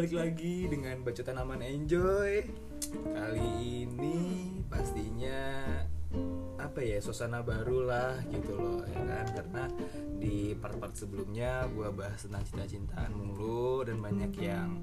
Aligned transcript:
balik 0.00 0.16
lagi 0.16 0.64
dengan 0.64 1.04
bacotan 1.04 1.36
aman 1.44 1.60
enjoy. 1.60 2.40
Kali 3.12 3.84
ini 3.84 4.16
pastinya 4.64 5.60
apa 6.56 6.80
ya 6.80 7.04
suasana 7.04 7.44
baru 7.44 7.84
lah 7.84 8.16
gitu 8.32 8.56
loh 8.56 8.80
ya 8.88 8.96
kan? 8.96 9.26
Karena 9.28 9.62
di 10.16 10.56
part-part 10.56 10.96
sebelumnya 10.96 11.68
gua 11.76 11.92
bahas 11.92 12.24
tentang 12.24 12.48
cinta-cintaan 12.48 13.12
mulu 13.12 13.84
dan 13.84 14.00
banyak 14.00 14.32
yang 14.40 14.80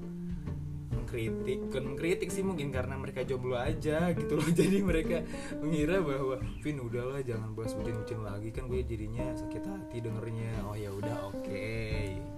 mengkritik. 0.94 1.66
Kan 1.66 1.82
mengkritik 1.90 2.30
sih 2.30 2.46
mungkin 2.46 2.70
karena 2.70 2.94
mereka 2.94 3.26
jomblo 3.26 3.58
aja 3.58 4.14
gitu 4.14 4.38
loh. 4.38 4.46
Jadi 4.62 4.86
mereka 4.86 5.26
mengira 5.58 5.98
bahwa 5.98 6.38
Vin 6.62 6.78
udahlah 6.78 7.26
jangan 7.26 7.58
bahas 7.58 7.74
bucin-bucin 7.74 8.22
lagi. 8.22 8.54
Kan 8.54 8.70
gue 8.70 8.86
jadinya 8.86 9.34
sakit 9.34 9.66
hati 9.66 9.98
dengernya. 9.98 10.62
Oh 10.62 10.78
ya 10.78 10.94
udah 10.94 11.34
oke. 11.34 11.66
itu 12.14 12.37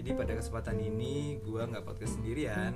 jadi 0.00 0.16
pada 0.16 0.32
kesempatan 0.32 0.80
ini 0.80 1.36
gue 1.44 1.60
nggak 1.60 1.84
podcast 1.84 2.16
sendirian. 2.16 2.72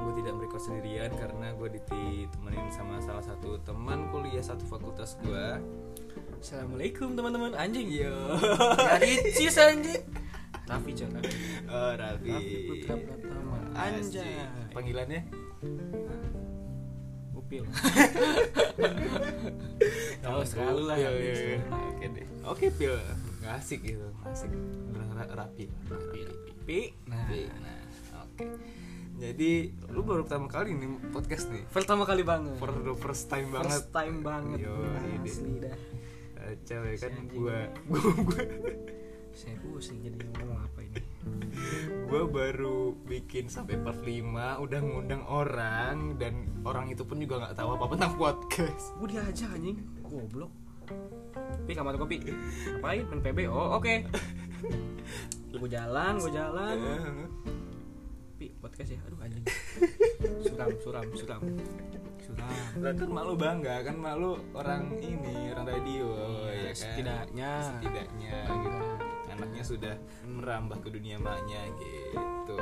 Gue 0.00 0.12
tidak 0.16 0.32
merecord 0.40 0.64
sendirian 0.64 1.12
karena 1.12 1.52
gue 1.52 1.68
ditemenin 1.76 2.72
sama 2.72 3.04
salah 3.04 3.20
satu 3.20 3.60
teman 3.60 4.08
kuliah 4.08 4.40
satu 4.40 4.64
fakultas 4.64 5.20
gue 5.20 5.60
Assalamualaikum 6.40 7.12
teman-teman. 7.12 7.52
Anjing 7.52 7.92
yo. 7.92 8.16
Dari 8.96 9.28
cis 9.36 9.60
anjing. 9.60 10.00
Raffi 10.64 10.92
Chan 10.96 11.12
oh 11.68 11.92
Raffi. 12.00 12.32
Raffi 12.32 12.56
Putra 12.64 12.94
Pratama. 12.96 13.56
Anjay. 13.76 14.00
Anjay. 14.00 14.32
Panggilannya? 14.72 15.20
Upil. 17.36 17.68
Tahu 20.24 20.40
selalu 20.48 20.82
lah 20.88 20.96
iya, 20.96 21.10
iya. 21.12 21.60
oke 21.60 22.06
deh. 22.08 22.26
Oke 22.48 22.66
pil 22.72 22.96
nggak 23.42 23.54
asik 23.58 23.80
gitu 23.82 24.06
asik. 24.24 24.50
Bener, 24.54 25.02
ra- 25.12 25.32
rapi. 25.34 25.66
Rapi 25.90 26.20
Pi 26.62 26.80
Nah. 27.10 27.26
Rapi. 27.26 27.40
nah 27.50 27.78
oke. 28.22 28.44
Jadi 29.18 29.50
lu 29.90 30.00
baru 30.02 30.22
pertama 30.24 30.46
kali 30.46 30.72
nih 30.78 30.88
podcast 31.10 31.50
nih. 31.50 31.66
Pertama 31.68 32.06
kali 32.06 32.22
banget. 32.22 32.54
For 32.58 32.70
the 32.70 32.94
first 32.94 33.26
time 33.26 33.50
banget. 33.50 33.70
First 33.70 33.90
time 33.90 34.22
banget. 34.22 34.62
Yo, 34.62 34.74
ini. 34.78 35.26
Asli 35.26 35.52
dah. 35.58 35.76
Ya 36.42 36.96
kan 36.98 37.14
gua 37.30 37.70
gua 37.90 38.02
gua 38.22 38.42
Saya 39.32 39.56
pusing 39.64 40.02
jadi 40.04 40.18
ngomong 40.22 40.58
apa 40.60 40.78
ini. 40.84 41.00
Gua 42.10 42.26
baru 42.28 42.92
bikin 43.06 43.46
sampai 43.48 43.78
part 43.80 44.02
5 44.02 44.60
udah 44.60 44.80
ngundang 44.82 45.22
orang 45.24 46.18
dan 46.18 46.46
orang 46.66 46.90
itu 46.90 47.06
pun 47.06 47.16
juga 47.22 47.40
nggak 47.46 47.56
tahu 47.56 47.78
apa 47.78 47.82
apa 47.88 47.94
tentang 47.96 48.14
podcast. 48.18 48.92
Gue 49.00 49.08
diajak 49.14 49.50
anjing. 49.54 49.78
Goblok 50.04 50.52
Pi 51.62 51.72
kamar 51.78 51.94
kopi. 51.94 52.18
Ngapain? 52.22 53.02
Main 53.06 53.20
PB? 53.22 53.38
Oh 53.46 53.78
oke. 53.78 53.94
Gue 55.52 55.70
jalan, 55.70 56.18
gue 56.18 56.32
jalan. 56.32 56.76
Pi 58.40 58.50
podcast 58.58 58.90
ya? 58.96 59.00
Aduh 59.06 59.18
anjing. 59.22 59.44
Suram, 60.42 60.70
suram, 60.82 61.06
suram. 61.14 61.42
Suram. 62.22 62.52
Lah 62.82 62.92
kan 62.96 63.10
malu 63.12 63.34
bangga 63.38 63.84
kan 63.86 63.96
malu 63.98 64.40
orang 64.56 64.96
ini 64.98 65.52
orang 65.54 65.66
radio 65.68 66.06
ya 66.50 66.72
kan? 66.72 66.74
setidaknya. 66.74 67.50
setidaknya 67.62 68.36
gitu. 68.48 68.78
Anaknya 69.32 69.62
sudah 69.64 69.94
merambah 70.26 70.78
ke 70.82 70.88
dunia 70.90 71.16
maknya 71.20 71.62
gitu. 71.78 72.58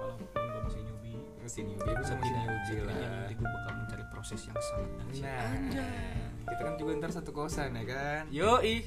Walaupun 0.00 0.42
gue 0.46 0.60
masih 0.66 0.80
newbie. 0.86 1.20
Masih 1.42 1.62
newbie 1.68 1.94
bisa 2.00 2.14
masih 2.16 2.32
setidaknya 2.32 2.80
lah. 2.86 2.96
nanti 2.96 3.34
gue 3.36 3.48
bakal 3.48 3.72
mencari 3.76 4.04
proses 4.08 4.40
yang 4.48 4.58
sangat 4.62 4.90
dahsyat. 4.96 5.26
nah 5.74 6.31
kita 6.44 6.62
kan 6.62 6.74
juga 6.74 6.90
ntar 6.96 7.10
satu 7.10 7.30
kosan 7.30 7.72
ya 7.72 7.84
kan 7.84 8.22
Yo 8.28 8.58
ih 8.60 8.82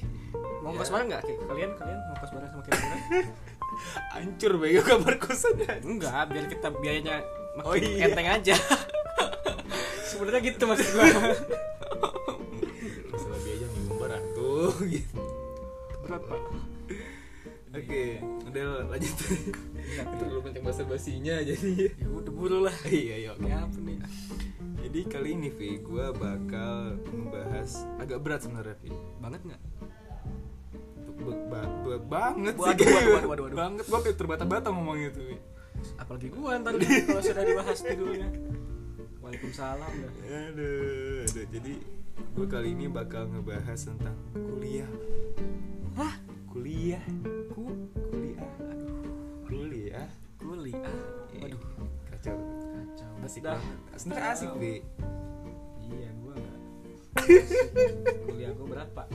Mau 0.60 0.72
Ya. 0.72 0.78
kos 0.78 0.90
bareng 0.90 1.08
gak? 1.08 1.22
Kayak 1.22 1.38
Kalian, 1.46 1.70
kalian 1.74 1.98
mau 2.02 2.16
kos 2.16 2.30
bareng 2.30 2.50
sama 2.50 2.62
kalian? 2.62 3.00
hancur 4.14 4.52
bego 4.56 4.82
kamar 4.82 5.14
kosan 5.16 5.54
Enggak, 5.80 6.22
biar 6.28 6.44
kita 6.46 6.68
biayanya 6.72 7.16
makin 7.54 7.66
Oh, 7.66 7.74
iya. 7.74 8.06
enteng 8.06 8.26
aja 8.26 8.56
Sebenarnya 10.08 10.40
gitu 10.42 10.64
maksud 10.64 10.86
gue 10.86 11.06
masalah 13.06 13.38
biaya 13.38 13.66
minggu 13.68 13.94
tuh 14.32 14.70
gitu 14.86 15.20
Berapa? 16.02 16.34
oke 17.76 18.02
udah 18.48 18.66
lanjut 18.88 19.14
belum 20.16 20.42
penting 20.42 20.62
bahasa 20.64 20.82
basinya 20.82 21.36
jadi 21.38 21.92
Ya 21.92 22.08
udah 22.08 22.32
buru 22.32 22.58
lah 22.64 22.72
iya 22.88 23.28
yuk 23.28 23.36
Ya 23.44 23.60
apa 23.60 23.78
nih? 23.78 23.96
Jadi 24.86 25.00
kali 25.02 25.34
ini 25.34 25.50
Vi, 25.50 25.82
gue 25.82 26.06
bakal 26.14 26.94
membahas 27.10 27.82
agak 27.98 28.22
berat 28.22 28.46
sebenarnya 28.46 28.78
Vi. 28.78 28.94
Banget 29.18 29.40
gak? 29.44 29.62
Be- 31.16 31.42
ba- 31.50 31.74
ba- 31.82 32.04
banget 32.06 32.54
sih 32.54 32.62
Waduh, 32.62 32.86
waduh, 32.86 32.94
waduh, 32.94 33.10
waduh, 33.26 33.44
waduh. 33.50 33.56
Banget, 33.58 33.84
gue 33.84 34.14
terbata-bata 34.14 34.70
ngomongnya 34.70 35.10
tuh 35.10 35.26
Vi. 35.26 35.36
Apalagi 35.98 36.28
gue 36.30 36.50
ntar 36.62 36.72
kalau 36.78 37.20
sudah 37.20 37.44
dibahas 37.44 37.78
judulnya 37.82 38.28
Waalaikumsalam 39.20 39.90
dah 39.92 40.12
Aduh, 40.24 41.26
aduh. 41.26 41.46
jadi 41.50 41.72
gue 42.32 42.46
kali 42.46 42.68
ini 42.72 42.86
bakal 42.86 43.26
ngebahas 43.26 43.90
tentang 43.90 44.14
kuliah. 44.32 44.88
Hah? 45.98 46.14
Kuliah, 46.46 47.02
Ku 47.52 47.68
kuliah, 48.08 48.48
kuliah. 49.44 50.08
kuliah. 50.40 50.86
Kacau 50.86 51.15
Asik 53.26 53.42
Dah. 53.42 53.58
banget. 53.58 53.78
Sebenarnya 53.98 54.30
asik 54.30 54.50
Vi. 54.56 54.74
Iya 55.82 56.10
gue 56.12 56.34
gak 56.36 56.56
Kuliah 58.24 58.50
gue 58.52 58.66
berat 58.66 58.90
pak. 58.92 59.06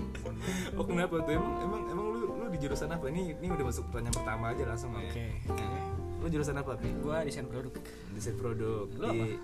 Oh 0.75 0.83
kenapa 0.83 1.15
tuh? 1.21 1.31
Emang 1.31 1.53
emang 1.61 1.81
emang 1.87 2.05
lu 2.11 2.19
lu 2.35 2.45
di 2.49 2.59
jurusan 2.59 2.91
apa? 2.91 3.07
Ini 3.07 3.39
ini 3.39 3.47
udah 3.47 3.65
masuk 3.65 3.87
pertanyaan 3.87 4.15
pertama 4.15 4.45
aja 4.51 4.63
langsung 4.67 4.91
ya. 4.95 5.07
Oke. 5.07 5.25
Nah, 5.47 5.83
lu 6.19 6.27
jurusan 6.27 6.55
apa, 6.55 6.71
Vi? 6.75 6.89
Gue 6.99 7.17
desain 7.23 7.47
produk 7.47 7.73
desain 8.11 8.35
produk 8.37 8.85
Lu 8.99 9.07
di 9.09 9.39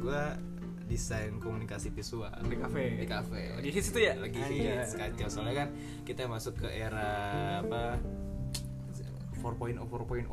gua 0.00 0.38
desain 0.86 1.32
komunikasi 1.38 1.88
visual 1.90 2.28
Di 2.44 2.56
kafe 2.56 3.00
di 3.00 3.06
kafe 3.08 3.56
Oh, 3.56 3.60
di 3.60 3.70
situ 3.72 3.98
ya? 3.98 4.12
lagi 4.16 4.38
hits 4.38 4.92
kacau 4.94 5.28
soalnya 5.30 5.64
kan 5.64 5.68
kita 6.04 6.28
masuk 6.28 6.62
ke 6.62 6.68
era 6.68 7.10
apa 7.64 7.96
4.0 9.42 9.82
4.0 9.82 9.90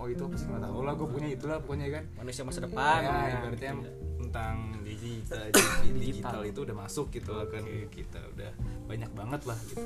itu 0.08 0.22
apa 0.22 0.36
sih 0.36 0.46
nggak 0.46 0.64
tahu 0.64 0.80
lah 0.80 0.94
gue 0.94 1.08
punya 1.10 1.28
itulah 1.30 1.58
pokoknya 1.60 1.88
kan. 1.92 2.04
Manusia 2.16 2.44
masa 2.44 2.60
depan 2.62 2.78
ya, 2.96 3.10
Nah, 3.10 3.28
ibaratnya 3.34 3.72
gitu 3.74 3.82
ya. 3.82 3.94
tentang 4.20 4.56
digital, 4.82 5.42
Digital. 5.50 5.98
digital. 5.98 6.42
itu 6.46 6.60
udah 6.62 6.76
masuk 6.78 7.06
gitu 7.10 7.32
lah 7.32 7.46
kan. 7.46 7.64
Kita 7.90 8.20
udah 8.30 8.52
banyak 8.86 9.12
banget 9.12 9.42
lah 9.44 9.58
gitu. 9.66 9.84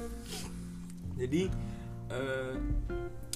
Jadi 1.15 1.41
eh 2.05 2.53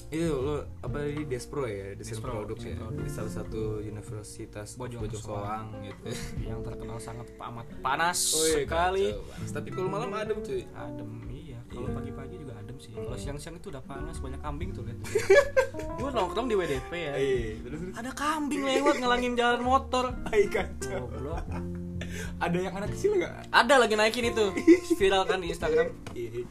itu 0.08 0.32
lo 0.32 0.64
apa 0.80 1.04
di 1.04 1.24
Despro 1.26 1.68
ya? 1.68 1.92
Desain 1.94 2.18
produk 2.18 2.56
ya? 2.56 2.76
Produk. 2.76 2.96
di 2.98 3.12
salah 3.12 3.28
satu 3.30 3.84
universitas 3.84 4.76
Bojong 4.76 5.04
Bojong, 5.04 5.20
Soang. 5.22 5.68
Gitu. 5.82 6.16
Yang 6.42 6.60
terkenal 6.64 6.96
sangat 6.98 7.28
amat 7.38 7.68
panas 7.82 8.32
Oh 8.32 8.40
iya, 8.42 8.64
sekali. 8.64 9.12
kacau, 9.12 9.24
panas. 9.28 9.50
Tapi 9.52 9.68
kalau 9.70 9.90
malam 9.90 10.10
adem 10.12 10.40
cuy. 10.40 10.64
Adem 10.70 11.12
iya 11.30 11.57
Kalau 11.68 11.84
Iya. 11.84 11.96
pagi-pagi 11.96 12.36
juga 12.38 12.54
adem 12.56 12.78
sih 12.78 12.92
Kalau 12.92 13.14
siang-siang 13.14 13.56
itu 13.56 13.68
udah 13.68 13.82
panas 13.82 14.18
Banyak 14.18 14.40
kambing 14.40 14.72
tuh 14.72 14.82
lihat 14.82 14.98
Gue 16.00 16.10
nongkrong 16.10 16.48
di 16.48 16.56
WDP 16.56 16.92
ya 16.92 17.14
Iya, 17.14 17.38
terus 17.62 17.80
terus. 17.82 17.94
Ada 17.94 18.12
kambing 18.12 18.62
lewat 18.64 18.96
ngelangin 18.98 19.34
jalan 19.34 19.62
motor 19.62 20.16
Hai 20.26 20.48
kacau. 20.48 21.06
Goblok 21.06 21.44
Ada 22.40 22.58
yang 22.58 22.74
anak 22.74 22.90
kecil 22.92 23.16
nggak? 23.16 23.52
Ada 23.52 23.74
lagi 23.78 23.94
naikin 23.94 24.26
itu 24.28 24.46
Viral 24.96 25.24
kan 25.24 25.38
di 25.38 25.50
Instagram 25.50 25.92
Iya. 26.12 26.48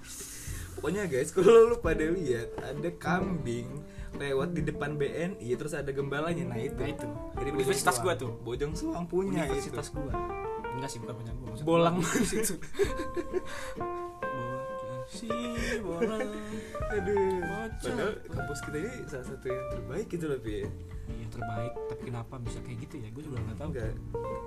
Pokoknya 0.77 1.09
guys, 1.09 1.33
kalau 1.33 1.66
lu 1.66 1.77
pada 1.77 2.04
lihat 2.04 2.53
ada 2.60 2.91
kambing 2.93 3.81
lewat 4.12 4.53
di 4.53 4.60
depan 4.62 4.94
BNI 4.94 5.48
terus 5.56 5.72
ada 5.72 5.88
gembalanya 5.88 6.44
nah 6.47 6.56
itu 6.56 6.77
Nah, 6.77 6.87
itu. 6.87 7.09
Jadi 7.34 7.48
Universitas 7.50 7.97
gua 7.98 8.12
tuh. 8.12 8.37
Bojong 8.38 8.72
Soang 8.72 9.04
punya 9.04 9.44
Universitas 9.44 9.88
itu 9.88 9.97
gua 9.98 10.12
Enggak 10.72 10.88
sih 10.88 11.00
bukan 11.00 11.15
punya 11.16 11.33
gua 11.34 11.53
bolang 11.59 11.97
gua. 12.00 12.12
Si 15.06 15.31
bolang 15.83 16.31
aduh. 16.91 17.39
Bocah. 17.42 17.78
padahal 17.78 18.15
kampus 18.27 18.59
kita 18.66 18.77
ini 18.83 18.92
salah 19.07 19.27
satu 19.27 19.47
yang 19.47 19.66
terbaik 19.71 20.07
gitu 20.10 20.25
loh 20.27 20.39
Pi. 20.42 20.66
Iya 21.07 21.27
terbaik. 21.31 21.72
Tapi 21.91 22.03
kenapa 22.10 22.34
bisa 22.42 22.59
kayak 22.66 22.78
gitu 22.86 22.95
ya? 22.98 23.09
Gue 23.15 23.22
juga 23.22 23.39
gak 23.47 23.59
tahu. 23.59 23.69
Enggak 23.75 23.92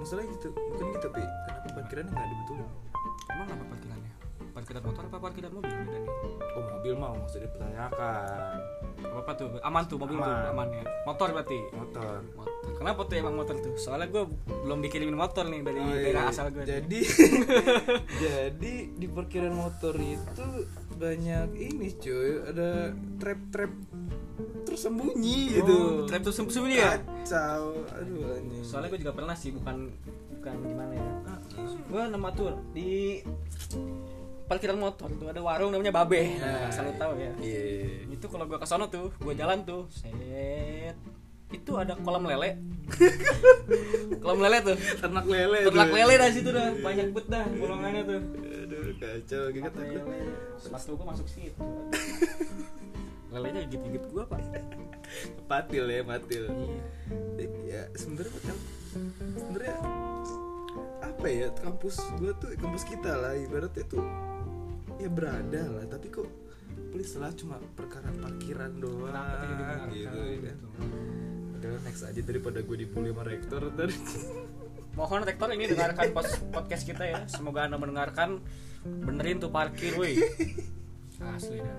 masalah 0.03 0.23
gitu 0.27 0.47
bukan 0.51 0.87
gitu 0.99 1.07
Pi. 1.15 1.23
Kenapa 1.23 1.67
parkirannya 1.79 2.11
nggak 2.11 2.29
dibetulin 2.29 2.67
Emang 3.29 3.47
apa 3.47 3.63
parkirannya? 3.71 4.11
Parkiran 4.59 4.83
motor 4.83 5.03
apa 5.07 5.17
parkiran 5.19 5.51
mobil 5.51 5.71
bedanya? 5.71 6.11
oh 6.49 6.63
mobil 6.69 6.93
mau 6.93 7.13
maksudnya 7.15 7.47
dipertanyakan 7.47 8.55
Apa, 8.99 9.19
apa 9.23 9.31
tuh? 9.33 9.47
Aman 9.61 9.83
tuh 9.85 9.95
mobil 9.95 10.15
tuh 10.15 10.25
Aman. 10.25 10.51
aman 10.51 10.67
ya. 10.69 10.83
Motor 11.05 11.27
berarti. 11.31 11.59
motor 11.71 12.19
Motor. 12.35 12.71
Kenapa 12.75 12.99
tuh 13.01 13.15
emang 13.15 13.35
motor 13.35 13.55
tuh? 13.57 13.73
Soalnya 13.75 14.07
gue 14.07 14.23
belum 14.61 14.79
dikirimin 14.81 15.15
motor 15.15 15.47
nih 15.47 15.61
dari 15.61 15.79
Oh, 15.79 15.87
iya. 15.87 16.03
daerah 16.05 16.23
asal 16.27 16.51
gue. 16.51 16.63
Jadi 16.63 16.99
jadi 18.23 18.73
di 18.89 19.07
parkiran 19.07 19.53
motor 19.53 19.95
itu 19.95 20.47
banyak 20.93 21.49
ini 21.55 21.95
cuy, 21.95 22.43
ada 22.45 22.91
trap-trap 23.15 23.71
tersembunyi 24.61 25.39
gitu. 25.55 25.75
Oh, 25.75 26.05
trap 26.05 26.21
tuh 26.21 26.35
sembunyi 26.35 26.75
ya? 26.77 26.99
Kacau. 26.99 27.87
Aduh 27.95 28.35
anjing. 28.35 28.63
Soalnya 28.63 28.91
gue 28.91 28.99
juga 28.99 29.13
pernah 29.15 29.33
sih 29.33 29.55
bukan 29.55 29.87
bukan 30.35 30.55
gimana 30.61 30.93
ya. 30.93 31.07
Gue 31.87 32.03
nama 32.05 32.27
tuh 32.29 32.51
di 32.69 33.23
parkiran 34.49 34.81
motor 34.81 35.13
tuh 35.13 35.29
ada 35.29 35.45
warung 35.45 35.69
namanya 35.69 35.93
Babe. 35.93 36.41
Nah, 36.41 36.73
selalu 36.73 36.93
tahu 36.97 37.13
ya. 37.21 37.31
Iya. 37.37 37.63
Itu 38.09 38.25
kalau 38.25 38.49
gue 38.49 38.57
ke 38.57 38.65
sono 38.65 38.89
tuh, 38.89 39.13
gue 39.21 39.33
jalan 39.37 39.61
tuh, 39.61 39.85
set. 39.93 40.97
Itu 41.53 41.77
ada 41.77 41.93
kolam 42.01 42.25
lele. 42.25 42.57
Kolam 44.21 44.39
lele 44.41 44.57
tuh. 44.61 44.77
Ternak 45.01 45.25
lele 45.25 45.65
ternak 45.65 45.89
tuh. 45.89 45.97
lele 45.97 46.13
dah 46.17 46.29
situ 46.29 46.49
dah 46.53 46.67
banyak 46.81 47.07
bet 47.09 47.25
dah 47.25 47.45
golongannya 47.57 48.01
tuh. 48.05 48.21
Aduh 48.69 48.81
kacau 49.01 49.43
gitu 49.49 49.65
Mata 49.65 49.81
lele 49.81 50.19
sepatu 50.61 50.93
gua 50.93 51.05
masuk 51.13 51.25
situ. 51.29 51.57
Lelenya 53.33 53.65
gigit 53.65 53.81
gigit 53.81 54.03
gua 54.13 54.29
pak. 54.29 54.45
Patil 55.49 55.89
ya 55.89 56.01
patil 56.05 56.45
iya. 56.53 56.81
Ya 57.65 57.81
sebenarnya 57.97 58.41
kan 58.45 58.57
sebenarnya 59.37 59.77
apa 61.01 61.27
ya 61.29 61.47
kampus 61.57 61.97
gua 62.21 62.33
tuh 62.37 62.53
kampus 62.61 62.85
kita 62.85 63.09
lah 63.09 63.33
ibaratnya 63.33 63.85
tuh 63.89 64.05
ya 64.99 65.09
berada 65.09 65.63
lah. 65.79 65.85
Tapi 65.87 66.07
kok 66.11 66.27
please 66.91 67.15
lah 67.17 67.31
cuma 67.33 67.57
perkara 67.73 68.11
parkiran 68.19 68.71
doang. 68.77 69.09
Kenapa 69.09 69.45
gitu 69.47 69.61
ya 69.63 69.65
kan 69.65 69.87
gitu. 69.89 70.19
Udah 71.59 71.71
next 71.83 72.03
aja 72.03 72.21
daripada 72.23 72.59
gue 72.63 72.75
dibully 72.79 73.11
sama 73.11 73.23
rektor 73.27 73.61
ntar 73.75 73.91
mohon 74.97 75.23
rektor 75.23 75.47
ini 75.55 75.67
dengarkan 75.71 76.11
podcast 76.51 76.83
kita 76.83 77.03
ya. 77.07 77.19
Semoga 77.31 77.67
anda 77.67 77.79
mendengarkan. 77.79 78.43
Benerin 78.83 79.39
tuh 79.43 79.51
parkir 79.51 79.95
woi. 79.95 80.19
Asli 81.19 81.59
dah. 81.59 81.77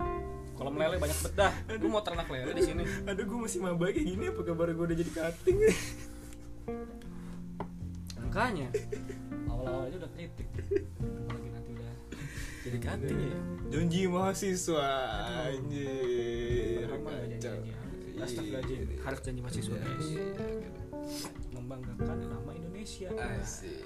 Kolam 0.57 0.77
lele 0.77 1.01
banyak 1.01 1.17
bet 1.25 1.33
dah 1.33 1.53
lu 1.81 1.89
mau 1.89 2.05
ternak 2.05 2.29
lele 2.29 2.53
di 2.53 2.61
sini. 2.61 2.85
Aduh 3.09 3.25
gue 3.25 3.39
masih 3.49 3.65
maba 3.65 3.89
kayak 3.89 4.05
gini. 4.05 4.25
Apa 4.29 4.41
kabar 4.45 4.69
gue 4.73 4.85
udah 4.85 4.99
jadi 5.01 5.13
cutting 5.13 5.59
makanya 8.31 8.71
awal-awal 9.51 9.91
aja 9.91 9.97
udah 10.07 10.11
kritik. 10.15 10.47
Apalagi 11.03 11.49
nanti 11.51 11.71
udah 11.75 11.93
jadi 12.61 12.79
kantin 12.79 13.17
ya? 13.17 13.39
Janji 13.73 14.05
mahasiswa 14.05 14.85
anjir. 15.49 16.85
Astagfirullahaladzim 18.21 19.01
Harus 19.01 19.21
janji 19.25 19.41
mahasiswa 19.41 19.77
guys. 19.81 20.09
Membanggakan 21.57 22.19
nama 22.29 22.51
Indonesia. 22.53 23.09
Asik. 23.17 23.81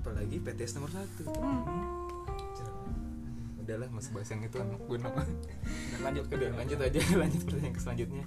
Apalagi 0.00 0.36
PTS 0.40 0.80
nomor 0.80 0.90
satu. 0.96 1.28
Udahlah, 3.60 3.88
masih 3.92 4.10
bahas 4.16 4.28
yang 4.32 4.40
itu 4.48 4.56
anak 4.56 4.80
gue 4.80 4.98
nama. 4.98 5.22
Lanjut 6.00 6.24
ke 6.26 6.34
Udah, 6.40 6.50
lanjut 6.56 6.78
aja, 6.80 7.00
lanjut 7.22 7.40
pertanyaan 7.44 7.74
ke 7.76 7.80
selanjutnya. 7.84 8.24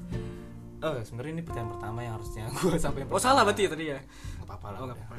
Oh, 0.83 0.99
sebenarnya 0.99 1.31
ini 1.31 1.43
pertanyaan 1.43 1.71
pertama 1.71 1.99
yang 1.99 2.13
harusnya 2.15 2.43
gue 2.59 2.75
sampai 2.75 3.07
Oh 3.07 3.15
salah 3.15 3.41
berarti 3.41 3.63
ya 3.63 3.69
tadi 3.71 3.85
ya 3.87 3.99
Gak 4.03 4.45
apa-apa 4.45 4.67
lah. 4.67 4.77
Oh 4.77 4.85
nggak 4.85 4.97
udah. 4.99 5.07
apa-apa 5.07 5.15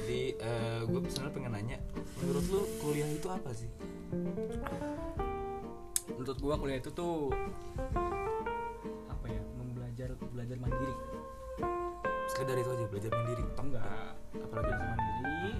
Jadi, 0.00 0.20
eh, 0.34 0.78
gue 0.82 0.98
sebenarnya 1.06 1.34
pengen 1.34 1.52
nanya, 1.52 1.78
menurut 2.16 2.44
lu 2.48 2.60
kuliah 2.80 3.04
itu 3.06 3.28
apa 3.28 3.50
sih? 3.52 3.68
Menurut 6.08 6.38
gua 6.40 6.54
kuliah 6.56 6.78
itu 6.78 6.90
tuh 6.90 7.30
Apa 9.06 9.26
ya 9.28 9.38
Membelajar 9.54 10.16
Belajar 10.28 10.56
mandiri 10.56 10.94
Sekedar 12.26 12.56
itu 12.56 12.68
aja, 12.68 12.84
belajar 12.88 13.10
mandiri. 13.12 13.42
Atau 13.46 13.64
enggak 13.64 14.12
Apalagi 14.34 14.66
Belajar 14.66 14.88
mandiri 14.96 15.52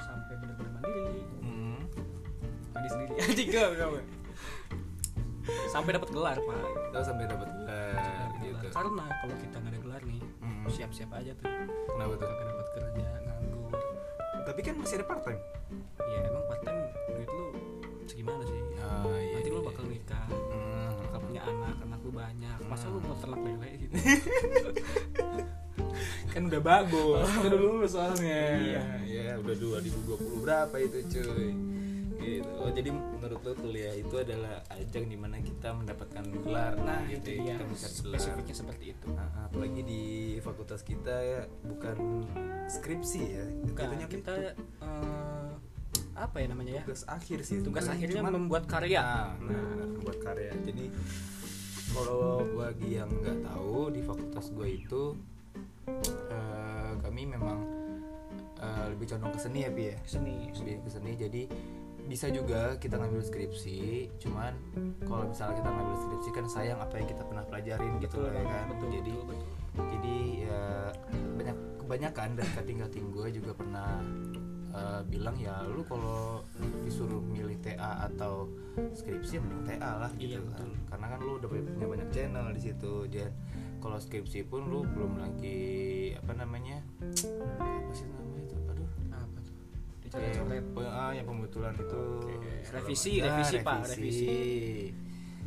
Sampai 0.00 0.34
benar-benar 0.36 0.72
mandiri 0.74 1.22
Hmm. 1.40 1.80
Mandi 2.72 2.88
sendiri 2.88 3.12
gak 3.52 3.68
gak 3.76 4.19
Sampai 5.66 5.90
dapat 5.92 6.08
gelar 6.08 6.36
pak 6.36 6.58
Tahu 6.90 7.02
sampai 7.02 7.24
dapat 7.24 7.48
gelar 7.50 8.00
gitu. 8.38 8.66
Karena 8.70 9.04
kalau 9.10 9.34
kita 9.36 9.56
nggak 9.56 9.70
ada 9.70 9.80
gelar 9.80 10.02
nih 10.04 10.22
Hmm. 10.40 10.64
Siap-siap 10.66 11.10
aja 11.12 11.32
tuh 11.34 11.48
Kenapa 11.88 12.12
tuh? 12.14 12.26
Kagak 12.26 12.46
dapat 12.46 12.66
kerja 12.70 13.04
Nganggur 13.20 13.72
Tapi 14.42 14.60
kan 14.60 14.74
masih 14.76 14.94
ada 14.96 15.06
part 15.06 15.22
time. 15.22 15.42
ya 16.02 16.18
emang 16.24 16.44
part 16.44 16.60
time 16.60 16.80
duit 17.08 17.28
lu 17.28 17.46
segimana 18.04 18.42
sih 18.42 18.58
Oh, 18.80 19.14
iya, 19.14 19.36
nanti 19.36 19.48
lu 19.48 19.56
iya, 19.56 19.66
bakal 19.66 19.84
iya. 19.84 19.92
nikah 19.92 20.26
Hmm. 20.26 20.90
bakal 21.00 21.20
punya 21.22 21.42
anak 21.42 21.74
anak 21.80 21.98
lu 22.00 22.10
banyak 22.10 22.56
masa 22.66 22.86
lu 22.86 22.98
mau 22.98 23.14
ternak 23.14 23.40
lele 23.40 23.70
gitu 23.78 23.94
kan 26.30 26.42
udah 26.46 26.60
bagus 26.60 27.26
udah 27.38 27.58
lulus 27.58 27.90
soalnya 27.90 28.42
Iya. 28.56 28.82
ya 29.04 29.32
udah 29.36 29.54
2020 29.54 30.40
berapa 30.40 30.76
itu 30.78 30.98
cuy 31.08 31.50
gitu. 32.20 32.50
Oh 32.60 32.70
jadi 32.70 32.90
menurut 32.92 33.40
lo 33.40 33.52
kuliah 33.56 33.94
itu 33.96 34.14
adalah 34.14 34.60
ajang 34.70 35.08
di 35.08 35.16
mana 35.16 35.40
kita 35.40 35.72
mendapatkan 35.72 36.24
gelar 36.40 36.76
nah 36.78 37.00
gitu 37.08 37.32
itu 37.32 37.40
ya, 37.40 37.42
dia. 37.42 37.54
Kita 37.56 37.64
mencari 37.64 37.90
gelar. 37.90 38.20
spesifiknya 38.20 38.54
seperti 38.54 38.84
itu. 38.92 39.06
Nah, 39.10 39.28
apalagi 39.48 39.80
di 39.82 40.02
fakultas 40.38 40.80
kita 40.84 41.14
ya 41.16 41.40
bukan 41.64 41.96
skripsi 42.68 43.22
ya. 43.24 43.44
Bukan, 43.66 43.84
Jatuhnya 43.88 44.08
kita 44.08 44.32
itu 44.36 44.50
eh, 44.84 45.48
apa 46.14 46.36
ya 46.36 46.46
namanya 46.52 46.72
ya? 46.78 46.82
Tugas 46.84 47.04
akhir 47.08 47.38
sih 47.42 47.56
tugas 47.64 47.82
sebenarnya. 47.82 47.96
akhirnya 47.96 48.20
Cuman- 48.20 48.34
membuat 48.36 48.64
karya. 48.68 49.00
Nah, 49.00 49.32
nah, 49.40 49.86
membuat 49.96 50.18
karya. 50.20 50.52
Jadi 50.62 50.84
kalau 51.90 52.44
bagi 52.54 52.90
yang 52.96 53.10
nggak 53.10 53.38
tahu 53.42 53.90
di 53.90 54.00
fakultas 54.00 54.46
gue 54.52 54.68
itu 54.68 55.02
eh, 56.30 56.92
kami 57.00 57.26
memang 57.26 57.58
eh, 58.60 58.84
lebih 58.92 59.10
condong 59.10 59.32
ke 59.34 59.40
seni 59.40 59.64
ya 59.64 59.70
Pi 59.72 59.84
ya. 59.90 59.96
seni 60.04 60.52
Lebih 60.54 60.86
ke 60.86 60.90
seni. 60.92 61.12
Jadi 61.16 61.42
bisa 62.06 62.26
juga 62.30 62.74
kita 62.76 62.96
ngambil 62.96 63.22
skripsi, 63.22 64.08
cuman 64.18 64.52
kalau 65.04 65.28
misalnya 65.28 65.60
kita 65.60 65.68
ngambil 65.70 65.96
skripsi 65.98 66.30
kan 66.32 66.44
sayang 66.46 66.78
apa 66.78 66.94
yang 66.98 67.08
kita 67.08 67.22
pernah 67.22 67.44
pelajarin 67.46 67.92
gitu 67.98 68.16
betul 68.20 68.30
lah 68.30 68.34
ya 68.34 68.44
kan. 68.46 68.64
betul 68.72 68.88
jadi 68.90 69.12
betul, 69.14 69.36
betul. 69.36 69.84
jadi 69.94 70.16
ya 70.40 70.62
banyak 71.36 71.56
kebanyakan 71.80 72.28
dari 72.38 72.50
kating-kating 72.54 73.06
gue 73.10 73.26
juga 73.34 73.52
pernah 73.54 73.90
eh, 74.70 75.00
bilang 75.10 75.36
ya 75.38 75.66
lu 75.66 75.82
kalau 75.82 76.42
disuruh 76.86 77.18
milih 77.18 77.58
TA 77.58 78.06
atau 78.06 78.46
skripsi 78.94 79.38
ya 79.38 79.40
mending 79.42 79.64
TA 79.66 79.90
lah 79.98 80.10
gitu 80.14 80.34
Iya, 80.34 80.38
kan 80.38 80.46
betul. 80.46 80.70
karena 80.86 81.06
kan 81.10 81.18
lu 81.18 81.32
udah 81.42 81.48
punya 81.50 81.86
banyak 81.90 82.08
channel 82.14 82.46
di 82.54 82.60
situ 82.62 82.92
dan 83.10 83.30
kalau 83.80 83.96
skripsi 83.96 84.44
pun 84.46 84.68
lu 84.68 84.84
belum 84.86 85.18
lagi 85.18 85.60
apa 86.14 86.32
namanya 86.36 86.78
apa 87.58 87.90
sih 87.90 88.06
namanya 88.06 88.39
Dicoret-coret 90.10 90.64
pe- 90.68 90.90
ah, 90.90 91.12
yang 91.12 91.22
pembetulan 91.24 91.72
itu. 91.72 92.02
Segala 92.60 92.78
revisi, 92.82 93.12
macam. 93.16 93.30
revisi, 93.30 93.54
Ah, 93.54 93.62
Pak, 93.62 93.78
revisi. 93.86 94.36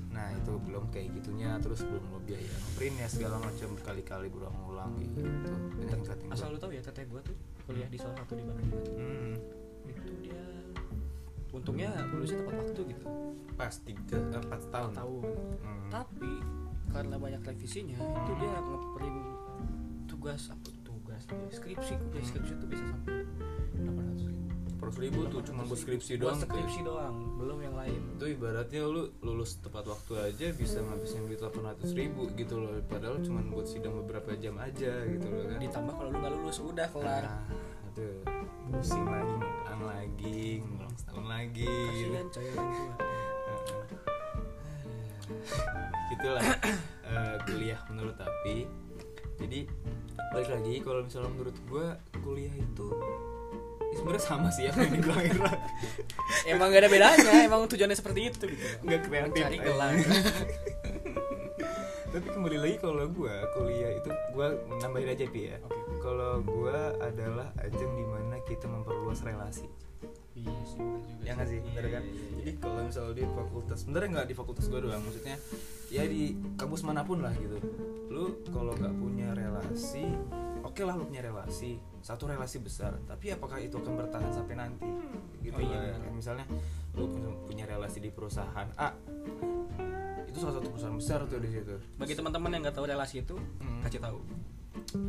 nah 0.07 0.30
itu 0.30 0.54
belum 0.56 0.83
kayak 0.88 1.10
gitunya 1.18 1.57
terus 1.57 1.81
belum 1.81 2.06
lo 2.07 2.21
biaya 2.21 2.45
print 2.74 2.95
ya 2.95 3.07
segala 3.07 3.42
macam 3.42 3.68
berkali-kali 3.74 4.30
berulang-ulang 4.30 4.94
gitu. 5.00 5.25
Yang 5.83 6.01
cutting 6.07 6.30
asal 6.30 6.48
lu 6.48 6.57
tahu 6.57 6.71
ya 6.71 6.81
teteh 6.81 7.04
gua 7.04 7.19
tuh 7.19 7.33
kuliah 7.63 7.88
di 7.88 7.98
salah 7.98 8.15
satu 8.15 8.33
di 8.33 8.45
Bandung 8.45 8.71
hmm, 8.94 9.33
itu 9.89 10.01
dia. 10.21 10.44
Untungnya 11.50 11.89
lulusnya 12.07 12.39
tepat 12.39 12.56
waktu 12.62 12.81
gitu. 12.88 13.06
Pas 13.54 13.74
tiga 13.80 14.18
eh, 14.18 14.38
empat 14.39 14.62
tahun. 14.69 14.92
Tahun. 14.94 15.23
Hmm. 15.59 15.90
tapi 15.90 16.31
karena 16.88 17.16
banyak 17.18 17.42
revisinya 17.42 17.97
itu 17.97 18.31
dia 18.38 18.54
ngeprint 18.56 19.18
tugas 20.06 20.42
apa 20.47 20.69
tugas 20.80 21.26
skripsi 21.49 21.94
kuliah 21.99 22.21
skripsi 22.23 22.54
itu 22.54 22.66
bisa 22.66 22.85
sampai 22.85 23.26
800 23.76 24.22
Peratus 24.94 25.09
ribu 25.09 25.26
tuh 25.26 25.42
cuma 25.50 25.66
buat 25.66 25.80
skripsi 25.81 26.21
buat 26.21 26.21
doang 26.21 26.38
tuh. 26.38 26.45
skripsi 26.54 26.80
doang 26.85 27.16
belum 27.42 27.57
yang 27.66 27.73
lain. 27.73 28.02
Itu 28.14 28.26
ibaratnya 28.30 28.81
lu 28.85 29.09
lulus 29.26 29.57
tepat 29.57 29.90
waktu 29.90 30.14
aja 30.21 30.54
bisa 30.54 30.85
ngabisin 30.85 31.26
duit 31.26 31.42
800 31.42 31.97
ribu 31.97 32.30
gitu 32.38 32.62
loh. 32.62 32.78
Padahal 32.85 33.18
cuma 33.26 33.42
buat 33.42 33.66
sidang 33.66 33.97
beberapa 34.06 34.38
jam 34.38 34.54
aja 34.62 34.94
gitu 35.09 35.26
loh 35.33 35.50
kan. 35.50 35.57
Ditambah 35.57 35.94
kalau 35.97 36.09
lu 36.14 36.18
nggak 36.21 36.33
lulus 36.38 36.57
udah 36.62 36.88
kelar. 36.94 37.26
Nah, 37.26 37.42
aduh 37.90 38.21
pusing 38.69 39.06
lagi. 39.09 39.33
Ngulang 39.33 39.81
lagi 39.81 40.42
ngulang 40.62 40.94
setahun 40.94 41.26
lagi. 41.26 41.73
Kasihan 41.73 42.28
coy 42.30 42.45
orang 42.54 42.69
tua. 42.78 42.94
Gitulah 46.14 46.45
eh, 47.09 47.35
kuliah 47.50 47.80
menurut 47.90 48.14
tapi. 48.14 48.69
Jadi 49.42 49.59
balik 50.30 50.50
lagi 50.54 50.76
kalau 50.85 51.02
misalnya 51.02 51.33
menurut 51.33 51.57
gua 51.66 51.97
kuliah 52.21 52.54
itu 52.54 52.88
sebenarnya 53.95 54.23
sama 54.23 54.50
sih 54.50 54.68
apa 54.68 54.80
yang 54.83 54.94
dibilang 54.97 55.23
Ira. 55.23 55.52
Emang 56.52 56.68
gak 56.73 56.81
ada 56.83 56.90
bedanya 56.92 57.31
emang 57.47 57.62
tujuannya 57.71 57.95
seperti 57.95 58.28
itu 58.28 58.44
gitu. 58.52 58.66
Nggak 58.83 59.00
kreatif 59.07 59.31
mencari 59.31 59.57
gelar. 59.64 59.94
Tapi 62.14 62.30
kembali 62.30 62.57
lagi 62.62 62.76
kalau 62.78 63.09
gua 63.09 63.42
kuliah 63.57 63.97
itu 63.97 64.09
gua 64.38 64.54
nambahin 64.78 65.18
aja 65.18 65.26
pi 65.26 65.50
ya. 65.50 65.57
Oke. 65.66 65.81
kalau 66.04 66.45
gua 66.45 66.94
adalah 67.02 67.50
ajang 67.64 67.90
di 67.97 68.06
mana 68.06 68.38
kita 68.45 68.69
memperluas 68.69 69.26
relasi. 69.26 69.66
Iya 70.38 70.54
sih 70.66 70.81
juga 70.81 71.26
ya 71.26 71.31
nggak 71.33 71.50
sih? 71.50 71.57
Bener 71.62 71.85
kan? 71.90 72.04
jadi 72.44 72.52
kalau 72.59 72.83
misalnya 72.83 73.14
di 73.18 73.23
fakultas 73.23 73.78
sebenarnya 73.81 74.09
nggak 74.14 74.28
di 74.30 74.35
fakultas 74.35 74.66
gua 74.68 74.80
doang 74.83 75.02
maksudnya 75.02 75.35
ya 75.90 76.04
di 76.06 76.38
kampus 76.54 76.85
mana 76.85 77.02
pun 77.02 77.23
lah 77.23 77.33
gitu. 77.33 77.57
Lu 78.14 78.45
kalau 78.54 78.78
nggak 78.78 78.94
punya 78.94 79.33
relasi 79.33 80.06
oke 80.64 80.82
lah 80.82 80.96
lu 80.96 81.04
punya 81.04 81.22
relasi 81.22 81.76
satu 82.00 82.26
relasi 82.26 82.58
besar 82.58 82.96
tapi 83.04 83.30
apakah 83.30 83.58
itu 83.58 83.76
akan 83.76 83.94
bertahan 83.96 84.32
sampai 84.32 84.56
nanti? 84.56 84.88
Gitu 85.40 85.54
Oh, 85.54 85.60
iya, 85.60 85.78
benar. 85.78 86.00
Kayak 86.00 86.16
misalnya 86.16 86.46
lu 86.94 87.06
punya, 87.44 87.66
relasi 87.66 87.98
di 88.00 88.10
perusahaan 88.10 88.68
A 88.76 88.90
itu 90.24 90.38
salah 90.38 90.56
satu 90.56 90.68
perusahaan 90.68 90.96
besar 90.96 91.20
tuh 91.24 91.38
di 91.38 91.48
situ. 91.48 91.76
Bagi 91.94 92.14
teman-teman 92.14 92.50
yang 92.50 92.62
nggak 92.64 92.74
tahu 92.74 92.86
relasi 92.86 93.22
itu 93.22 93.36
Hmm. 93.62 93.80
kasih 93.82 94.00
tahu. 94.00 94.20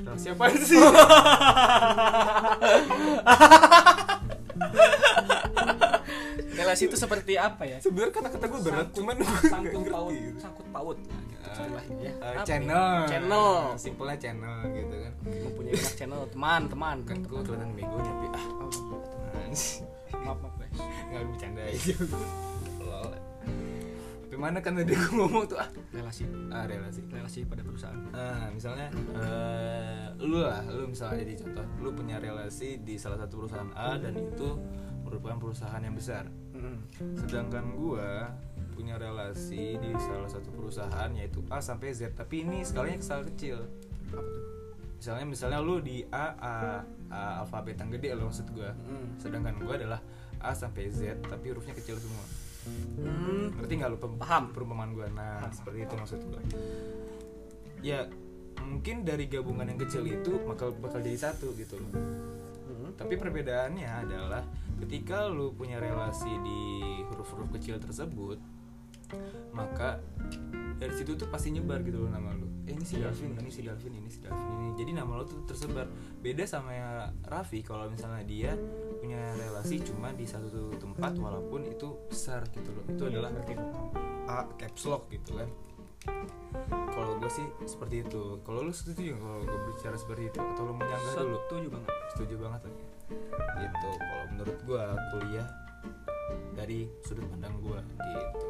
Relasi 0.05 0.27
apa 0.31 0.45
sih? 0.61 0.81
Relasi 6.55 6.83
itu 6.87 6.97
seperti 6.97 7.35
apa 7.35 7.63
ya? 7.65 7.79
Sebenarnya 7.81 8.13
kata-kata 8.13 8.45
gue 8.47 8.61
berat 8.63 8.89
cuman 8.93 9.15
sangkut 9.43 9.85
paut 9.89 10.13
gitu. 10.13 10.39
sangkut 10.39 10.67
paut 10.71 10.97
nah, 11.45 11.85
gitu. 11.85 11.93
Eh, 12.01 12.05
ya. 12.05 12.13
ya? 12.33 12.43
channel. 12.45 12.89
Channel. 13.09 13.49
Simpelnya 13.77 14.17
channel 14.19 14.57
gitu 14.73 14.97
kan. 14.97 15.13
Mempunyai 15.25 15.75
banyak 15.77 15.95
channel. 15.97 16.21
Teman 16.33 16.63
teman. 16.69 16.97
Kan 17.05 17.17
gue 17.23 17.41
kelihatan 17.45 17.71
bego 17.77 17.99
tapi 18.01 18.27
ah 18.33 18.47
Oh, 18.65 18.71
maaf 20.25 20.39
maaf. 20.41 20.55
guys. 20.57 20.79
Nggak 20.81 21.23
bercanda 21.31 21.63
aja. 21.63 21.95
Lol. 22.81 23.13
Gimana 24.35 24.59
kan 24.59 24.73
tadi 24.75 24.93
gue 24.99 25.11
ngomong 25.15 25.45
tuh 25.47 25.59
ah. 25.63 25.69
Relasi. 25.95 26.25
Ah 26.51 26.65
relasi. 26.67 27.01
Relasi 27.07 27.41
pada 27.47 27.63
perusahaan. 27.63 28.01
Nah, 28.11 28.51
misalnya 28.51 28.89
eh, 29.15 30.05
lu 30.19 30.43
lah, 30.43 30.65
lu 30.67 30.91
misalnya 30.91 31.23
jadi 31.23 31.35
contoh, 31.39 31.67
lu 31.79 31.91
punya 31.95 32.17
relasi 32.19 32.83
di 32.83 32.99
salah 32.99 33.23
satu 33.23 33.47
perusahaan 33.47 33.71
A 33.79 33.95
dan 34.01 34.19
itu 34.19 34.59
merupakan 35.07 35.39
perusahaan 35.39 35.79
yang 35.79 35.95
besar. 35.95 36.27
Sedangkan 37.21 37.77
gua 37.77 38.33
punya 38.75 38.99
relasi 38.99 39.79
di 39.79 39.91
salah 39.97 40.27
satu 40.27 40.51
perusahaan 40.51 41.11
yaitu 41.15 41.41
A 41.49 41.63
sampai 41.63 41.95
Z, 41.95 42.13
tapi 42.19 42.43
ini 42.43 42.67
skalanya 42.67 42.99
skala 42.99 43.23
kecil. 43.31 43.63
Misalnya 44.99 45.27
misalnya 45.29 45.59
lu 45.61 45.79
di 45.79 46.03
A, 46.11 46.33
A, 46.37 46.55
A 47.13 47.21
alfabet 47.45 47.77
yang 47.79 47.93
gede 47.95 48.17
lo 48.19 48.29
maksud 48.29 48.51
gua. 48.51 48.75
Mm. 48.75 49.09
Sedangkan 49.21 49.55
gua 49.63 49.75
adalah 49.79 50.01
A 50.41 50.51
sampai 50.53 50.91
Z 50.91 51.23
tapi 51.25 51.55
hurufnya 51.55 51.77
kecil 51.77 51.97
semua. 51.97 52.25
Hmm. 52.65 53.53
Ngerti 53.61 53.73
nggak 53.77 53.91
lu 53.93 53.99
pem- 54.01 54.17
Paham. 54.17 54.49
perumpamaan 54.57 54.97
gua? 54.97 55.05
Nah, 55.13 55.45
seperti 55.53 55.85
itu 55.85 55.95
maksud 56.01 56.21
gua. 56.25 56.41
Ya, 57.85 58.09
mungkin 58.65 59.05
dari 59.05 59.29
gabungan 59.29 59.69
yang 59.69 59.77
kecil 59.77 60.09
itu 60.09 60.41
bakal 60.49 60.73
bakal 60.81 61.05
jadi 61.05 61.29
satu 61.29 61.53
gitu 61.53 61.77
loh. 61.77 61.93
Mm. 61.93 62.97
Tapi 62.97 63.15
perbedaannya 63.21 63.85
adalah 64.09 64.41
ketika 64.81 65.29
lu 65.29 65.53
punya 65.53 65.77
relasi 65.77 66.33
di 66.41 66.61
huruf-huruf 67.13 67.53
kecil 67.61 67.77
tersebut, 67.77 68.41
maka 69.55 70.01
dari 70.75 70.95
situ 70.95 71.15
tuh 71.15 71.31
pasti 71.31 71.55
nyebar 71.55 71.81
gitu 71.87 72.05
loh 72.05 72.11
nama 72.11 72.35
lu. 72.35 72.49
Eh, 72.65 72.73
ini 72.75 72.85
si 72.85 72.99
Iya, 72.99 73.13
Dalvin, 73.13 73.37
ini 73.39 73.51
si 73.53 73.61
Dalvin, 73.63 73.95
ini 73.95 74.11
si 74.11 74.19
Dalvin 74.25 74.49
ini. 74.59 74.69
Jadi 74.75 74.91
nama 74.97 75.13
lu 75.21 75.25
tuh 75.25 75.39
tersebar. 75.47 75.87
Beda 76.19 76.45
sama 76.49 76.71
ya 76.75 76.91
Raffi 77.29 77.61
kalau 77.63 77.87
misalnya 77.87 78.25
dia 78.27 78.53
punya 78.99 79.21
relasi 79.37 79.85
cuma 79.85 80.11
di 80.17 80.25
satu 80.25 80.75
tempat 80.81 81.15
walaupun 81.21 81.69
itu 81.69 81.95
besar 82.09 82.43
gitu 82.51 82.73
loh. 82.75 82.85
Itu 82.91 83.03
adalah 83.07 83.31
Ngerti 83.31 83.53
kok. 83.55 83.71
A 84.25 84.49
caps 84.57 84.83
lock 84.89 85.13
gitu 85.13 85.37
kan. 85.39 85.49
Kalau 86.91 87.17
gue 87.21 87.31
sih 87.31 87.47
seperti 87.69 88.05
itu. 88.05 88.41
Kalau 88.43 88.61
lu 88.65 88.73
setuju 88.73 89.15
nggak 89.15 89.21
kalau 89.21 89.41
gue 89.45 89.61
bicara 89.73 89.97
seperti 89.97 90.23
itu 90.33 90.39
atau 90.41 90.63
lu 90.65 90.75
menyanggah 90.77 91.15
dulu? 91.21 91.39
setuju 91.55 91.69
banget 91.71 91.93
setuju 92.13 92.35
banget 92.41 92.61
lagi 92.67 92.85
gitu 93.61 93.91
kalau 93.99 94.25
menurut 94.33 94.59
gua 94.65 94.85
kuliah 95.13 95.49
dari 96.55 96.89
sudut 97.05 97.27
pandang 97.31 97.55
gua 97.61 97.81
gitu 97.83 98.47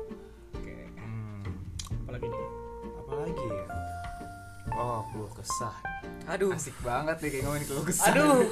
apalagi 2.14 2.30
nih. 2.30 2.50
Apalagi 2.94 3.47
ya? 3.50 3.66
Oh 4.78 5.00
keluh 5.11 5.33
kesah. 5.35 5.76
Aduh. 6.30 6.54
Asik 6.54 6.76
banget 6.87 7.16
nih 7.18 7.30
kayak 7.35 7.42
ngomongin 7.42 7.66
keluh 7.66 7.87
kesah. 7.87 8.14
Aduh. 8.14 8.47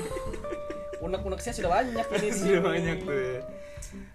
Unek-unek 1.06 1.38
saya 1.38 1.54
sudah 1.54 1.70
banyak 1.70 2.06
ini. 2.18 2.28
Sudah 2.34 2.62
banyak 2.62 2.96
tuh 3.06 3.14
ya. 3.14 3.40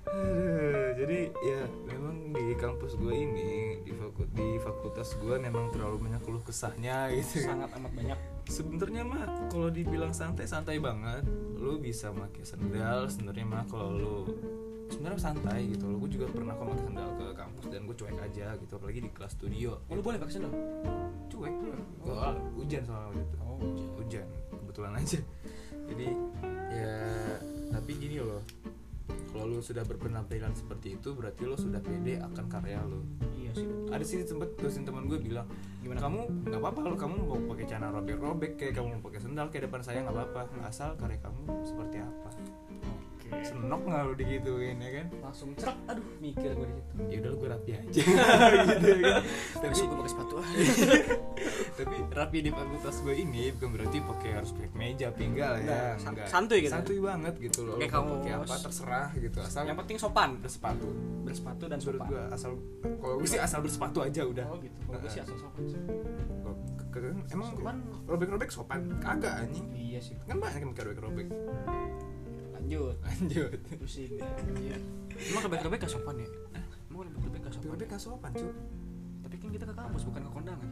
Aduh, 0.07 0.87
jadi 0.99 1.19
ya 1.43 1.61
memang 1.87 2.15
di 2.31 2.45
kampus 2.59 2.95
gue 2.95 3.13
ini 3.15 3.83
di 3.83 3.91
fakultas 3.95 4.31
di 4.35 4.49
fakultas 4.59 5.09
gue 5.19 5.35
memang 5.39 5.71
terlalu 5.71 6.11
banyak 6.11 6.21
keluh 6.27 6.43
kesahnya 6.43 7.07
gitu. 7.15 7.47
Sangat 7.47 7.71
amat 7.79 7.91
banyak. 7.95 8.19
Sebenarnya 8.51 9.03
mah 9.07 9.23
kalau 9.47 9.71
dibilang 9.71 10.11
santai 10.11 10.43
santai 10.43 10.79
banget 10.83 11.23
lu 11.55 11.79
bisa 11.79 12.11
pakai 12.11 12.43
sendal 12.43 13.07
sebenarnya 13.07 13.47
mah 13.47 13.63
kalau 13.67 13.89
lu 13.95 14.19
sebenarnya 14.91 15.19
santai 15.19 15.67
gitu 15.71 15.85
loh. 15.87 15.97
Gue 16.03 16.11
juga 16.11 16.25
pernah 16.31 16.53
kok 16.55 16.65
pakai 16.71 16.83
sendal 16.87 17.09
ke 17.15 17.25
kampus 17.35 17.65
dan 17.69 17.81
gue 17.83 17.95
cuek 17.95 18.19
aja 18.19 18.47
gitu 18.59 18.73
apalagi 18.79 18.99
di 19.03 19.11
kelas 19.11 19.31
studio. 19.35 19.71
Oh, 19.87 19.93
lu 19.95 20.01
boleh 20.03 20.17
pakai 20.19 20.33
sendal 20.39 20.51
cuek? 21.27 21.53
Gue 22.03 22.15
hujan 22.59 22.81
soalnya 22.87 23.07
waktu 23.11 23.21
itu. 23.23 23.37
Oh 23.43 23.57
hujan. 23.99 24.27
Kebetulan 24.51 24.93
aja. 24.95 25.19
Jadi 25.87 26.07
ya 26.71 26.95
tapi 27.71 27.91
gini 27.95 28.17
loh. 28.23 28.43
Kalau 29.07 29.45
lu 29.47 29.59
sudah 29.63 29.85
berpenampilan 29.87 30.51
seperti 30.55 30.99
itu 30.99 31.13
berarti 31.15 31.47
lu 31.47 31.55
sudah 31.55 31.79
pede 31.79 32.19
akan 32.19 32.45
karya 32.49 32.79
lu. 32.83 33.03
Iya 33.37 33.51
sih 33.55 33.65
betul. 33.67 33.91
ada 33.93 34.03
sih 34.03 34.17
sempet 34.27 34.49
dosen 34.59 34.83
teman 34.83 35.07
gue 35.07 35.19
bilang 35.21 35.47
Gimana? 35.79 36.03
kamu 36.03 36.19
nggak 36.51 36.59
apa-apa 36.59 36.79
lo 36.83 36.95
kamu 36.99 37.15
mau 37.23 37.39
pakai 37.55 37.65
celana 37.69 37.87
robek-robek 37.95 38.59
kayak 38.59 38.73
kamu 38.75 38.97
mau 38.97 39.03
pakai 39.07 39.21
sendal 39.23 39.47
kayak 39.47 39.71
depan 39.71 39.81
saya 39.85 40.03
nggak 40.03 40.15
apa-apa. 40.15 40.41
Asal 40.65 40.97
karya 40.99 41.19
kamu 41.21 41.43
seperti 41.63 41.97
apa 42.01 42.29
oke 43.27 43.43
senok 43.43 43.81
nggak 43.83 44.01
lo 44.01 44.13
digituin 44.15 44.77
ya 44.79 44.89
kan? 44.97 45.07
Langsung 45.19 45.49
cerak 45.59 45.77
aduh 45.85 46.07
mikir 46.17 46.49
gue 46.55 46.67
di 46.67 46.75
situ. 46.75 46.93
Ya 47.11 47.17
udah 47.19 47.31
gue 47.35 47.47
rapi 47.51 47.71
aja. 47.75 48.01
Gitu 48.67 48.87
ya 48.87 48.97
kan? 49.03 49.23
Tapi 49.59 49.73
gue 49.75 49.97
pakai 49.99 50.11
sepatu 50.11 50.33
ah 50.39 50.49
tapi 51.77 51.95
rapi 52.09 52.37
di 52.41 52.51
fakultas 52.51 52.95
gue 53.05 53.15
ini 53.15 53.53
bukan 53.53 53.69
berarti 53.75 53.97
pakai 54.01 54.29
harus 54.33 54.51
pakai 54.55 54.69
meja 54.73 55.07
pinggal 55.11 55.53
ya. 55.59 55.65
Nggak, 55.67 55.93
san- 55.99 56.13
Nggak. 56.15 56.27
santuy 56.31 56.59
gitu. 56.63 56.73
santuy 56.73 56.97
banget 57.03 57.33
gitu 57.37 57.59
loh. 57.67 57.75
Lo 57.75 57.85
mau 57.85 58.17
pakai 58.17 58.31
apa 58.39 58.55
terserah 58.57 59.07
gitu. 59.13 59.37
Asal 59.43 59.63
yang 59.67 59.77
penting 59.77 59.97
sopan. 59.99 60.29
Bersepatu. 60.39 60.87
Bersepatu 61.27 61.63
dan 61.67 61.79
sopan. 61.83 62.07
gue 62.07 62.23
asal 62.31 62.51
kalau 63.03 63.15
gue 63.19 63.29
sih 63.29 63.39
asal 63.39 63.59
bersepatu 63.59 63.99
aja 64.01 64.21
udah. 64.23 64.45
Oh 64.47 64.57
gitu. 64.57 64.77
Kalau 64.87 64.99
gue 65.03 65.11
sih 65.11 65.21
asal 65.21 65.35
sopan 65.35 65.63
sih. 65.67 65.81
Emang 67.29 67.53
Sopan. 67.53 67.77
robek-robek 68.09 68.49
sopan? 68.49 68.89
Kagak 68.97 69.45
anjing. 69.45 69.69
Iya 69.77 70.01
sih. 70.01 70.15
Kan 70.25 70.41
banyak 70.41 70.65
yang 70.65 70.73
robek-robek 70.73 71.27
lanjut. 72.57 72.95
Lanjut. 73.05 73.51
Pusing 73.77 74.17
ya 74.17 74.25
Iya. 74.57 74.77
emang 75.29 75.41
kebek-kebek 75.45 75.79
gak 75.85 75.91
sopan 75.93 76.15
ya? 76.17 76.27
Emang 76.89 77.05
kebek-kebek 77.05 77.41
gak 77.45 77.53
sopan 77.53 77.69
robek 77.73 77.87
kan 77.87 77.99
sopan 78.01 78.31
cuy 78.33 78.53
tapi 79.27 79.35
kan 79.43 79.49
kita 79.51 79.65
ke 79.67 79.75
kampus 79.75 80.03
bukan 80.07 80.21
ke 80.23 80.31
kondangan. 80.31 80.69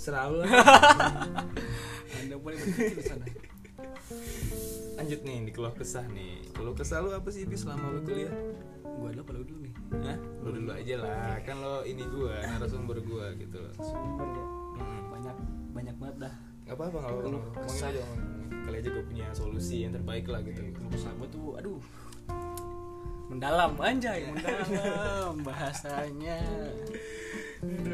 Selalu 0.00 0.38
anda 2.24 2.36
boleh 2.40 2.56
berpikir 2.56 2.96
di 2.98 3.04
sana. 3.04 3.26
Lanjut 4.96 5.20
nih 5.22 5.36
di 5.44 5.52
keluh 5.52 5.74
kesah 5.76 6.08
nih. 6.08 6.40
Keluh 6.56 6.72
kesah 6.72 7.04
lu 7.04 7.12
apa 7.12 7.28
sih 7.28 7.44
bis 7.44 7.68
selama 7.68 7.92
lu 7.92 8.00
kuliah? 8.00 8.32
Gue 8.80 9.12
dulu 9.12 9.20
apa 9.22 9.32
lu 9.36 9.42
dulu 9.44 9.60
nih? 9.60 9.74
Hah? 9.92 10.18
lu 10.40 10.48
dulu 10.56 10.70
aja 10.72 10.94
lah. 11.04 11.36
Kan 11.44 11.56
lo 11.60 11.84
ini 11.84 12.02
gua 12.08 12.34
narasumber 12.48 12.96
gua 13.04 13.36
gitu 13.36 13.60
loh. 13.60 13.72
Sumber 13.78 14.26
ya? 14.32 14.44
Banyak 15.12 15.36
banyak 15.76 15.96
banget 16.00 16.16
dah 16.28 16.34
nggak 16.66 16.76
apa-apa 16.78 16.96
nggak 16.98 17.10
apa-apa. 17.10 17.28
Ngomongin 17.28 17.84
aja 17.90 18.02
kali 18.62 18.76
aja 18.78 18.88
gue 18.94 19.04
punya 19.04 19.26
solusi 19.34 19.82
yang 19.82 19.92
terbaik 19.92 20.26
lah 20.30 20.40
gitu. 20.46 20.62
Kalau 20.74 20.90
kesah 20.94 21.12
gue 21.18 21.28
tuh 21.30 21.46
aduh. 21.58 21.82
Mendalam 23.30 23.72
anjay 23.80 24.28
mendalam 24.28 25.34
bahasanya. 25.46 26.38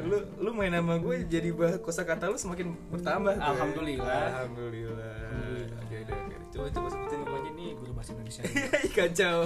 Lu 0.08 0.18
lu 0.40 0.50
main 0.52 0.72
nama 0.72 0.96
gue 0.98 1.24
jadi 1.28 1.52
bah 1.52 1.80
kosakata 1.80 2.28
lu 2.28 2.36
semakin 2.36 2.74
bertambah 2.92 3.36
tuh. 3.36 3.48
Alhamdulillah. 3.56 4.44
alhamdulillah. 4.44 5.16
Alhamdulillah. 5.28 5.78
Oke, 5.84 5.96
oke, 6.04 6.12
oke. 6.12 6.36
coba 6.52 6.66
coba 6.72 6.86
sebutin 6.92 7.20
aja 7.24 7.50
nih 7.52 7.70
guru 7.76 7.92
bahasa 7.96 8.10
Indonesia. 8.16 8.42
Kacau. 8.96 9.38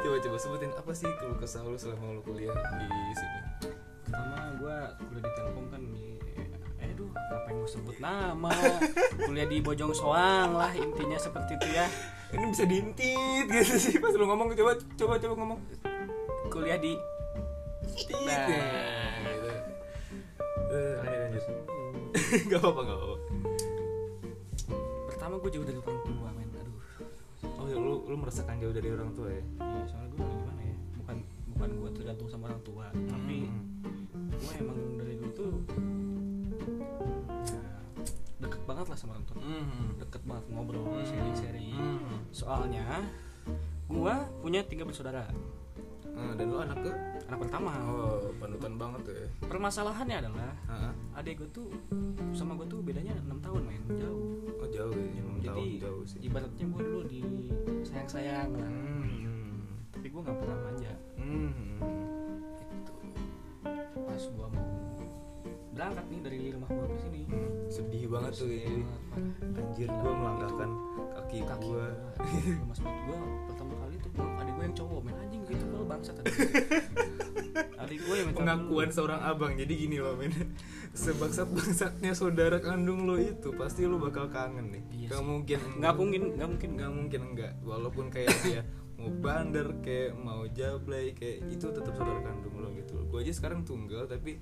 Coba 0.00 0.16
coba 0.18 0.36
sebutin 0.36 0.70
apa 0.74 0.92
sih 0.92 1.08
keluh 1.20 1.38
kesah 1.38 1.62
lu 1.64 1.76
selama 1.76 2.18
lu 2.18 2.22
kuliah 2.24 2.56
di 2.56 3.16
sini? 3.16 3.40
Pertama 4.04 4.38
gue 4.58 4.78
kuliah 5.08 5.24
di 5.24 5.32
Telkom 5.38 5.66
kan 5.70 5.82
gue 7.60 7.68
sebut 7.70 7.96
nama. 7.98 8.48
Kuliah 9.20 9.44
di 9.44 9.60
Bojong 9.60 9.92
Soang 9.92 10.56
lah 10.56 10.72
intinya 10.72 11.16
seperti 11.16 11.54
itu 11.54 11.68
ya. 11.70 11.86
Ini 12.30 12.44
bisa 12.46 12.64
diintit 12.64 13.46
gitu 13.46 13.74
sih. 13.76 13.96
Pas 13.96 14.12
lu 14.12 14.24
ngomong 14.24 14.54
coba 14.54 14.72
coba 14.96 15.14
coba 15.16 15.34
ngomong. 15.36 15.58
Kuliah 16.48 16.76
di 16.76 16.96
Nah. 18.00 18.46
gitu. 19.26 19.50
Eh, 20.70 20.94
lanjut 20.96 21.18
lanjut. 21.18 21.44
gak 22.48 22.58
apa-apa 22.58 22.80
gak 22.80 22.96
apa-apa. 22.96 23.18
Pertama 25.06 25.34
gue 25.36 25.50
jauh 25.50 25.66
dari 25.66 25.78
orang 25.78 26.00
tua 26.00 26.28
men. 26.32 26.48
Aduh. 26.54 26.78
Oh 27.56 27.66
ya, 27.66 27.76
lu 27.76 27.94
lu 28.06 28.16
merasakan 28.16 28.56
jauh 28.56 28.72
dari 28.72 28.88
orang 28.88 29.10
tua 29.12 29.28
ya? 29.28 29.42
Iya 29.58 29.84
soalnya 29.86 30.08
gue 30.10 30.24
gimana 30.24 30.62
ya? 30.62 30.76
Bukan 30.96 31.16
bukan 31.50 31.68
gue 31.76 31.90
tergantung 31.92 32.28
sama 32.28 32.44
orang 32.48 32.62
tua 32.62 32.86
tapi 33.06 33.38
Hmm. 34.10 34.30
gue 34.32 34.52
emang 34.56 34.78
dari 34.96 35.14
dulu 35.14 35.30
tuh 35.34 35.52
banget 38.70 38.86
lah 38.86 38.96
sama 38.96 39.10
orang 39.12 39.26
tua 39.26 39.36
Hmm. 39.36 39.98
deket 39.98 40.22
banget 40.22 40.44
ngobrol 40.48 40.86
Hmm. 40.86 41.02
sharing-sharing. 41.02 41.74
Hmm. 41.74 42.18
soalnya 42.30 42.86
gue 43.86 44.14
punya 44.40 44.62
tiga 44.62 44.84
bersaudara. 44.84 45.26
Eh, 46.06 46.32
dan 46.34 46.46
lu 46.46 46.58
anak 46.58 46.78
ke? 46.80 46.90
Anak 47.26 47.38
pertama. 47.40 47.70
Oh 47.86 48.30
panutan 48.36 48.74
banget 48.76 49.00
tuh 49.02 49.14
ya. 49.16 49.26
Permasalahannya 49.42 50.16
adalah 50.20 50.50
Heeh. 50.68 50.92
adik 51.14 51.38
gue 51.38 51.48
tuh 51.50 51.68
sama 52.30 52.54
gue 52.54 52.66
tuh 52.66 52.78
bedanya 52.80 53.14
enam 53.16 53.38
tahun 53.38 53.62
main 53.64 53.82
jauh. 53.90 54.46
Oh 54.54 54.68
jauh 54.68 54.92
ya 54.92 55.22
jadi 55.40 55.48
tahun 55.48 55.80
jauh 55.80 56.02
sih. 56.04 56.18
ibaratnya 56.20 56.66
gue 56.66 56.82
dulu 56.84 57.00
di 57.04 57.20
sayang 57.82 58.06
sayang 58.08 58.50
lah. 58.52 58.68
Hmm. 58.68 59.66
tapi 59.90 60.06
gue 60.06 60.20
nggak 60.20 60.36
pernah 60.36 60.58
manja. 60.60 60.92
Hmm. 61.16 61.50
itu 62.70 62.92
pas 63.96 64.22
gue 64.22 64.46
mau 64.46 64.68
berangkat 65.70 66.04
nih 66.06 66.20
dari 66.20 66.38
rumah 66.52 66.68
gua 66.68 66.86
ke 66.86 66.98
sini 67.00 67.20
Hmm, 67.24 67.50
sedih 67.80 68.12
banget 68.12 68.32
tuh 68.36 68.52
ini 68.52 68.84
anjir 69.56 69.88
gue 69.88 70.12
melangkahkan 70.12 70.70
kaki, 71.16 71.38
kaki 71.48 71.64
gue 71.64 71.72
gua. 71.72 71.88
Mas 72.68 72.78
buat 72.84 72.98
gua 73.08 73.18
pertama 73.48 73.74
kali 73.80 73.94
tuh 73.96 74.10
adik 74.20 74.52
gua 74.52 74.64
yang 74.68 74.76
cowok 74.76 75.00
main 75.00 75.16
anjing 75.16 75.42
gitu 75.48 75.64
kalau 75.64 75.86
bangsa 75.88 76.10
tadi 76.12 76.30
adik 77.80 77.98
gua 78.04 78.16
yang 78.20 78.30
pengakuan 78.36 78.88
seorang 78.92 79.20
abang 79.24 79.56
jadi 79.56 79.72
gini 79.72 79.96
loh 79.96 80.12
men. 80.12 80.32
Sebangsat 80.90 81.48
bangsatnya 81.54 82.12
saudara 82.12 82.60
kandung 82.60 83.08
lo 83.08 83.16
itu 83.16 83.54
pasti 83.56 83.88
lo 83.88 83.96
bakal 83.96 84.28
kangen 84.28 84.74
nih. 84.74 84.82
Iya 84.90 85.06
gak 85.16 85.22
mungkin 85.24 85.58
nggak 85.80 85.94
mungkin 85.96 86.20
nggak 86.36 86.48
mungkin. 86.50 86.70
Nggak 86.76 86.92
mungkin 86.92 87.20
enggak 87.32 87.52
walaupun 87.64 88.04
kayak 88.12 88.34
dia 88.44 88.60
mau 89.00 89.08
bander 89.16 89.68
kayak 89.80 90.12
mau 90.20 90.44
jablay 90.52 91.16
kayak 91.16 91.48
itu 91.48 91.66
tetap 91.72 91.96
saudara 91.96 92.20
kandung 92.20 92.52
lo 92.60 92.68
gitu 92.76 93.00
gue 93.08 93.18
aja 93.24 93.32
sekarang 93.32 93.64
tunggal 93.64 94.04
tapi 94.04 94.38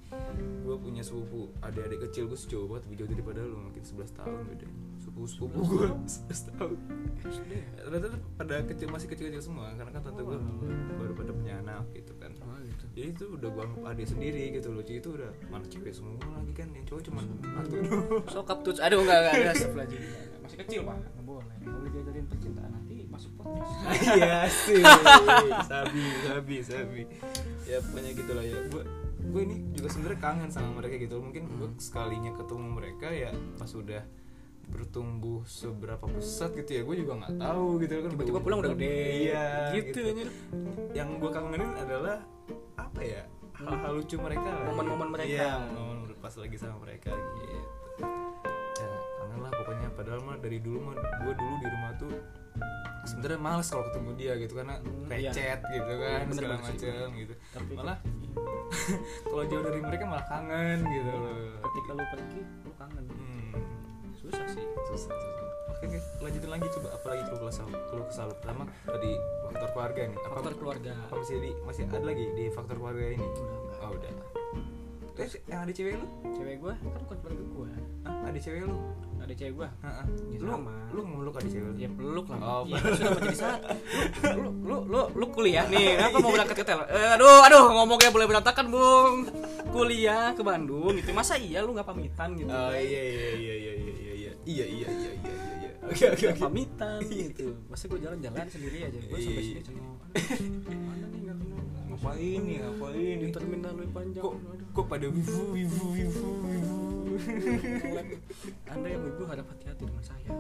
gue 0.67 0.77
punya 0.77 1.01
sepupu 1.01 1.55
adik-adik 1.63 2.11
kecil 2.11 2.27
gue 2.27 2.37
sejauh 2.37 2.67
banget 2.67 2.91
lebih 2.91 2.97
jauh 3.01 3.11
daripada 3.15 3.41
lo 3.47 3.57
mungkin 3.57 3.81
11 3.81 4.19
tahun 4.19 4.39
beda. 4.45 4.69
Sepupu 5.01 5.25
sepupu 5.25 5.59
gue 5.65 5.89
11 6.05 6.49
tahun. 6.53 6.77
Ternyata 7.81 8.09
pada 8.37 8.57
kecil 8.69 8.89
masih 8.93 9.09
kecil-kecil 9.09 9.43
semua 9.49 9.73
karena 9.73 9.91
kan 9.95 10.03
tante 10.05 10.21
gue 10.21 10.37
baru 11.01 11.13
pada 11.17 11.33
punya 11.33 11.55
anak 11.65 11.89
gitu 11.97 12.13
kan. 12.21 12.33
Oh, 12.45 12.61
gitu. 12.61 12.85
jadi 12.93 13.09
itu 13.17 13.25
udah 13.41 13.49
gue 13.49 13.63
anggap 13.65 13.85
adik 13.95 14.07
sendiri 14.11 14.45
gitu 14.53 14.69
loh. 14.69 14.83
Itu 14.85 15.09
udah 15.17 15.31
mana 15.49 15.65
cewek 15.65 15.95
semua 15.95 16.21
lagi 16.21 16.53
kan 16.53 16.69
yang 16.77 16.85
cowok 16.85 17.03
cuma 17.09 17.21
satu 17.25 17.77
sokap 18.29 18.59
tuh 18.61 18.75
aduh 18.83 19.01
enggak 19.01 19.19
enggak 19.25 19.55
astagfirullahaladzim. 19.57 20.03
masih 20.45 20.59
kecil 20.67 20.81
pak. 20.85 20.97
Boleh. 21.25 21.55
Boleh 21.65 21.91
diajarin 21.93 22.25
percintaan 22.29 22.73
masuk 23.19 23.33
podcast. 23.35 23.75
Iya 24.15 24.39
sih. 24.47 24.83
Sabi 25.67 26.03
sabi 26.23 26.57
sabi. 26.63 27.03
Ya 27.67 27.83
pokoknya 27.83 28.11
gitu 28.15 28.31
lah 28.31 28.45
ya. 28.47 28.59
Gue 28.71 28.83
gue 29.19 29.41
ini 29.43 29.57
juga 29.75 29.89
sebenarnya 29.91 30.21
kangen 30.23 30.51
sama 30.55 30.71
mereka 30.79 30.95
gitu. 31.03 31.19
Mungkin 31.19 31.43
gue 31.59 31.69
sekalinya 31.83 32.31
ketemu 32.39 32.67
mereka 32.71 33.11
ya 33.11 33.35
pas 33.59 33.71
udah 33.75 34.03
bertumbuh 34.71 35.43
seberapa 35.51 36.07
pesat 36.07 36.55
gitu 36.55 36.71
ya. 36.79 36.83
Gue 36.87 37.03
juga 37.03 37.27
nggak 37.27 37.35
tahu 37.43 37.83
gitu 37.83 37.93
kan. 38.07 38.11
Tiba-tiba 38.15 38.39
pulang 38.39 38.59
udah 38.63 38.71
gede 38.79 38.95
iya 39.27 39.75
gitu, 39.75 39.99
anjir. 39.99 40.31
yang 40.95 41.19
gue 41.19 41.31
kangenin 41.35 41.75
adalah 41.75 42.23
apa 42.79 43.01
ya? 43.03 43.27
Hal-hal 43.59 43.99
lucu 43.99 44.15
mereka. 44.23 44.47
Momen-momen 44.71 45.09
mereka. 45.11 45.27
iya 45.27 45.59
momen 45.75 46.07
pas 46.23 46.35
lagi 46.39 46.55
sama 46.55 46.87
mereka 46.87 47.11
gitu. 47.11 47.59
Ya 48.79 48.87
kangen 49.19 49.39
lah 49.43 49.51
pokoknya. 49.51 49.89
Padahal 49.99 50.23
mah 50.23 50.39
dari 50.39 50.63
dulu 50.63 50.79
mah 50.87 50.95
gue 50.95 51.35
dulu 51.35 51.55
di 51.59 51.67
rumah 51.67 51.93
tuh 51.99 52.15
sebenarnya 53.19 53.41
males 53.43 53.67
kalau 53.67 53.85
ketemu 53.91 54.11
dia 54.15 54.33
gitu 54.39 54.55
karena 54.55 54.75
Hmm, 54.79 55.11
iya. 55.11 55.31
recet 55.35 55.61
gitu 55.75 55.93
kan 55.99 56.21
Bener 56.31 56.39
segala 56.39 56.57
macam 56.63 57.09
gitu. 57.19 57.35
Tapi 57.51 57.73
malah 57.75 57.99
kalau 59.27 59.45
jauh 59.51 59.65
dari 59.67 59.81
mereka 59.83 60.05
malah 60.07 60.27
kangen 60.31 60.79
gitu 60.87 61.11
loh. 61.11 61.35
Ketika 61.67 61.91
lu 61.99 62.05
pergi 62.15 62.41
lu 62.63 62.73
kangen. 62.79 63.05
Hmm, 63.11 63.53
susah 64.15 64.47
sih. 64.47 64.65
Susah 64.87 65.11
susah 65.11 65.35
oke 65.75 65.83
oke. 65.83 65.99
Lanjutin 66.23 66.51
lagi 66.55 66.67
coba 66.79 66.89
apalagi 66.95 67.23
kalau 67.27 67.41
kesal 67.51 67.67
kalau 67.91 68.05
kesal 68.07 68.29
pertama 68.39 68.63
tadi 68.87 69.11
faktor 69.51 69.69
keluarga 69.75 70.01
nih. 70.07 70.19
Apa 70.23 70.35
faktor 70.39 70.55
keluarga. 70.63 70.93
apa 70.95 71.15
masih 71.19 71.37
di 71.43 71.51
masih 71.67 71.83
ada 71.91 72.07
lagi 72.07 72.25
di 72.39 72.45
faktor 72.55 72.77
keluarga 72.79 73.05
ini? 73.19 73.27
Udah 73.27 73.79
oh 73.83 73.91
udah. 73.99 74.13
Terus 75.19 75.35
yang 75.51 75.67
ada 75.67 75.73
cewek 75.75 75.99
lu? 75.99 76.07
Cewek 76.39 76.57
gua 76.63 76.75
kan 76.79 77.01
bukan 77.03 77.19
keluarga 77.27 77.43
Hah, 78.07 78.31
ada 78.31 78.39
cewek 78.39 78.63
lu 78.71 78.79
ada 79.29 79.35
cewek 79.37 79.53
gua. 79.61 79.69
Heeh. 79.85 80.05
Ya, 80.33 80.39
lu 80.41 80.49
sama. 80.49 80.73
lu 80.89 81.01
meluk 81.05 81.35
ada 81.37 81.49
cewek 81.53 81.73
ya 81.77 81.89
peluk 81.93 82.27
lah. 82.33 82.39
Oh, 82.41 82.63
iya 82.65 82.81
kan 82.81 82.91
sudah 82.97 83.11
menjadi 83.13 83.37
saat 83.37 83.61
lu, 84.41 84.51
lu 84.65 84.77
lu 84.89 85.01
lu 85.13 85.25
kuliah 85.29 85.69
nih. 85.69 86.01
Apa 86.09 86.17
mau 86.25 86.33
berangkat 86.33 86.57
ke 86.57 86.65
tel 86.65 86.81
eh, 86.89 87.09
aduh 87.13 87.45
aduh 87.45 87.65
ngomongnya 87.77 88.09
boleh 88.09 88.27
berantakan 88.27 88.67
bung. 88.73 89.17
Kuliah 89.69 90.33
ke 90.33 90.41
Bandung 90.41 90.97
gitu. 90.97 91.13
Masa 91.13 91.37
iya 91.37 91.61
lu 91.61 91.77
nggak 91.77 91.85
pamitan 91.85 92.33
gitu 92.41 92.49
oh 92.49 92.73
iya 92.73 92.81
iya 93.05 93.31
iya 93.37 93.37
iya 93.37 93.55
iya 93.55 93.73
iya 93.85 94.13
iya. 94.17 94.33
Iya 94.49 94.65
iya 94.65 94.89
iya 94.89 95.13
iya 95.13 95.35
iya 95.61 95.71
oke 95.85 96.05
oke 96.09 96.25
Nggak 96.25 96.37
oke. 96.41 96.45
pamitan 96.49 96.99
gitu. 97.05 97.47
Masa 97.69 97.85
gue 97.85 98.01
jalan-jalan 98.01 98.47
sendiri 98.49 98.79
aja. 98.89 98.99
Gue 99.05 99.19
sampai 99.21 99.45
sini 99.45 99.61
cengok 99.61 99.97
mana 100.73 101.07
nih 101.13 101.21
nggak 101.21 101.37
kenal 101.37 101.61
ngapain 101.89 102.41
nih 102.49 102.57
ngapain 102.65 103.17
di 103.21 103.29
terminal 103.29 103.73
lebih 103.77 103.93
panjang. 103.93 104.25
Kok 104.25 104.35
kok 104.73 104.87
pada 104.89 105.07
wibu 105.11 105.41
wibu 105.53 105.85
wibu 105.93 106.27
wibu 106.49 106.78
anda 108.69 108.87
yang 108.89 109.03
ibu 109.05 109.23
harap 109.27 109.47
hati-hati 109.49 109.83
dengan 109.85 110.05
saya. 110.05 110.31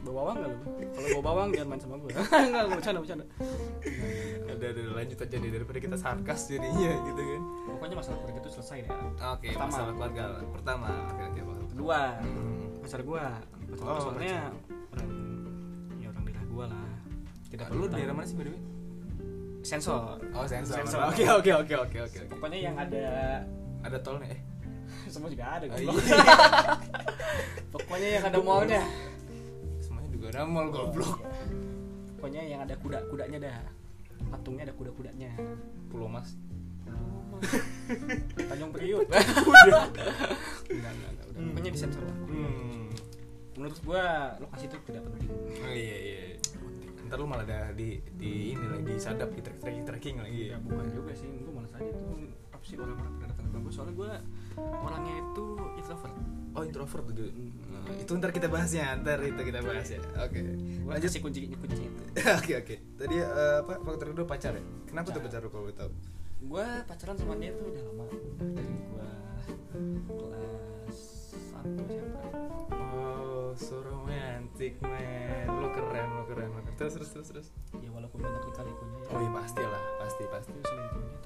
Bawa 0.00 0.16
bawang 0.16 0.36
nggak 0.40 0.50
lu? 0.50 0.58
Kalau 0.90 1.08
bawa 1.12 1.22
bawang 1.22 1.48
jangan 1.52 1.68
main 1.68 1.80
sama 1.80 1.96
gue 2.00 2.10
nggak 2.50 2.62
gue 2.66 2.76
bercanda 2.76 2.98
bercanda. 3.04 3.24
Ada 4.48 4.66
ada 4.72 4.82
lanjut 4.96 5.18
aja 5.20 5.36
deh 5.36 5.50
daripada 5.52 5.78
kita 5.78 5.96
sarkas 5.96 6.40
jadinya 6.48 6.90
gitu 7.04 7.20
kan. 7.20 7.42
Pokoknya 7.68 7.96
masalah 8.00 8.16
keluarga 8.18 8.40
itu 8.40 8.50
selesai 8.56 8.78
deh. 8.84 8.90
Oke 9.20 9.48
Pertama. 9.52 9.68
masalah 9.68 9.92
keluarga. 9.92 10.24
Pertama 10.50 10.88
oke 11.12 11.22
oke 11.22 11.40
kedua. 11.70 12.00
Hmm. 12.18 12.80
pacar 12.80 13.00
gua. 13.04 13.24
Pacar 13.70 13.86
Oh, 13.86 13.98
soalnya 14.02 14.36
orang 14.90 15.08
ya 16.00 16.08
orang 16.10 16.24
daerah 16.26 16.44
gua 16.48 16.64
lah. 16.72 16.88
Tidak 17.50 17.66
lu 17.68 17.70
perlu 17.70 17.84
daerah 17.92 18.14
mana 18.16 18.26
sih 18.26 18.34
by 18.34 18.44
the 18.48 18.52
way? 18.56 18.62
Sensor. 19.60 20.16
Oh 20.32 20.44
sensor. 20.48 20.80
Oke 21.12 21.24
oke 21.28 21.50
oke 21.54 21.74
oke 21.76 21.98
oke 22.08 22.18
pokoknya 22.34 22.58
yang 22.72 22.76
ada 22.80 23.04
ada 23.84 23.98
tolnya 24.00 24.32
eh 24.32 24.40
semua 25.10 25.28
juga 25.28 25.44
ada 25.46 25.64
Oh, 25.66 25.74
goblok. 25.74 26.00
iya. 26.00 26.18
pokoknya 27.74 28.08
yang 28.18 28.24
ada 28.26 28.38
mallnya. 28.40 28.82
Semuanya 29.78 30.10
juga 30.10 30.26
ada 30.30 30.40
mall 30.46 30.68
goblok. 30.70 31.18
Pokoknya 32.16 32.42
yang 32.44 32.60
ada 32.62 32.74
kuda 32.76 32.98
kudanya 33.08 33.38
dah. 33.40 33.60
Patungnya 34.30 34.68
ada 34.68 34.74
kuda 34.76 34.90
kudanya 34.92 35.30
Pulau 35.88 36.06
Mas. 36.06 36.36
Tanjung 38.48 38.70
Priuk. 38.70 39.08
Udah 39.08 39.24
enggak 40.68 40.92
enggak 40.92 40.92
enggak 40.92 41.26
udah. 41.32 41.40
Pokoknya 41.50 41.70
di 41.72 41.78
sensor 41.80 42.02
lah 42.04 42.16
hmm. 42.28 42.92
Menurut 43.56 43.78
gua 43.82 44.04
lokasi 44.38 44.68
itu 44.68 44.76
tidak 44.86 45.02
penting. 45.08 45.30
Oh 45.32 45.72
iya 45.72 45.96
iya. 45.98 46.20
Ntar 47.08 47.16
lu 47.16 47.26
malah 47.26 47.42
ada 47.42 47.72
di 47.72 47.98
di 48.14 48.54
ini 48.54 48.64
lagi 48.68 48.84
disadap 48.92 49.32
di 49.32 49.40
tracking 49.40 49.84
tracking 49.88 50.16
lagi. 50.20 50.52
Ya 50.52 50.56
bukan 50.60 50.84
juga 50.92 51.12
sih. 51.16 51.32
Gua 51.42 51.52
malas 51.58 51.72
aja 51.74 51.88
tuh 51.90 52.28
apa 52.52 52.60
sih 52.62 52.76
orang-orang 52.76 53.14
pada 53.16 53.26
datang 53.32 53.46
ke 53.48 53.58
gua. 53.58 53.72
Soalnya 53.72 53.94
gua 53.96 54.12
orangnya 54.80 55.14
itu 55.18 55.44
introvert. 55.76 56.14
Oh 56.50 56.62
introvert 56.66 57.04
tuh 57.06 57.14
gitu. 57.14 57.30
Nah, 57.70 57.94
itu 57.94 58.10
ntar 58.18 58.30
kita 58.34 58.46
bahasnya 58.50 58.98
ntar 59.00 59.22
itu 59.22 59.38
kita 59.40 59.60
bahas 59.62 59.86
ya. 59.86 60.00
Oke 60.20 60.38
gua 60.82 60.98
lanjut. 60.98 61.06
kasih 61.08 61.20
kunci 61.22 61.40
kunci 61.54 61.82
itu. 61.86 62.02
Oke 62.40 62.52
oke. 62.58 62.74
Tadi 62.98 63.16
eh, 63.16 63.56
apa 63.62 63.72
faktor 63.80 64.06
kedua 64.12 64.26
pacar 64.26 64.52
ya? 64.54 64.62
Kenapa 64.86 65.14
tuh 65.14 65.22
Pacar. 65.22 65.38
pacar 65.38 65.40
lu 65.46 65.48
kalau 65.48 65.64
boleh 65.70 65.76
tahu? 65.78 65.90
Gue 66.40 66.66
pacaran 66.88 67.14
sama 67.14 67.34
dia 67.36 67.52
tuh 67.52 67.68
udah 67.68 67.82
lama. 67.84 68.04
Dari 68.56 68.74
gue 68.74 69.08
kelas 70.08 70.98
satu 71.52 71.84
SMP 71.84 72.74
oh 72.74 73.52
so 73.54 73.76
romantic 73.84 74.74
man. 74.82 75.46
Lu 75.46 75.68
keren 75.70 76.08
lu 76.10 76.22
keren 76.26 76.48
lu 76.50 76.60
keren. 76.64 76.74
terus 76.74 76.96
terus 76.96 77.10
terus 77.12 77.28
terus. 77.30 77.46
Ya 77.78 77.90
walaupun 77.92 78.18
banyak 78.18 78.42
lika-likunya 78.42 78.98
ya. 78.98 79.08
Oh 79.14 79.18
iya 79.20 79.30
pasti 79.30 79.62
lah 79.62 79.82
pasti 80.00 80.22
pasti. 80.26 80.56
Selingkuhnya 80.64 81.16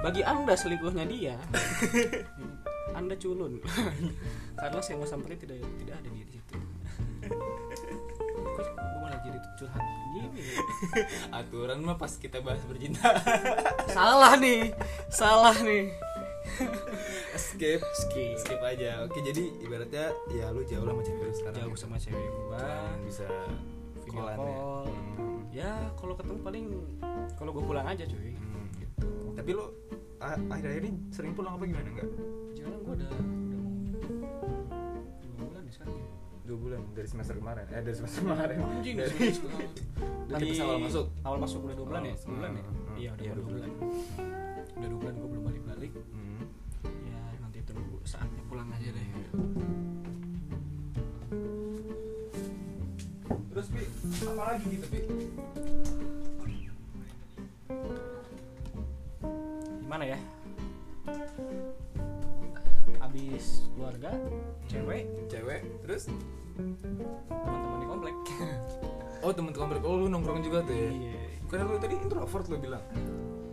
bagi 0.00 0.22
anda 0.24 0.54
selingkuhnya 0.56 1.04
dia 1.06 1.36
anda 2.98 3.14
culun. 3.16 3.58
Karena 4.60 4.78
saya 4.84 5.00
mau 5.00 5.08
samperin 5.08 5.38
tidak 5.40 5.64
tidak 5.80 5.94
ada 5.98 6.08
dia 6.12 6.24
di 6.28 6.32
situ. 6.36 6.56
Kok 8.52 8.68
gue 8.68 8.98
malah 9.00 9.20
jadi 9.24 9.38
curhat 9.56 9.82
gini 9.82 10.18
ya? 10.20 10.28
aturan 11.40 11.78
mah 11.82 11.96
pas 11.96 12.12
kita 12.20 12.44
bahas 12.44 12.62
bercinta. 12.68 13.16
Salah 13.88 14.36
nih 14.36 14.76
salah 15.08 15.56
nih. 15.64 15.88
Skip 17.38 17.80
skip 17.80 18.36
skip. 18.38 18.60
aja. 18.60 19.08
Oke 19.08 19.24
jadi 19.24 19.50
ibaratnya 19.64 20.12
ya 20.30 20.52
lu 20.52 20.62
jauh 20.68 20.84
lah 20.84 20.92
sama 20.94 21.02
cewek 21.06 21.24
lu 21.24 21.34
sekarang 21.34 21.58
jauh 21.64 21.76
sama 21.78 21.96
cewek 21.96 22.28
gua. 22.46 22.92
Bisa 23.08 23.26
video 24.04 24.22
ya. 24.28 24.36
call. 24.36 24.84
Hmm. 24.86 25.38
ya 25.52 25.72
kalau 25.96 26.14
ketemu 26.16 26.40
paling 26.42 26.64
kalau 27.38 27.50
gue 27.54 27.64
pulang 27.64 27.86
aja 27.86 28.04
cuy. 28.04 28.34
Hmm, 28.34 28.51
tapi 29.32 29.50
lu 29.52 29.64
a- 30.18 30.42
akhir-akhir 30.48 30.82
ini 30.82 30.92
sering 31.08 31.32
pulang 31.32 31.54
apa 31.54 31.64
gimana 31.64 31.88
enggak? 31.88 32.08
Jarang 32.54 32.80
gue 32.80 32.94
udah 32.94 33.10
dua 35.32 35.44
bulan 35.44 35.62
ya 35.62 35.72
sekarang 35.72 35.94
ya. 35.94 36.06
Dua 36.42 36.56
bulan 36.58 36.80
dari 36.92 37.08
semester 37.08 37.34
kemarin. 37.34 37.64
Eh 37.66 37.80
dari 37.80 37.96
semester 37.96 38.20
kemarin. 38.22 38.56
Anjing 38.60 38.96
dari 38.96 39.12
dari, 39.12 39.30
Dari 40.28 40.44
pas 40.48 40.60
awal 40.60 40.78
masuk? 40.80 41.06
awal 41.22 41.38
masuk 41.40 41.58
udah 41.62 41.74
dua 41.74 41.86
bulan 41.86 42.02
Oh, 42.02 42.08
ya 42.08 42.16
sebulan 42.16 42.50
ya? 42.50 42.62
hmm, 42.62 42.72
hmm, 42.72 42.96
iya 42.96 43.10
udah 43.10 43.22
iya, 43.22 43.32
dua 43.32 43.38
dua 43.38 43.46
bulan. 43.48 43.70
Udah 44.72 44.88
dua 44.88 44.98
bulan 44.98 45.14
gue 45.14 45.28
belum 45.28 45.44
balik 45.44 45.62
balik. 45.64 45.92
Hmm. 46.10 46.42
ya 47.04 47.20
nanti 47.38 47.58
tunggu 47.62 47.96
saatnya 48.02 48.42
pulang 48.46 48.68
aja 48.68 48.90
deh. 48.90 49.06
Terus 53.52 53.66
pi 53.68 53.82
apa 54.24 54.42
lagi 54.48 54.64
gitu 54.66 54.86
pi 54.88 55.00
gimana 60.02 60.18
ya? 60.18 60.20
Abis 62.98 63.70
keluarga 63.78 64.10
cewek. 64.66 65.06
Cewek 65.30 65.60
terus? 65.86 66.10
Teman-teman 67.30 67.78
di 67.78 67.86
komplek. 67.86 68.16
Oh 69.22 69.30
temen 69.30 69.54
komplek. 69.54 69.86
Oh 69.86 70.02
lu 70.02 70.10
nongkrong 70.10 70.42
juga 70.42 70.66
tuh 70.66 70.74
ya? 70.74 70.90
Iya. 70.90 71.14
Karena 71.46 71.70
lu 71.70 71.78
tadi 71.78 71.94
introvert 71.94 72.42
lu 72.50 72.58
bilang. 72.58 72.82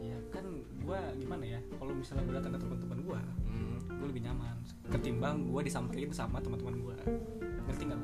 Ya 0.02 0.18
kan 0.34 0.66
gue 0.66 1.00
gimana 1.22 1.46
ya? 1.46 1.62
Kalau 1.78 1.94
misalnya 1.94 2.26
gue 2.26 2.36
datang 2.42 2.58
ke 2.58 2.60
teman-teman 2.66 3.00
gue 3.06 3.20
hmm. 3.22 3.78
gue 4.02 4.08
lebih 4.10 4.22
nyaman. 4.26 4.58
Ketimbang 4.90 5.46
gue 5.54 5.62
disamperin 5.62 6.10
sama 6.10 6.42
teman-teman 6.42 6.74
gue 6.82 6.98
ngerti 7.70 7.84
nggak? 7.86 8.02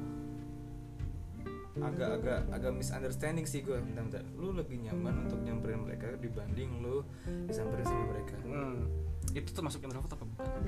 Agak-agak 1.76 2.48
agak 2.56 2.72
misunderstanding 2.72 3.44
sih 3.44 3.60
gue 3.60 3.76
bentar, 3.76 4.04
bentar. 4.08 4.24
lu 4.40 4.56
lebih 4.56 4.80
nyaman 4.80 5.28
untuk 5.28 5.44
nyamperin 5.44 5.84
mereka 5.84 6.16
dibanding 6.20 6.80
lu 6.80 7.04
disamperin 7.48 7.84
sama 7.84 8.04
mereka. 8.16 8.36
Hmm. 8.48 8.88
itu 9.36 9.52
tuh 9.52 9.64
masuk 9.68 9.84
introvert 9.84 10.16
apa 10.16 10.24
bukan? 10.24 10.64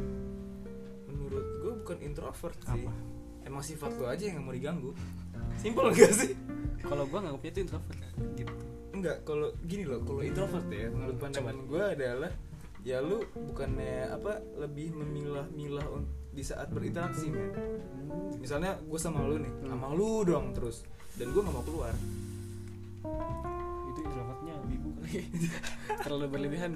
Menurut 1.08 1.46
gue 1.64 1.74
bukan 1.80 1.98
introvert 2.04 2.60
sih. 2.60 2.84
Apa? 2.84 2.92
emang 3.48 3.64
sifat 3.64 3.96
lu 3.96 4.04
aja 4.04 4.28
yang 4.28 4.44
nggak 4.44 4.46
mau 4.46 4.56
diganggu. 4.56 4.92
Simpel 5.56 5.96
gak 5.96 6.12
sih? 6.12 6.36
Kalau 6.84 7.08
gue 7.08 7.16
nganggapnya 7.16 7.52
itu 7.56 7.60
introvert. 7.64 7.98
Gitu. 8.36 8.54
Enggak 8.92 9.18
kalau 9.24 9.48
gini 9.64 9.84
loh 9.88 10.04
kalau 10.04 10.22
introvert 10.22 10.68
ya 10.68 10.92
menurut 10.92 11.18
pandangan 11.18 11.58
gue 11.64 11.84
adalah 11.96 12.32
ya 12.84 13.00
lu 13.00 13.24
bukannya 13.34 14.12
apa 14.12 14.44
lebih 14.60 14.92
memilah-milah 14.96 15.88
di 16.36 16.44
saat 16.44 16.70
berinteraksi 16.70 17.32
men. 17.32 17.50
Misalnya 18.38 18.76
gue 18.84 19.00
sama 19.00 19.24
lu 19.24 19.40
nih 19.40 19.54
Hmm. 19.64 19.70
sama 19.74 19.88
lu 19.96 20.28
dong 20.28 20.52
terus 20.52 20.84
dan 21.18 21.28
gue 21.34 21.42
nggak 21.42 21.56
mau 21.58 21.66
keluar. 21.66 21.94
Itu 23.90 24.00
introvertnya 24.06 24.56
wibu 24.70 24.90
kali. 25.02 25.12
Terlalu 26.06 26.26
berlebihan. 26.30 26.72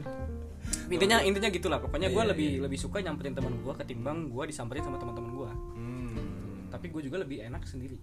Intinya 0.89 1.17
intinya 1.21 1.49
gitulah. 1.53 1.77
Pokoknya 1.77 2.09
gue 2.09 2.23
Iya, 2.25 2.31
lebih 2.33 2.49
iya. 2.57 2.61
lebih 2.65 2.77
suka 2.81 2.97
nyamperin 3.05 3.37
teman 3.37 3.53
gue 3.61 3.73
ketimbang 3.77 4.33
gue 4.33 4.43
disamperin 4.49 4.81
sama 4.81 4.97
teman-teman 4.97 5.31
gue 5.31 5.51
hmm. 5.77 6.19
tapi 6.73 6.89
gue 6.89 7.01
juga 7.05 7.21
lebih 7.21 7.45
enak 7.45 7.61
sendiri. 7.69 8.01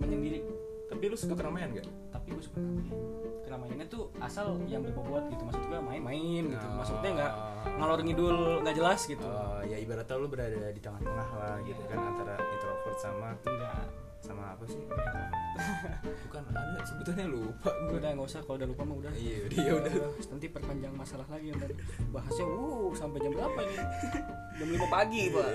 Menyendiri. 0.00 0.40
Tapi 0.88 1.08
lu 1.08 1.16
suka 1.16 1.32
keramaian 1.36 1.72
gak 1.72 1.88
tapi 2.12 2.32
gue 2.32 2.44
suka 2.44 2.56
keramaian. 2.56 2.96
Keramaiannya 3.44 3.86
tuh 3.92 4.02
asal 4.24 4.56
yang 4.64 4.80
berbobot 4.80 5.28
gitu. 5.28 5.42
Maksud 5.44 5.62
gue 5.68 5.78
main-main 5.84 6.42
gitu. 6.48 6.64
Oh. 6.64 6.80
maksudnya 6.80 7.10
nggak 7.12 7.32
ngalor 7.76 8.00
ngidul 8.00 8.36
nggak 8.64 8.76
jelas 8.80 9.00
gitu. 9.04 9.28
Oh, 9.28 9.60
ya 9.68 9.76
ibaratnya 9.76 10.16
lu 10.16 10.28
berada 10.32 10.72
di 10.72 10.80
tengah-tengah 10.80 11.28
lah 11.36 11.56
gitu 11.68 11.82
kan 11.92 12.00
antara 12.00 12.40
introvert 12.40 12.96
sama 12.96 13.36
enggak 13.44 14.01
sama 14.22 14.54
apa 14.54 14.64
sih? 14.64 14.78
Bukan 16.24 16.42
ada 16.48 16.80
sebutannya 16.82 17.26
lupa 17.28 17.70
gue 17.84 17.98
udah 17.98 18.10
nggak 18.14 18.24
usah 18.24 18.40
kalau 18.40 18.56
udah 18.56 18.68
lupa 18.70 18.82
mah 18.82 18.96
udah. 18.98 19.12
Iya 19.12 19.36
udah 19.44 19.58
ya 19.58 19.72
udah. 19.76 19.92
Nanti 20.30 20.46
perpanjang 20.48 20.94
masalah 20.94 21.26
lagi 21.26 21.50
ntar 21.52 21.70
bahasnya 22.08 22.46
uh 22.46 22.90
sampai 22.92 23.18
jam 23.20 23.32
berapa 23.32 23.58
ini? 23.60 23.76
Jam 24.56 24.68
5 24.78 24.86
pagi 24.88 25.22
pak. 25.28 25.50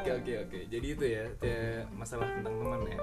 oke 0.00 0.10
oke 0.16 0.32
oke. 0.48 0.58
Jadi 0.66 0.86
itu 0.88 1.04
ya 1.06 1.24
te- 1.36 1.84
masalah 1.92 2.26
tentang 2.32 2.54
teman 2.56 2.80
ya. 2.84 2.98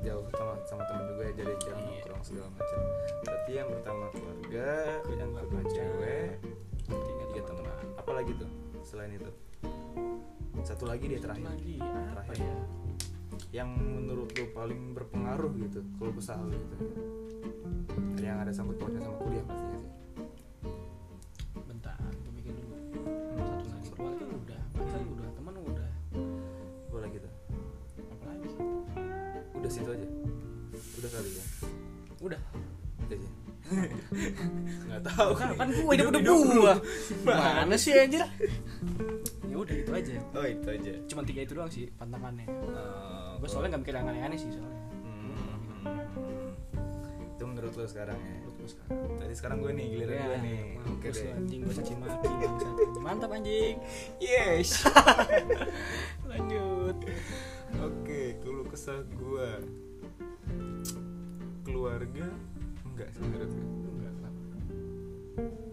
Jauh 0.00 0.24
sama 0.32 0.56
sama 0.64 0.82
teman 0.88 1.04
juga 1.06 1.22
ya 1.22 1.32
jadi 1.36 1.52
jauh 1.60 1.76
Iya. 1.76 1.84
nongkrong 2.00 2.22
segala 2.24 2.48
macam. 2.50 2.78
Berarti 3.20 3.52
yang 3.52 3.68
pertama 3.68 4.04
keluarga 4.10 4.68
yang 5.12 5.30
kedua 5.30 5.62
cewek 5.68 6.28
tiga 6.88 7.24
tiga 7.30 7.42
teman. 7.46 7.84
Apa 7.94 8.10
lagi 8.16 8.32
tuh 8.34 8.50
selain 8.80 9.12
itu? 9.12 9.28
Satu 10.60 10.84
lagi 10.84 11.04
dia 11.04 11.20
terakhir. 11.20 11.44
Lagi 11.46 11.76
Terakhir. 11.78 12.36
ya 12.40 12.54
yang 13.50 13.72
menurut 13.74 14.30
lo 14.36 14.46
paling 14.52 14.92
berpengaruh 14.94 15.50
gitu 15.58 15.80
kalau 15.98 16.12
usaha 16.14 16.38
lo 16.38 16.52
gitu. 16.52 16.76
Yang 18.20 18.38
ada 18.46 18.52
sangkut 18.54 18.76
pautnya 18.78 19.00
sama 19.02 19.16
kuliah 19.24 19.44
pastinya 19.48 19.78
sih. 19.80 19.90
Bentar 21.66 21.98
gue 21.98 22.32
mikir 22.36 22.52
dulu. 22.54 22.76
Satu 23.66 23.86
lagi 23.88 23.88
keluarga 23.96 24.24
udah 24.28 24.60
pacar 24.76 25.00
udah 25.02 25.30
teman 25.34 25.54
udah. 25.58 25.90
Apa 26.90 26.98
lagi 27.00 27.16
tuh 27.18 27.32
apa 28.00 28.24
lagi 28.28 28.48
udah 29.56 29.70
situ 29.70 29.90
aja? 29.90 30.06
Udah 31.00 31.10
kali 31.10 31.30
ya? 31.34 31.44
Udah. 32.20 32.40
Udah 33.08 33.16
aja 33.16 33.30
nggak 34.90 35.02
tahu. 35.06 35.30
Kan 35.38 35.48
kan 35.54 35.68
gue 35.70 35.92
hidup 35.94 36.06
udah 36.10 36.20
Hidup 36.22 36.38
gua. 36.54 36.74
Mana 37.24 37.76
sih 37.78 37.94
ya 37.94 38.04
udah 39.60 39.76
itu 39.76 39.90
aja. 39.90 40.14
Oh 40.32 40.46
itu 40.46 40.66
aja. 40.66 40.92
Cuma 41.06 41.22
tiga 41.22 41.40
itu 41.42 41.52
doang 41.52 41.70
sih 41.70 41.88
pantangannya. 41.94 42.46
Eh, 42.46 43.30
gue 43.38 43.48
soalnya 43.48 43.76
nggak 43.76 43.82
mikir 43.82 43.94
yang 43.94 44.08
aneh-aneh 44.08 44.38
sih 44.38 44.50
soalnya. 44.50 44.80
Hmm. 45.00 46.52
itu 47.30 47.44
menurut 47.48 47.72
lo 47.72 47.84
sekarang 47.88 48.20
ya? 48.20 48.36
Menurut 48.36 48.54
gua 48.54 48.68
sekarang. 48.68 49.16
Tadi 49.16 49.34
sekarang 49.34 49.56
gue 49.60 49.72
nih 49.72 49.86
giliran 49.88 50.12
Ya, 50.12 50.24
gue 50.28 50.38
nih. 50.44 50.60
oke 50.76 50.88
mampus 51.08 51.16
deh. 51.16 51.32
anjing 51.32 51.60
gue 51.64 51.72
caci 51.72 51.94
maki 51.96 52.28
mantap 53.00 53.30
anjing. 53.32 53.76
Yes. 54.20 54.84
Lanjut. 56.30 56.96
Oke 57.80 58.20
keluh 58.44 58.66
kesah 58.68 59.00
gue 59.08 59.48
keluarga? 61.64 62.26
Enggak 62.84 63.08
sih 63.14 63.22
menurut 63.24 63.50
gue 63.50 63.68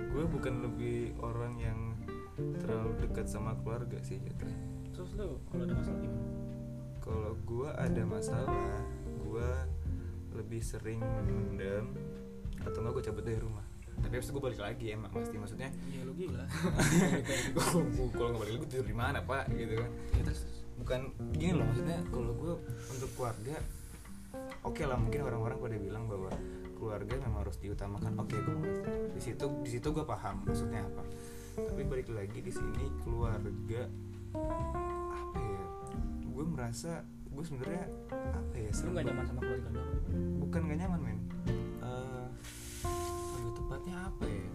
gue 0.07 0.25
bukan 0.33 0.65
lebih 0.65 1.13
orang 1.21 1.53
yang 1.61 1.93
terlalu 2.37 2.91
dekat 3.01 3.25
sama 3.25 3.57
keluarga 3.61 3.97
sih 4.05 4.21
jatuhnya 4.21 4.77
terus 4.97 5.13
lu 5.13 5.37
kalau 5.53 5.63
ada 5.69 5.73
masalah 5.77 5.99
gimana? 6.01 6.25
Kalau 7.07 7.31
gue 7.47 7.69
ada 7.71 8.03
masalah 8.03 8.75
gue 9.05 9.49
lebih 10.35 10.59
sering 10.59 10.99
mendem 10.99 11.95
atau 12.65 12.83
enggak 12.83 12.93
gue 12.99 13.03
cabut 13.07 13.23
dari 13.23 13.39
rumah. 13.39 13.63
Tapi 13.97 14.13
habis 14.13 14.27
itu 14.27 14.33
gue 14.35 14.43
balik 14.43 14.59
lagi 14.59 14.85
emang 14.91 15.13
pasti. 15.13 15.37
Maksudnya 15.37 15.69
ya 15.93 16.01
lu 16.03 16.11
gila. 16.17 16.43
Kalau 18.17 18.27
nggak 18.33 18.41
balik 18.41 18.51
lagi 18.51 18.59
gue 18.59 18.69
tidur 18.73 18.87
di 18.89 18.97
mana 18.97 19.23
pak? 19.23 19.47
Gitu 19.53 19.79
kan. 19.79 19.91
Ya, 20.17 20.21
terus? 20.25 20.41
Bukan 20.81 20.99
gini 21.37 21.53
loh 21.57 21.65
maksudnya 21.65 21.99
kalau 22.13 22.33
gue 22.37 22.53
untuk 22.93 23.09
keluarga 23.17 23.57
oke 24.61 24.83
lah 24.85 24.93
mungkin 24.93 25.25
orang-orang 25.25 25.57
pada 25.57 25.77
bilang 25.81 26.05
bahwa 26.05 26.29
keluarga 26.77 27.13
memang 27.21 27.45
harus 27.45 27.57
diutamakan. 27.61 28.17
Oke 28.17 28.35
gue 28.35 28.55
mengerti. 28.57 28.91
Di 29.13 29.21
situ 29.21 29.45
di 29.61 29.69
situ 29.71 29.87
gue 29.93 30.05
paham 30.05 30.43
maksudnya 30.45 30.85
apa 30.85 31.01
tapi 31.57 31.81
balik 31.83 32.07
lagi 32.07 32.39
di 32.39 32.51
sini 32.51 32.85
keluarga 33.01 33.89
apa 35.09 35.39
ya 35.39 35.63
gue 36.23 36.45
merasa 36.45 37.01
gue 37.27 37.43
sebenarnya 37.43 37.85
apa 38.11 38.55
ya 38.55 38.69
lu 38.69 38.73
serba- 38.73 38.93
nggak 38.95 39.05
nyaman 39.07 39.25
sama 39.25 39.39
keluarga 39.41 39.69
lu? 39.69 39.81
Bukan 40.41 40.61
gak 40.63 40.79
nyaman 40.79 40.99
men. 40.99 41.19
Eh, 41.79 42.27
lebih 43.35 43.51
tepatnya 43.53 43.95
apa 44.05 44.25
ya? 44.25 44.49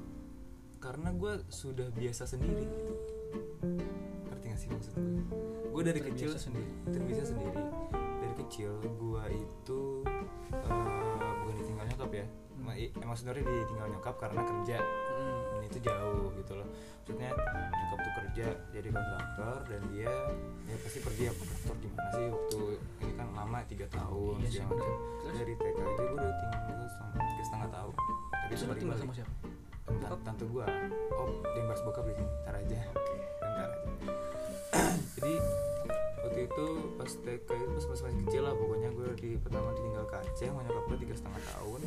Karena 0.79 1.09
gue 1.13 1.33
sudah 1.47 1.89
biasa 1.93 2.27
sendiri 2.27 2.67
ngerti 4.27 4.45
gak 4.49 4.59
sih 4.59 4.69
maksud 4.69 4.95
gue 4.99 5.05
gue 5.73 5.83
dari 5.85 6.01
Terbiasa 6.01 6.11
kecil 6.13 6.31
sendiri. 6.37 6.71
terbiasa 6.91 7.25
sendiri. 7.25 7.63
Dari 7.93 8.35
kecil 8.41 8.71
gue 8.83 9.25
itu 9.33 9.81
eh, 10.53 11.31
bukan 11.39 11.55
ditinggal 11.57 11.87
nyokap 11.89 12.11
ya 12.13 12.27
emang 12.71 13.17
sebenarnya 13.19 13.45
ditinggal 13.45 13.87
nyokap 13.99 14.15
karena 14.23 14.41
kerja. 14.47 14.79
Dan 14.79 15.63
itu 15.67 15.79
jauh 15.83 16.31
gitu 16.39 16.53
loh. 16.55 16.69
Maksudnya 17.03 17.31
nyokap 17.35 17.99
tuh 17.99 18.13
kerja 18.23 18.47
jadi 18.71 18.89
kontraktor 18.95 19.59
dan 19.67 19.81
dia 19.91 20.13
ya 20.71 20.77
pasti 20.79 20.99
pergi 21.03 21.23
ya 21.27 21.33
kontraktor 21.35 21.75
gimana 21.83 22.09
sih? 22.15 22.27
Waktu 22.31 22.61
ini 23.03 23.13
kan 23.19 23.29
lama 23.35 23.59
tiga 23.67 23.87
tahun 23.91 24.35
Iya 24.39 24.63
sih, 24.63 25.35
dari 25.35 25.55
TK 25.59 25.79
aja 25.83 26.03
gue 26.07 26.15
udah 26.15 26.33
tinggal 26.39 26.89
setengah 26.89 27.43
setengah 27.43 27.69
tahun. 27.75 27.95
Tapi 28.33 28.53
itu 28.55 28.75
tinggal 28.79 28.99
sama 29.03 29.13
siapa? 29.13 29.33
Tante, 29.83 30.07
tante 30.23 30.45
gue 30.47 30.65
oh 31.19 31.31
dia 31.53 31.63
bahas 31.67 31.81
bokap 31.83 32.05
di 32.07 32.15
sini 32.15 32.31
ntar 32.47 32.55
aja. 32.55 32.79
Bentar 33.43 33.69
aja. 33.75 33.91
Jadi 35.19 35.35
waktu 36.23 36.41
itu 36.47 36.67
pas 36.97 37.11
TK 37.11 37.49
itu 37.51 37.73
pas 37.77 37.87
masih 37.91 38.19
kecil 38.25 38.43
lah 38.47 38.55
pokoknya 38.55 38.89
gue 38.95 39.09
di 39.19 39.31
pertama 39.43 39.75
ditinggal 39.75 40.05
ke 40.07 40.17
Aceh 40.23 40.47
sama 40.49 40.63
nyokap 40.63 40.85
gue 40.87 40.99
tiga 41.03 41.15
setengah 41.19 41.43
tahun 41.51 41.81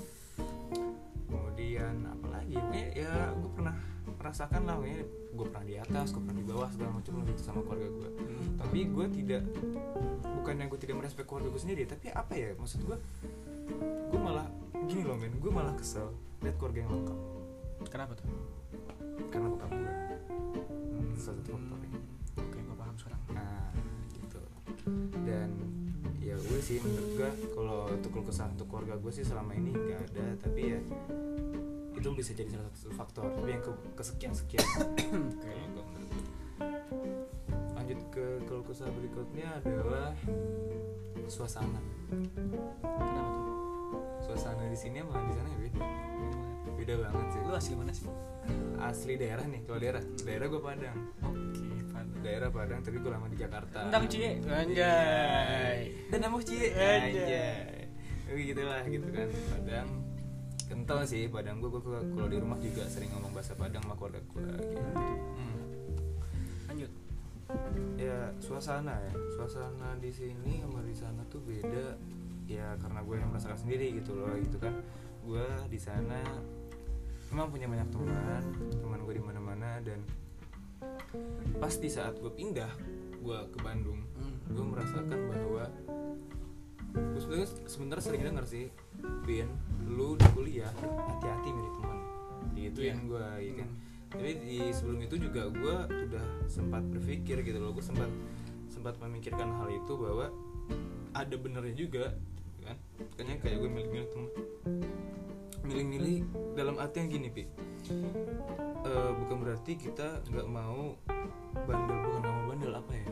kemudian 1.75 2.07
apa 2.07 2.27
lagi 2.31 2.55
pokoknya 2.55 2.87
ya 2.95 3.13
gue 3.35 3.51
pernah 3.51 3.75
merasakan 4.15 4.61
lah 4.63 4.75
pokoknya 4.79 5.01
gue 5.35 5.45
pernah 5.51 5.65
di 5.67 5.75
atas 5.75 6.07
gue 6.15 6.21
pernah 6.23 6.37
di 6.39 6.45
bawah 6.47 6.69
segala 6.71 6.91
macam 6.95 7.13
gitu 7.27 7.41
sama 7.43 7.59
keluarga 7.67 7.87
gue 7.91 8.09
tapi 8.55 8.79
gue 8.87 9.05
tidak 9.11 9.43
bukan 10.39 10.53
yang 10.55 10.67
gue 10.71 10.79
tidak 10.79 10.95
merespek 11.03 11.25
keluarga 11.27 11.49
gue 11.51 11.61
sendiri 11.67 11.83
tapi 11.83 12.05
apa 12.15 12.31
ya 12.31 12.55
maksud 12.55 12.79
gue 12.87 12.97
gue 14.07 14.19
malah 14.23 14.47
gini 14.87 15.03
loh 15.03 15.19
men 15.19 15.35
gue 15.35 15.51
malah 15.51 15.75
kesel 15.75 16.15
lihat 16.39 16.55
keluarga 16.61 16.79
yang 16.85 16.91
lengkap. 16.95 17.19
Kenapa 17.91 18.11
tuh? 18.15 18.27
Karena 19.33 19.47
bokap 19.51 19.71
gue 19.73 19.93
hmm, 20.95 21.13
salah 21.19 21.41
satu 21.41 21.57
faktornya 21.57 21.99
oke 22.39 22.57
gue 22.61 22.75
paham 22.77 22.95
sekarang. 22.95 23.21
Nah 23.33 23.67
gitu. 24.15 24.39
Dan 25.27 25.49
ya 26.21 26.37
gue 26.37 26.59
sih 26.61 26.77
menurut 26.79 27.09
gue 27.17 27.29
kalau 27.51 27.79
untuk 27.89 28.23
kesah 28.29 28.47
untuk 28.53 28.67
keluarga 28.69 28.95
gue 28.95 29.11
sih 29.11 29.25
selama 29.25 29.57
ini 29.57 29.73
nggak 29.73 30.01
ada 30.13 30.25
tapi 30.45 30.61
ya 30.77 30.79
itu 31.95 32.07
bisa 32.11 32.31
jadi 32.35 32.49
salah 32.51 32.71
satu 32.75 32.91
faktor. 32.93 33.23
Tapi 33.31 33.49
yang 33.55 33.63
ke 33.63 33.71
kesekian 33.95 34.33
sekian 34.35 34.63
oke 35.31 35.55
lanjut 37.75 37.99
ke 38.09 38.25
keluh 38.49 38.65
kesah 38.65 38.89
berikutnya 38.89 39.61
adalah 39.61 40.09
suasana. 41.29 41.77
Kenapa 42.81 43.29
tuh? 43.29 43.53
Suasana 44.25 44.65
di 44.65 44.77
sini 44.77 45.05
sama 45.05 45.21
di 45.21 45.33
sana 45.37 45.49
ya 45.53 45.59
beda 45.69 45.85
beda 46.73 46.93
banget 47.05 47.27
sih. 47.29 47.39
Lu 47.45 47.53
asli 47.53 47.73
mana 47.77 47.93
sih? 47.93 48.09
Asli 48.81 49.13
daerah 49.21 49.45
nih 49.45 49.61
kalau 49.69 49.77
daerah. 49.77 50.01
Daerah 50.25 50.45
gue 50.49 50.61
Padang. 50.61 50.97
Oke 51.29 51.77
Padang. 51.93 52.21
Daerah 52.25 52.49
Padang 52.49 52.79
tapi 52.81 52.97
gue 52.97 53.11
lama 53.13 53.27
di 53.29 53.37
Jakarta. 53.37 53.77
Endang 53.85 54.05
cie 54.09 54.41
anjay. 54.49 55.79
Dan 56.09 56.19
namu 56.25 56.41
cie 56.41 56.73
Anjay. 56.73 57.85
tapi 58.25 58.41
gitulah 58.49 58.81
gitu 58.89 59.07
kan 59.13 59.29
Padang 59.53 60.04
kental 60.65 61.05
sih 61.05 61.25
Padang 61.27 61.59
gue 61.59 61.69
gue 61.69 61.81
kalau 61.81 62.27
di 62.27 62.37
rumah 62.37 62.57
juga 62.57 62.83
sering 62.85 63.09
ngomong 63.13 63.31
bahasa 63.31 63.53
Padang 63.53 63.81
sama 63.81 63.95
keluarga 63.95 64.21
gue 64.21 64.41
gitu. 64.41 64.81
Hmm. 65.37 65.61
lanjut 66.67 66.91
suasana 68.37 68.93
ya 68.99 69.13
suasana 69.33 69.95
di 69.97 70.11
sini 70.11 70.59
sama 70.59 70.81
di 70.81 70.93
sana 70.93 71.21
tuh 71.29 71.41
beda 71.41 71.95
ya 72.45 72.77
karena 72.77 73.01
gue 73.01 73.15
yang 73.17 73.29
merasakan 73.31 73.57
sendiri 73.57 73.95
gitu 73.97 74.13
loh 74.13 74.33
gitu 74.37 74.57
kan 74.57 74.73
gue 75.25 75.45
di 75.65 75.79
sana 75.81 76.21
memang 77.31 77.49
punya 77.49 77.65
banyak 77.65 77.89
teman 77.89 78.43
teman 78.77 78.99
gue 79.01 79.13
di 79.17 79.23
mana-mana 79.23 79.81
dan 79.81 79.99
pasti 81.57 81.89
saat 81.89 82.19
gue 82.19 82.29
pindah 82.29 82.69
gue 83.17 83.39
ke 83.49 83.59
Bandung 83.61 84.01
Hmm. 84.15 84.37
gue 84.47 84.63
merasakan 84.63 85.19
bahwa 85.27 85.63
gue 86.95 87.19
sebenarnya 87.19 87.47
sebenarnya 87.67 88.03
sering 88.03 88.23
denger 88.23 88.45
sih 88.47 88.65
Bin 89.27 89.49
lu 89.85 90.15
di 90.15 90.27
kuliah 90.31 90.71
hati-hati 90.79 91.49
milih 91.51 91.71
teman 91.77 91.97
gituin 92.55 92.87
Iya. 92.87 92.95
gue 93.03 93.25
ya 93.43 93.53
kan? 93.61 93.69
Tapi 94.15 94.31
di 94.39 94.57
sebelum 94.71 94.99
itu 95.03 95.15
juga 95.19 95.41
gue 95.51 95.75
sudah 95.91 96.25
sempat 96.47 96.83
berpikir 96.87 97.43
gitu 97.43 97.59
loh 97.59 97.75
gue 97.75 97.83
sempat 97.83 98.07
sempat 98.65 98.95
memikirkan 98.97 99.51
hal 99.59 99.67
itu 99.69 99.93
bahwa 99.93 100.31
ada 101.11 101.35
benernya 101.35 101.75
juga 101.75 102.15
kan? 102.63 102.77
Makanya 102.97 103.35
kayak 103.43 103.57
gue 103.59 103.69
milih-milih 103.69 104.07
teman 104.09 104.29
milih-milih 105.65 106.17
dalam 106.53 106.75
arti 106.77 106.97
yang 107.01 107.09
gini 107.11 107.29
pi 107.29 107.43
Eh, 108.85 109.11
bukan 109.17 109.41
berarti 109.41 109.73
kita 109.75 110.21
nggak 110.29 110.45
mau 110.45 110.93
bandel 111.65 111.97
bukan 112.05 112.21
mau 112.21 112.43
bandel 112.49 112.69
apa 112.71 112.91
ya 112.93 113.04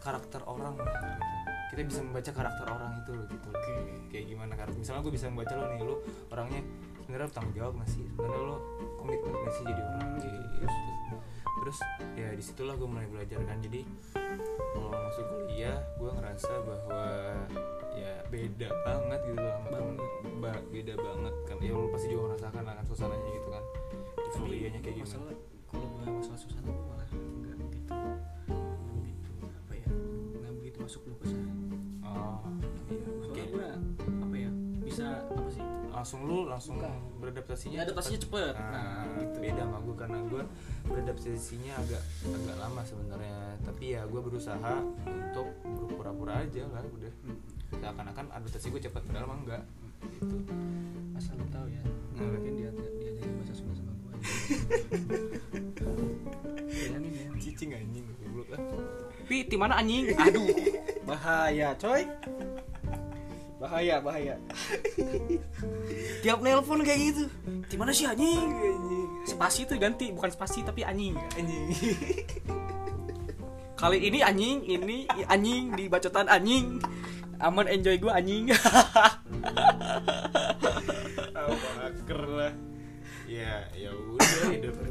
karakter 0.00 0.40
orang. 0.48 0.74
Lah 0.80 0.88
gitu. 0.88 1.06
kita 1.70 1.80
bisa 1.86 2.00
membaca 2.02 2.30
karakter 2.34 2.66
orang 2.66 2.92
itu 2.98 3.10
loh 3.14 3.26
gitu. 3.30 3.48
Oke. 3.52 3.74
kayak 4.10 4.24
gimana 4.26 4.52
karakter? 4.58 4.78
Misalnya 4.80 5.00
gue 5.06 5.14
bisa 5.14 5.26
membaca 5.30 5.54
lo 5.54 5.64
nih 5.70 5.80
lo 5.86 5.96
orangnya 6.34 6.60
sebenarnya 6.98 7.28
tanggung 7.30 7.54
jawab 7.54 7.72
nggak 7.78 7.90
sih? 7.90 8.04
Sebenarnya 8.10 8.42
lo 8.42 8.56
komitmen 8.98 9.32
nggak 9.36 9.54
sih 9.54 9.64
jadi 9.68 9.82
orang? 9.84 10.08
Hmm, 10.10 10.18
gitu 10.18 10.50
terus 11.60 11.78
ya 12.16 12.28
di 12.32 12.42
situlah 12.42 12.74
gue 12.74 12.88
mulai 12.88 13.06
belajar 13.06 13.38
kan. 13.44 13.60
Jadi 13.60 13.84
kalau 14.72 14.90
masuk 14.90 15.24
kuliah 15.28 15.76
gue 16.00 16.10
ngerasa 16.10 16.52
bahwa 16.64 17.04
ya 17.94 18.14
beda 18.32 18.68
banget 18.86 19.20
gitu 19.28 19.38
loh 19.38 19.56
Ba- 20.40 20.66
beda 20.72 20.94
banget 20.96 21.34
kan. 21.44 21.56
Ya 21.60 21.76
lo 21.76 21.86
pasti 21.92 22.08
juga 22.08 22.32
merasakan 22.32 22.62
lah 22.64 22.74
kan 22.80 22.84
suasananya 22.88 23.30
gitu 23.36 23.48
kan. 23.52 23.64
Di 24.16 24.28
kuliahnya 24.34 24.80
kayak 24.80 24.96
gimana? 24.98 25.06
masalah 25.06 25.36
kalau 25.68 25.86
gue 25.86 26.04
masalah 26.10 26.40
susah 26.40 26.60
masuk 30.90 31.06
lu 31.06 31.14
kesan 31.22 31.38
oh 32.02 32.42
iya 33.30 33.44
gue 33.46 33.62
apa 34.26 34.34
ya 34.34 34.50
bisa 34.82 35.22
apa 35.22 35.46
sih? 35.46 35.62
Langsung 35.94 36.26
lu 36.26 36.50
langsung 36.50 36.82
Bukan. 36.82 37.22
beradaptasinya 37.22 37.78
ya 37.78 37.82
adaptasinya 37.86 38.18
cepet. 38.26 38.54
nah, 38.58 39.06
nah 39.06 39.22
gitu. 39.22 39.38
beda 39.38 39.62
sama 39.62 39.78
gue 39.86 39.94
karena 39.94 40.18
gue 40.26 40.42
beradaptasinya 40.82 41.72
agak 41.78 42.02
agak 42.26 42.56
lama 42.58 42.82
sebenarnya. 42.82 43.38
Tapi 43.62 43.84
ya 43.94 44.02
gue 44.02 44.18
berusaha 44.18 44.72
untuk 45.06 45.46
berpura-pura 45.62 46.42
aja 46.42 46.66
lah 46.66 46.82
udah. 46.82 47.12
Hmm. 47.22 47.38
seakan-akan 47.70 48.26
adaptasi 48.34 48.66
gue 48.66 48.82
cepat 48.82 49.02
padahal 49.06 49.30
mah 49.30 49.38
enggak 49.46 49.62
gitu. 50.10 50.36
Asal 51.14 51.38
lu 51.38 51.46
tahu 51.54 51.70
ya 51.70 51.86
Hmm. 52.18 52.34
mungkin 52.34 52.52
dia 52.58 52.70
dia 52.98 53.10
jadi 53.14 53.30
bahasa 53.38 53.54
Sunda 53.54 53.78
sama 53.78 53.94
gue 53.94 54.10
ya. 56.90 56.98
Cicing 57.38 57.70
anjing 57.72 58.04
goblok. 58.26 58.50
Ah 58.52 58.58
Pi, 59.24 59.46
di 59.46 59.54
mana 59.54 59.78
anjing? 59.78 60.10
Aduh, 60.10 60.42
bahaya, 61.10 61.74
coy. 61.74 62.06
Bahaya, 63.58 63.98
bahaya. 63.98 64.34
Tiap 66.22 66.38
nelpon 66.40 66.86
kayak 66.86 67.00
gitu. 67.10 67.24
Di 67.66 67.76
mana 67.76 67.90
sih 67.90 68.06
anjing? 68.06 68.46
Spasi 69.26 69.66
tuh 69.66 69.76
ganti, 69.76 70.14
bukan 70.14 70.30
spasi 70.30 70.62
tapi 70.62 70.86
anjing. 70.86 71.18
anjing 71.34 71.66
Kali 73.80 73.98
ini 74.00 74.22
anjing, 74.22 74.64
ini 74.64 75.04
anjing 75.28 75.74
di 75.74 75.90
bacotan 75.90 76.30
anjing. 76.30 76.78
Aman 77.40 77.66
enjoy 77.68 77.98
gue 77.98 78.12
anjing. 78.12 78.52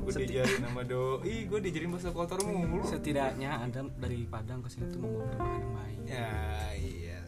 gue 0.09 0.15
Seti- 0.15 0.27
diajarin 0.31 0.63
sama 0.63 0.81
doi 0.83 1.35
gue 1.43 1.59
diajarin 1.61 1.89
bahasa 1.89 2.09
kotor 2.09 2.39
mulu 2.41 2.81
Setidaknya 2.83 3.51
Anda 3.59 3.79
dari 3.93 4.25
Padang 4.25 4.59
ke 4.59 4.67
sini 4.67 4.85
tuh 4.87 4.99
membawa 4.99 5.29
perubahan 5.29 5.59
yang 5.59 5.73
baik. 5.75 5.97
ya 6.03 6.31
iya 6.75 7.19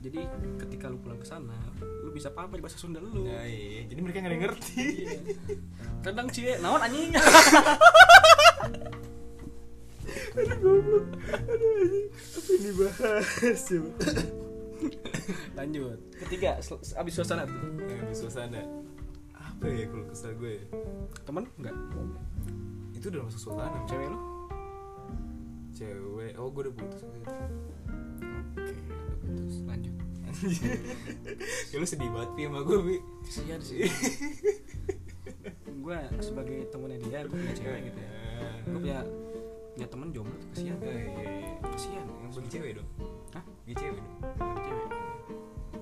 Jadi 0.00 0.18
ketika 0.58 0.88
lu 0.88 0.98
pulang 0.98 1.14
ke 1.14 1.22
sana, 1.24 1.54
lu 1.78 2.10
bisa 2.10 2.26
paham 2.28 2.50
bahasa 2.50 2.74
Sunda 2.74 2.98
lu. 2.98 3.22
ya 3.22 3.44
iya 3.44 3.84
jadi 3.84 4.00
mereka 4.00 4.18
nggak 4.18 4.32
ada 4.32 4.40
ngerti 4.42 4.84
Kadang 6.00 6.26
cie, 6.28 6.58
naon 6.58 6.80
anjing. 6.80 7.12
aduh 10.32 10.56
goblok 10.58 11.06
aduh 11.30 11.70
anjing 11.78 12.06
apa 12.10 12.48
yang 12.48 12.62
dibahas 12.64 13.60
coba 13.62 13.90
Lanjut. 15.54 15.94
Ketiga, 16.18 16.58
abis 16.98 17.12
suasana 17.14 17.46
tuh. 17.46 17.54
yang 17.86 18.02
di 18.02 18.16
suasana 18.16 18.58
apa 19.62 19.70
ya 19.70 19.86
kalau 19.86 20.06
kesal 20.10 20.34
gue 20.42 20.58
ya? 20.58 20.64
Temen 21.22 21.46
enggak? 21.54 21.76
itu 22.98 23.06
udah 23.14 23.22
masuk 23.30 23.40
suasana 23.46 23.78
Cewek 23.86 24.10
lu? 24.10 24.18
cewek 25.70 26.32
oh 26.34 26.50
gue 26.50 26.62
udah 26.66 26.74
putus 26.74 27.00
itu. 27.06 27.18
Oke, 28.58 28.74
udah 28.74 29.16
putus. 29.22 29.54
Lanjut. 29.62 29.94
ya 31.70 31.76
lu 31.78 31.86
sedih 31.86 32.10
banget 32.10 32.30
Pi 32.34 32.42
sama 32.50 32.60
gue 32.66 32.78
Pi 32.82 32.96
Kesian 33.22 33.60
sih. 33.62 33.86
gue 35.70 35.98
sebagai 36.18 36.58
temennya 36.74 36.98
dia, 37.06 37.18
gue 37.22 37.38
punya 37.38 37.54
cewek 37.54 37.80
gitu 37.86 38.00
ya. 38.02 38.10
Gue 38.66 38.78
punya 38.82 39.00
punya 39.78 39.86
temen 39.86 40.08
jomblo 40.10 40.34
tuh 40.42 40.48
kesian. 40.58 40.74
Ah, 40.74 40.90
iya, 40.90 41.06
iya. 41.06 41.50
Kesian. 41.70 42.02
yang 42.10 42.32
bagi 42.34 42.50
cewek 42.50 42.70
dong 42.82 42.88
Hah? 43.30 43.44
bagi 43.46 43.74
cewek 43.78 43.98
dong 44.02 44.10
Punya 44.34 44.58
cewek. 44.66 44.88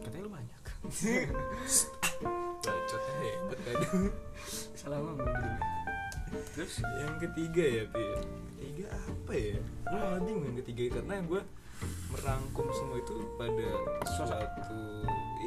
Katanya 0.05 0.21
lu 0.29 0.33
banyak. 0.37 0.61
bacotnya 2.61 3.15
hebat 3.25 3.59
kan 3.65 3.77
Salah 4.77 4.99
ngomong 5.01 5.29
gitu. 5.29 5.49
Terus 6.57 6.75
yang 7.03 7.17
ketiga 7.19 7.65
ya 7.65 7.85
Pi? 7.91 8.07
Ketiga 8.57 8.85
apa 8.95 9.33
ya? 9.35 9.59
Gue 9.61 9.99
malah 9.99 10.21
bingung 10.23 10.45
yang 10.47 10.59
ketiga 10.63 11.01
karena 11.01 11.17
gue 11.27 11.43
merangkum 12.13 12.67
semua 12.77 13.01
itu 13.01 13.17
pada 13.41 13.69
suatu 14.05 14.81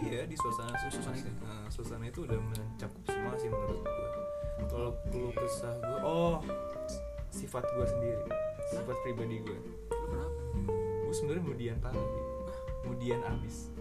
iya 0.02 0.26
di 0.26 0.34
suasana 0.34 0.74
Suasana 0.90 1.14
itu. 1.14 1.32
Nah, 1.46 1.66
suasana 1.70 2.06
itu 2.10 2.20
udah 2.26 2.40
mencakup 2.42 3.04
semua 3.06 3.34
sih 3.38 3.50
menurut 3.50 3.86
gue 3.86 4.10
kalau 4.70 4.92
perlu 5.10 5.30
kesah 5.36 5.76
gue 5.82 6.00
oh 6.06 6.38
sifat 7.34 7.66
gue 7.74 7.86
sendiri 7.86 8.26
sifat 8.70 8.96
pribadi 9.02 9.42
gue 9.42 9.60
kenapa? 9.90 10.42
gue 11.04 11.14
sebenarnya 11.14 11.44
mudian 11.44 11.78
parah 11.82 12.08
mudian 12.86 13.22
abis 13.26 13.73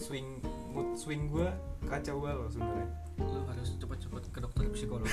swing 0.00 0.40
mood 0.72 0.96
swing 0.96 1.28
gue 1.28 1.48
kacau 1.84 2.24
banget 2.24 2.38
loh 2.40 2.50
sebenarnya. 2.50 2.88
Lu 3.20 3.40
harus 3.44 3.68
cepet-cepet 3.76 4.22
ke 4.32 4.38
dokter 4.40 4.64
psikolog. 4.72 5.04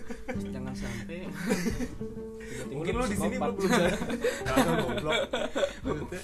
Jangan 0.56 0.74
sampai 0.74 1.28
mungkin 2.72 2.92
lo 2.96 3.04
di 3.04 3.18
sini 3.20 3.36
lo 3.36 3.52
belum 3.52 3.68
sadar 3.70 4.00
Kagak, 4.48 4.74
goblok. 4.80 5.20
Maksudnya 5.84 6.22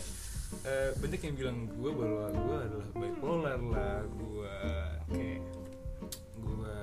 eh, 0.65 0.91
banyak 0.97 1.21
yang 1.21 1.37
bilang 1.37 1.59
gue 1.69 1.91
bahwa 1.93 2.25
gue 2.33 2.57
adalah 2.65 2.89
bipolar 2.97 3.61
lah 3.61 3.97
gue 4.09 4.55
kayak 5.13 5.41
gue 6.41 6.77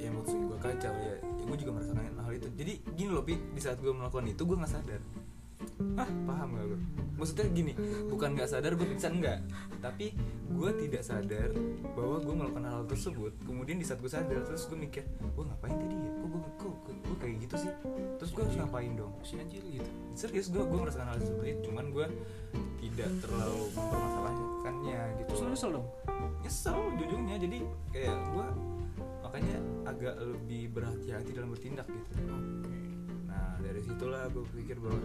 ya 0.00 0.08
mood 0.08 0.26
swing 0.26 0.44
gue 0.48 0.58
kacau 0.58 0.94
ya, 0.96 1.16
ya 1.20 1.44
gue 1.44 1.56
juga 1.60 1.70
merasakan 1.76 2.02
hal 2.24 2.32
itu. 2.32 2.48
Jadi 2.56 2.72
gini 2.96 3.10
loh 3.12 3.22
pi. 3.22 3.36
Di 3.36 3.60
saat 3.60 3.76
gue 3.78 3.92
melakukan 3.92 4.24
itu 4.24 4.42
gue 4.48 4.56
nggak 4.56 4.72
sadar 4.72 5.02
ah 5.98 6.10
paham 6.26 6.48
gak 6.58 6.66
lo 6.66 6.76
maksudnya 7.18 7.50
gini 7.50 7.72
bukan 8.06 8.38
nggak 8.38 8.46
sadar 8.46 8.78
gue 8.78 8.86
pingsan 8.86 9.18
enggak 9.18 9.42
tapi 9.82 10.14
gue 10.48 10.70
tidak 10.86 11.02
sadar 11.02 11.50
bahwa 11.98 12.22
gue 12.22 12.34
melakukan 12.34 12.64
hal 12.66 12.82
tersebut 12.86 13.32
kemudian 13.42 13.82
di 13.82 13.86
saat 13.86 13.98
gue 13.98 14.10
sadar 14.10 14.38
terus 14.46 14.70
gue 14.70 14.78
mikir 14.78 15.02
gue 15.18 15.44
ngapain 15.46 15.74
tadi 15.74 15.96
ya? 15.98 16.10
Kok 16.18 16.28
gue 16.30 16.40
kok 16.58 16.74
gue 16.88 17.16
kayak 17.18 17.36
gitu 17.46 17.54
sih? 17.62 17.72
Terus 18.22 18.30
gue 18.34 18.42
harus 18.42 18.56
ngapain 18.58 18.92
dong? 18.94 19.12
Si 19.22 19.34
anjir 19.38 19.62
gitu. 19.62 19.90
serius 20.14 20.46
gue 20.50 20.62
gue 20.62 20.78
merasakan 20.78 21.14
hal 21.14 21.18
seperti 21.22 21.50
itu 21.54 21.60
cuman 21.70 21.86
gue 21.94 22.06
tidak 22.82 23.10
terlalu 23.22 23.62
mempermasalahkannya 23.74 25.00
gitu. 25.22 25.28
Terus 25.30 25.40
lu 25.42 25.48
nyesel 25.50 25.70
dong. 25.74 25.86
nyesel 26.42 26.78
ujungnya 26.98 27.36
jadi 27.38 27.58
kayak 27.90 28.16
gue 28.34 28.46
makanya 29.22 29.56
agak 29.90 30.14
lebih 30.22 30.62
berhati-hati 30.74 31.30
dalam 31.34 31.50
bertindak 31.50 31.86
gitu. 31.90 32.10
Nah 33.26 33.58
dari 33.62 33.80
situlah 33.82 34.26
gue 34.30 34.42
pikir 34.58 34.78
bahwa 34.82 34.98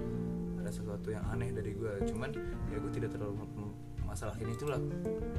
ada 0.63 0.71
sesuatu 0.71 1.07
yang 1.07 1.23
aneh 1.27 1.51
dari 1.51 1.71
gue 1.71 1.91
cuman 2.07 2.31
ya 2.67 2.77
gue 2.77 2.91
tidak 2.91 3.11
terlalu 3.11 3.35
mem- 3.37 3.75
masalahin 4.01 4.47
itulah 4.47 4.79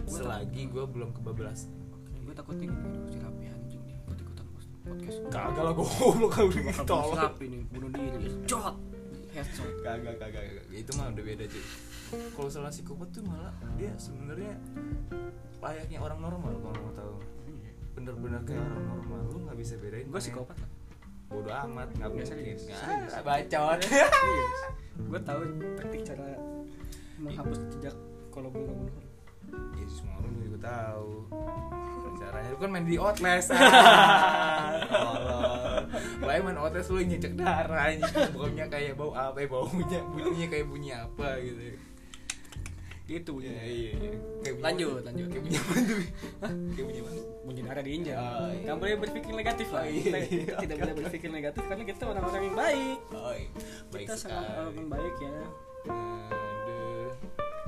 selagi 0.05 0.67
gue 0.67 0.85
belum 0.85 1.11
kebablasan 1.13 1.73
Gue 2.21 2.33
takutnya 2.33 2.65
gini, 2.65 2.81
aduh 2.83 3.05
si 3.07 3.19
Rapi 3.19 3.45
anjing 3.47 3.83
nih 3.83 3.97
ikut-ikutan 4.01 4.47
podcast. 4.49 5.19
kagak 5.29 5.61
lah 5.61 5.73
goblok 5.73 6.31
kau 6.31 6.45
udah 6.47 6.63
Bakal 6.65 6.85
tolong 6.85 7.05
si 7.07 7.21
Rapi 7.21 7.45
nih 7.47 7.61
bunuh 7.69 7.91
diri. 7.91 8.29
Jot. 8.45 8.77
Headshot. 9.29 9.69
kagak 9.83 10.17
kagak 10.17 10.41
kagak. 10.41 10.65
itu 10.71 10.91
mah 10.95 11.11
udah 11.11 11.21
beda 11.23 11.45
cuy 11.45 11.65
kalau 12.31 12.49
salah 12.49 12.71
psikopat 12.71 13.09
tuh 13.11 13.21
malah 13.23 13.53
dia 13.75 13.93
sebenarnya 13.99 14.57
layaknya 15.59 15.99
orang 15.99 16.19
normal 16.19 16.53
kalau 16.55 16.77
mau 16.79 16.93
tahu 16.95 17.15
bener-bener 17.93 18.41
kayak 18.43 18.63
orang 18.63 18.85
normal 18.89 19.21
lu 19.27 19.39
nggak 19.45 19.57
bisa 19.57 19.75
bedain 19.77 20.03
Gue 20.03 20.09
mana 20.09 20.17
yang- 20.17 20.25
psikopat 20.25 20.57
lah. 20.57 20.71
Bodo 21.35 21.51
amat 21.51 21.89
nggak 21.91 21.99
Nggak 21.99 22.09
mungkin 22.09 22.27
serius, 22.27 22.63
Nggak, 22.65 22.79
serius. 22.79 23.13
bacot. 23.23 23.79
Gue 24.95 25.21
tahu 25.21 25.41
taktik 25.75 26.01
cara 26.05 26.27
menghapus 27.17 27.59
jejak 27.71 27.97
kalau 28.29 28.49
gue 28.49 28.63
nggak 28.63 28.79
bunuh 28.79 28.95
ya 29.75 29.87
semua 29.87 30.15
orang 30.19 30.33
juga 30.41 30.59
tahu. 30.63 31.11
Caranya 32.15 32.49
lu 32.49 32.59
kan 32.59 32.71
main 32.71 32.87
di 32.87 32.97
outlast. 32.97 33.51
Lain 36.25 36.41
main 36.43 36.57
outlast 36.57 36.89
lu 36.89 37.03
nyecek 37.03 37.35
darah 37.35 37.91
baunya 38.33 38.65
kayak 38.67 38.95
bau 38.95 39.13
apa 39.13 39.39
ya 39.39 39.49
baunya 39.51 40.01
bunyinya 40.09 40.47
kayak 40.49 40.67
bunyi 40.67 40.91
apa 40.91 41.29
gitu. 41.39 41.61
Itu 43.05 43.29
Iya 43.29 43.37
bunyinya. 43.37 43.63
Iya 43.63 43.91
iya. 43.93 44.11
Kayak 44.41 44.55
Lanjut, 44.63 45.03
lanjut. 45.05 45.27
Kayak 45.29 45.43
bunyi 45.45 45.57
apa 45.59 45.73
tuh? 45.77 45.99
Kayak 46.73 46.87
bunyi 46.89 47.01
apa? 47.05 47.11
Bunyi 47.45 47.61
darah 47.61 47.85
diinjak 47.85 48.17
Oh, 48.17 48.49
iya. 48.49 48.63
nggak 48.65 48.77
boleh 48.81 48.95
berpikir 48.99 49.33
negatif 49.33 49.69
lah. 49.69 49.85
Oh, 49.85 49.89
iya. 49.89 50.01
kita, 50.03 50.19
kita 50.25 50.57
tidak 50.65 50.77
boleh 50.81 50.95
berpikir 51.05 51.29
negatif 51.29 51.63
karena 51.65 51.85
kita 51.85 52.03
orang-orang 52.09 52.43
yang 52.43 52.57
baik. 52.57 52.99
Oh, 53.13 53.33
iya. 53.33 53.49
baik 53.93 54.05
kita 54.05 54.15
sangat 54.17 54.45
orang 54.51 54.75
yang 54.75 54.89
baik 54.89 55.15
ya. 55.21 55.33
Aduh. 55.85 57.09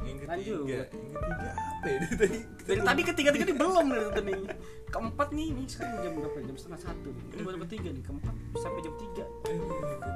Yang 0.06 0.18
ketiga, 0.22 0.32
Lanjut. 0.32 0.64
yang 0.66 0.80
ketiga 0.86 1.26
apa 1.26 1.42
ya? 1.44 1.54
Dari 1.86 2.06
tadi? 2.18 2.38
dari 2.66 2.80
tadi 2.82 3.02
ketiga 3.04 3.30
tiga 3.30 3.44
nih 3.46 3.56
belum 3.56 3.86
dari 3.86 4.10
tadi. 4.10 4.32
Nih 4.34 4.42
keempat 4.86 5.28
nih 5.30 5.48
nih 5.54 5.66
sekarang 5.70 5.94
jam 6.02 6.12
berapa? 6.18 6.36
Jam 6.42 6.56
setengah 6.58 6.80
satu. 6.82 7.08
Nih 7.14 7.24
ini 7.30 7.42
baru 7.46 7.58
ketiga 7.68 7.88
nih. 7.94 8.02
Keempat 8.02 8.34
sampai 8.58 8.80
jam 8.82 8.94
tiga. 8.98 9.24
Eh, 9.46 9.54
yang 9.54 9.62
ketiga 9.62 9.86
ada 9.86 10.02
itu 10.02 10.10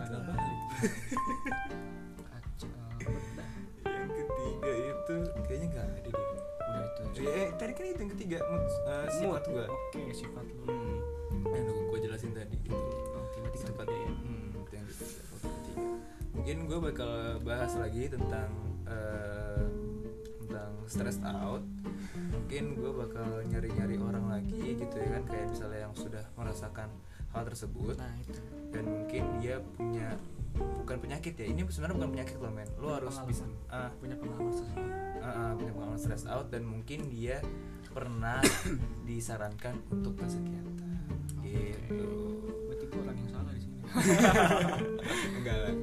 balik 0.00 0.58
kacau. 2.24 2.70
Yang 3.84 4.10
ketiga 4.16 4.70
itu 4.72 5.14
kayaknya 5.44 5.66
nggak 5.72 5.86
ada 5.88 6.08
deh. 6.08 6.40
Udah 6.70 6.82
itu 6.86 7.02
Eh, 7.20 7.34
eh, 7.36 7.48
tadi 7.52 7.72
kan 7.72 7.84
itu 7.84 7.98
yang 7.98 8.12
ketiga 8.14 8.38
mood, 8.44 8.62
eh, 8.62 9.06
sifat 9.12 9.42
gua. 9.46 9.64
oke 9.66 10.02
sifat 10.10 10.44
lu 10.46 10.64
Hmm. 10.64 10.98
Yang 11.46 11.64
udah 11.66 11.84
gua 11.84 11.98
jelasin 12.00 12.30
tadi 12.32 12.56
gitu. 12.58 12.76
oke 13.12 13.36
berarti 13.38 13.58
Sifat 13.60 13.86
ketiga 13.86 13.98
ya 14.00 14.10
Hmm, 14.12 14.46
itu 14.56 14.72
yang 14.72 14.86
ketiga. 14.86 15.22
Mungkin 16.30 16.56
gue 16.64 16.78
bakal 16.82 17.12
bahas 17.40 17.72
lagi 17.74 18.08
tentang 18.08 18.50
eh, 18.84 19.66
tentang 20.40 20.70
stressed 20.84 21.22
out. 21.22 21.62
Mungkin 22.32 22.64
gue 22.76 22.92
bakal 22.96 23.28
nyari-nyari 23.44 23.96
orang 23.96 24.26
lagi 24.26 24.74
gitu 24.74 24.96
ya 24.96 25.08
kan 25.12 25.22
kayak 25.24 25.46
misalnya 25.48 25.80
yang 25.84 25.94
sudah 25.94 26.24
merasakan 26.34 26.88
hal 27.30 27.42
tersebut 27.44 27.94
nah 27.94 28.10
itu 28.18 28.40
dan 28.68 28.82
mungkin 28.84 29.22
dia 29.38 29.62
punya 29.70 30.18
bukan 30.58 30.96
penyakit 31.06 31.34
ya 31.38 31.46
ini 31.46 31.62
sebenarnya 31.70 31.96
bukan 32.02 32.10
penyakit 32.18 32.36
loh 32.42 32.52
men. 32.52 32.68
Lo 32.82 32.88
harus 32.98 33.14
pengalaman. 33.14 33.30
bisa 33.30 33.44
ah, 33.70 33.90
punya 34.02 34.16
pengalaman 34.18 34.52
sesuatu 34.52 34.80
ah, 35.20 35.28
ah, 35.28 35.50
punya 35.54 35.72
pengalaman 35.76 36.00
stress 36.00 36.24
out 36.26 36.46
dan 36.50 36.62
mungkin 36.66 37.06
dia 37.12 37.38
pernah 37.90 38.38
disarankan 39.08 39.74
untuk 39.90 40.18
ke 40.18 40.24
psikiater. 40.26 40.90
Gitu. 41.42 42.10
Berarti 42.70 42.84
gue 42.86 43.00
orang 43.02 43.16
yang 43.18 43.30
salah 43.30 43.52
di 43.54 43.62
sini. 43.62 43.78
Enggak 45.38 45.56
lah. 45.62 45.74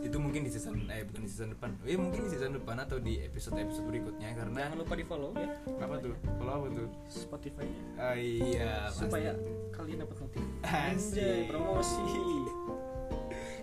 Itu 0.00 0.16
mungkin 0.16 0.40
di 0.48 0.50
season 0.50 0.88
eh 0.88 1.04
bukan 1.04 1.22
di 1.24 1.30
season 1.30 1.48
depan. 1.52 1.70
Ya 1.84 1.96
mungkin 2.00 2.20
di 2.24 2.30
season 2.32 2.52
depan 2.56 2.76
atau 2.80 2.96
di 2.96 3.20
episode 3.20 3.60
episode 3.60 3.86
berikutnya 3.88 4.32
karena 4.32 4.68
jangan 4.68 4.76
lupa 4.80 4.94
di 4.96 5.04
follow 5.04 5.30
ya. 5.36 5.52
Apa 5.80 5.94
tuh? 6.00 6.14
Kalau 6.40 6.52
apa 6.56 6.66
tuh? 6.72 6.88
Spotify-nya. 7.08 7.82
Ah, 8.00 8.16
iya 8.16 8.88
pasti. 8.88 9.00
supaya 9.04 9.30
kalian 9.76 10.04
dapat 10.04 10.16
notif. 10.20 10.44
Anjay, 10.64 11.48
promosi 11.48 12.04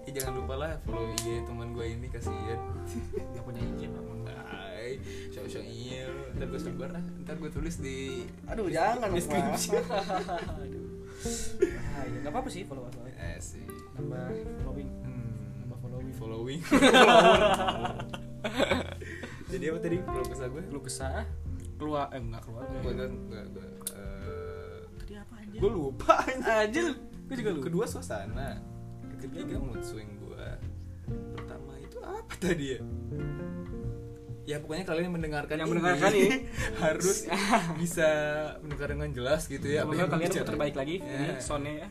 Eh, 0.08 0.15
jangan 0.15 0.39
lupa 0.39 0.56
lah 0.56 0.72
follow 0.88 1.04
IG 1.20 1.43
teman 1.43 1.76
gue 1.76 1.84
ini 1.84 2.08
kasihan 2.08 2.56
nggak 3.36 3.43
punya 3.43 3.60
IG 3.76 3.91
pak 3.91 4.04
Hai, 4.48 5.04
show-show 5.36 5.60
iya. 5.60 6.08
Lu. 6.08 6.32
Ntar 6.39 6.48
gue 6.48 6.62
sebar 6.63 6.96
lah, 6.96 7.04
ntar 7.28 7.36
gue 7.36 7.52
tulis 7.52 7.76
di 7.76 8.24
aduh 8.48 8.72
jangan. 8.72 9.12
Pak. 9.12 9.60
aduh 10.63 10.88
bahaya 11.76 12.17
nggak 12.24 12.32
apa 12.32 12.39
apa 12.39 12.48
sih 12.48 12.63
follow 12.63 12.88
follow 12.88 13.12
Eh 13.20 13.36
sih. 13.43 13.67
Nambah 14.00 14.32
following. 14.63 14.88
Hmm. 15.04 15.60
nambah 15.65 15.78
following. 15.84 16.13
Following. 16.15 16.60
Jadi 19.52 19.65
apa 19.67 19.80
tadi? 19.84 19.98
Kalau 20.08 20.24
kesah 20.24 20.48
gue? 20.48 20.63
lu 20.72 20.80
kesah. 20.80 21.28
Keluar 21.76 22.08
eh 22.15 22.22
enggak 22.24 22.48
keluar. 22.48 22.63
Gue 22.80 22.93
kan, 22.96 23.12
gue, 23.12 23.41
gue 23.43 23.67
eh, 23.91 24.78
tadi 25.04 25.13
apa 25.20 25.34
anjir? 25.36 25.60
Gue 25.60 25.72
lupa 25.76 26.15
anjir. 26.48 26.96
Gue 27.28 27.36
juga 27.36 27.52
lupa. 27.60 27.65
Kedua 27.67 27.86
suasana 27.91 28.77
Ketiga 29.19 29.56
mood 29.58 29.82
swing 29.82 30.10
gue 30.17 30.45
Pertama 31.34 31.71
itu 31.77 31.97
apa 31.99 32.34
tadi 32.36 32.65
ya? 32.69 32.80
Ya 34.43 34.58
pokoknya 34.58 34.86
kalian 34.86 35.06
yang 35.06 35.15
mendengarkan 35.15 35.56
Yang 35.56 35.65
ini 35.65 35.73
mendengarkan 35.73 36.12
ini. 36.13 36.30
harus 36.84 37.17
bisa 37.82 38.10
mendengar 38.60 38.88
dengan 38.89 39.10
jelas 39.12 39.41
gitu 39.45 39.65
ya 39.65 39.84
semoga 39.84 40.08
kalian 40.10 40.30
bicara. 40.30 40.47
terbaik 40.47 40.75
lagi 40.75 40.95
Ya. 40.97 41.12
ini 41.13 41.27
soundnya 41.38 41.73
ya 41.75 41.88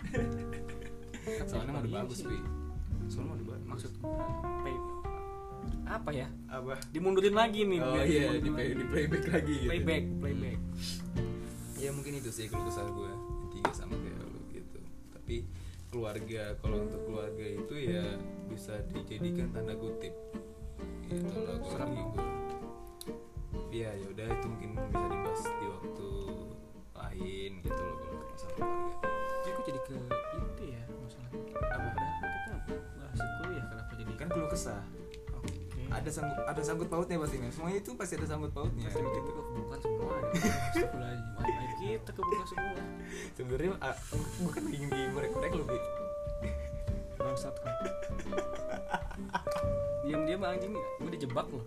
Soalnya 1.51 1.71
mau 1.71 1.81
udah 1.81 1.91
Iya 1.91 1.99
bagus, 2.01 2.19
sih. 2.19 2.41
Soalnya 3.07 3.27
mau 3.27 3.37
udah 3.37 3.47
bagus. 3.51 3.67
maksud 3.67 3.93
play 4.57 4.77
apa 5.87 6.11
ya 6.11 6.27
apa? 6.47 6.75
dimundurin 6.91 7.31
lagi 7.33 7.63
nih 7.63 7.79
Oh 7.79 7.95
iya, 8.01 8.35
di, 8.35 8.49
play, 8.49 8.69
lagi. 8.69 8.75
di 8.75 8.85
playback 8.87 9.25
lagi 9.29 9.55
gitu. 9.57 9.69
playback 9.69 10.03
playback 10.19 10.59
Ya 11.77 11.91
mungkin 11.93 12.13
itu 12.17 12.31
sih 12.31 12.47
kalau 12.47 12.65
kesal 12.65 12.89
gue 12.89 13.11
tiga 13.53 13.71
sama 13.71 13.95
kayak 13.95 14.17
lu 14.25 14.41
gitu. 14.51 14.81
Tapi 15.13 15.37
keluarga 15.91 16.55
kalau 16.61 16.87
untuk 16.87 17.03
keluarga 17.07 17.47
itu 17.47 17.75
ya 17.89 18.05
bisa 18.51 18.79
dijadikan 18.93 19.51
tanda 19.55 19.75
kutip. 19.79 20.15
Gitu 21.07 21.23
loh 21.23 21.63
kalau 21.63 22.11
gue. 22.15 22.27
Iya 23.71 23.91
ya 23.99 24.07
udah 24.09 24.27
itu 24.31 24.47
mungkin 24.49 24.71
bisa 24.75 25.05
dibahas 25.07 25.43
di 25.45 25.67
waktu 25.69 26.11
lain 26.97 27.51
gitu 27.61 27.81
loh 27.81 27.97
kalau 28.01 28.25
masalah 28.31 28.55
keluarga. 28.57 29.09
Jadi 29.45 29.51
kok 29.53 29.65
jadi 29.69 29.81
ke 29.85 29.95
itu 30.37 30.63
ya 30.73 30.83
masalahnya 30.91 31.39
Apa? 31.57 31.89
Kita 32.67 32.97
bahas 32.97 33.21
kuliah 33.43 33.65
kenapa 33.71 33.93
jadi 33.95 34.13
Kan 34.17 34.29
keluh 34.33 34.51
kesah. 34.51 34.83
Ada 35.97 36.11
sangkut 36.13 36.37
ada 36.45 36.61
sangkut 36.61 36.89
pautnya 36.93 37.17
pasti 37.17 37.37
men. 37.41 37.49
Semuanya 37.49 37.81
itu 37.81 37.91
pasti 37.97 38.21
ada 38.21 38.27
sangkut 38.29 38.53
pautnya. 38.53 38.85
Pasti 38.87 39.01
kita 39.01 39.31
kebukaan 39.33 39.81
semua 39.81 40.15
ya. 40.21 40.31
Kita 41.87 42.11
kebuka 42.11 42.45
semua 42.51 42.83
Sebenarnya 43.39 43.71
ah, 43.79 43.95
bukan 44.43 44.63
ingin 44.75 44.91
ngorek-ngorek 45.15 45.53
lu 45.55 45.65
Bi. 45.65 45.79
bangsat 47.17 47.55
kan 47.59 47.75
diam 50.07 50.23
diam 50.23 50.43
anjing 50.47 50.71
gue 50.77 51.11
dijebak 51.19 51.47
loh 51.51 51.65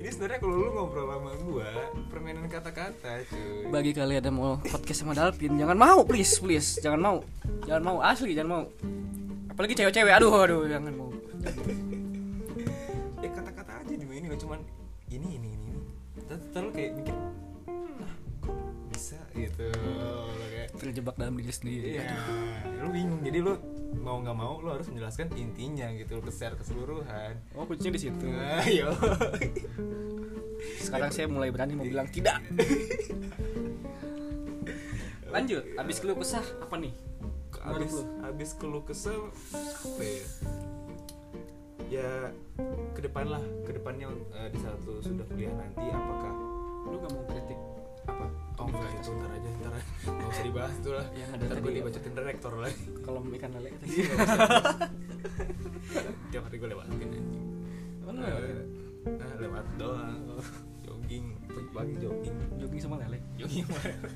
Ini 0.00 0.08
sebenarnya 0.08 0.38
kalau 0.40 0.54
lu 0.56 0.68
ngobrol 0.72 1.04
sama 1.10 1.32
gua, 1.44 1.68
permainan 2.08 2.48
kata-kata, 2.48 3.20
cuy. 3.28 3.68
bagi 3.68 3.92
kalian 3.92 4.30
yang 4.30 4.36
mau 4.38 4.56
podcast 4.64 5.04
sama 5.04 5.12
Dalvin 5.12 5.60
jangan 5.60 5.76
mau 5.76 6.00
please 6.08 6.40
please 6.40 6.80
jangan 6.80 7.00
mau 7.02 7.16
jangan 7.68 7.82
mau 7.84 7.98
asli 8.00 8.32
jangan 8.32 8.48
mau 8.48 8.64
apalagi 9.52 9.76
cewek-cewek 9.76 10.14
aduh 10.14 10.32
aduh 10.32 10.64
jangan 10.64 10.92
mau 10.96 11.10
cuman 14.38 14.60
ini 15.10 15.28
ini 15.36 15.48
ini. 15.52 15.66
ini. 15.74 15.82
Terus 16.28 16.70
kayak 16.74 16.92
mikir, 16.98 17.14
ah 17.14 18.14
kok 18.42 18.56
bisa 18.90 19.18
gitu. 19.34 19.66
Lo 19.70 20.34
kayak 20.48 20.68
terjebak 20.78 21.14
dalam 21.16 21.34
diri 21.38 21.54
sendiri 21.54 21.88
Iya, 21.98 22.10
lu 22.82 22.90
bingung. 22.90 23.20
Jadi 23.22 23.38
lu 23.42 23.54
mau 24.02 24.20
nggak 24.20 24.36
mau 24.36 24.60
lu 24.60 24.68
harus 24.68 24.86
menjelaskan 24.92 25.32
intinya 25.34 25.88
gitu 25.96 26.20
ke 26.20 26.28
share 26.28 26.54
keseluruhan. 26.60 27.40
oh 27.56 27.64
kuncinya 27.64 27.96
di 27.96 28.00
situ 28.04 28.24
Nah, 28.28 28.60
yo. 28.68 28.92
sekarang 30.82 31.10
saya 31.14 31.26
mulai 31.30 31.48
berani 31.54 31.78
mau 31.78 31.86
bilang 31.86 32.08
tidak 32.10 32.42
lanjut 35.28 35.62
abis 35.76 35.96
keluh 36.00 36.16
kesah 36.18 36.44
apa 36.60 36.74
nih 36.80 36.92
abis 37.62 37.92
lu? 37.92 38.02
abis 38.24 38.50
keluh 38.56 38.82
kesel 38.84 39.28
apa 39.54 40.02
ya 40.02 40.24
ya 41.88 42.32
ke 42.94 43.00
depan 43.02 43.26
lah. 43.32 43.42
Ke 43.64 43.72
depannya 43.76 44.12
eh, 44.36 44.48
di 44.52 44.58
saat 44.60 44.78
lu 44.84 45.00
sudah 45.00 45.24
kuliah 45.28 45.52
nanti 45.56 45.84
apakah 45.88 46.32
lu 46.88 46.96
gak 47.00 47.12
mau 47.12 47.24
kritik 47.28 47.60
apa? 48.08 48.26
Oh 48.58 48.66
enggak 48.66 48.90
itu 48.96 49.10
ntar 49.14 49.30
aja 49.30 49.50
ntar 49.60 49.72
nggak 50.08 50.28
usah 50.28 50.44
dibahas 50.44 50.74
itu 50.76 50.90
lah. 50.92 51.06
Yang 51.12 51.30
ada 51.34 51.44
ntar 51.44 51.58
gue 51.58 51.70
apa? 51.70 51.78
dibacotin 51.80 52.12
direktor 52.16 52.52
lagi 52.56 52.82
kalau 53.04 53.20
ikan 53.24 53.50
lele. 53.56 53.70
Tadi 53.80 53.88
tiap 56.32 56.42
hari 56.48 56.56
gue 56.56 56.68
lewatin 56.68 57.00
anjing. 57.00 57.26
Oh, 58.04 58.12
lu 58.12 58.20
Eh, 58.24 58.62
nah, 59.08 59.32
lewat 59.40 59.66
doang. 59.80 60.20
Jogging. 60.84 61.26
Pagi 61.72 61.94
jogging? 62.00 62.36
Jogging 62.58 62.80
sama 62.80 62.96
lele. 63.00 63.18
Jogging 63.36 63.64
mana 63.68 64.08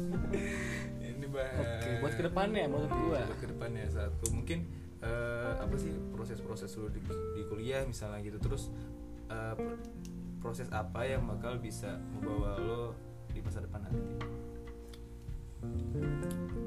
ini 1.02 1.26
bah 1.28 1.50
oke 1.60 1.90
buat 2.00 2.14
ke 2.16 2.22
depannya 2.24 2.64
menurut 2.70 2.88
gua. 2.88 3.20
Buat 3.26 3.40
ke 3.42 3.46
depannya 3.52 3.84
satu 3.90 4.32
mungkin 4.32 4.64
eh, 5.00 5.52
apa 5.56 5.74
sih 5.76 5.92
proses-proses 6.12 6.70
lu 6.76 6.88
di, 6.88 7.00
di 7.36 7.42
kuliah 7.48 7.84
misalnya 7.84 8.20
gitu. 8.20 8.38
Terus 8.38 8.68
pr- 9.30 9.80
proses 10.40 10.66
apa 10.72 11.04
yang 11.04 11.28
bakal 11.28 11.60
bisa 11.60 12.00
membawa 12.16 12.56
lo 12.56 12.82
di 13.30 13.40
masa 13.40 13.60
depan 13.60 13.84
nanti? 13.84 14.00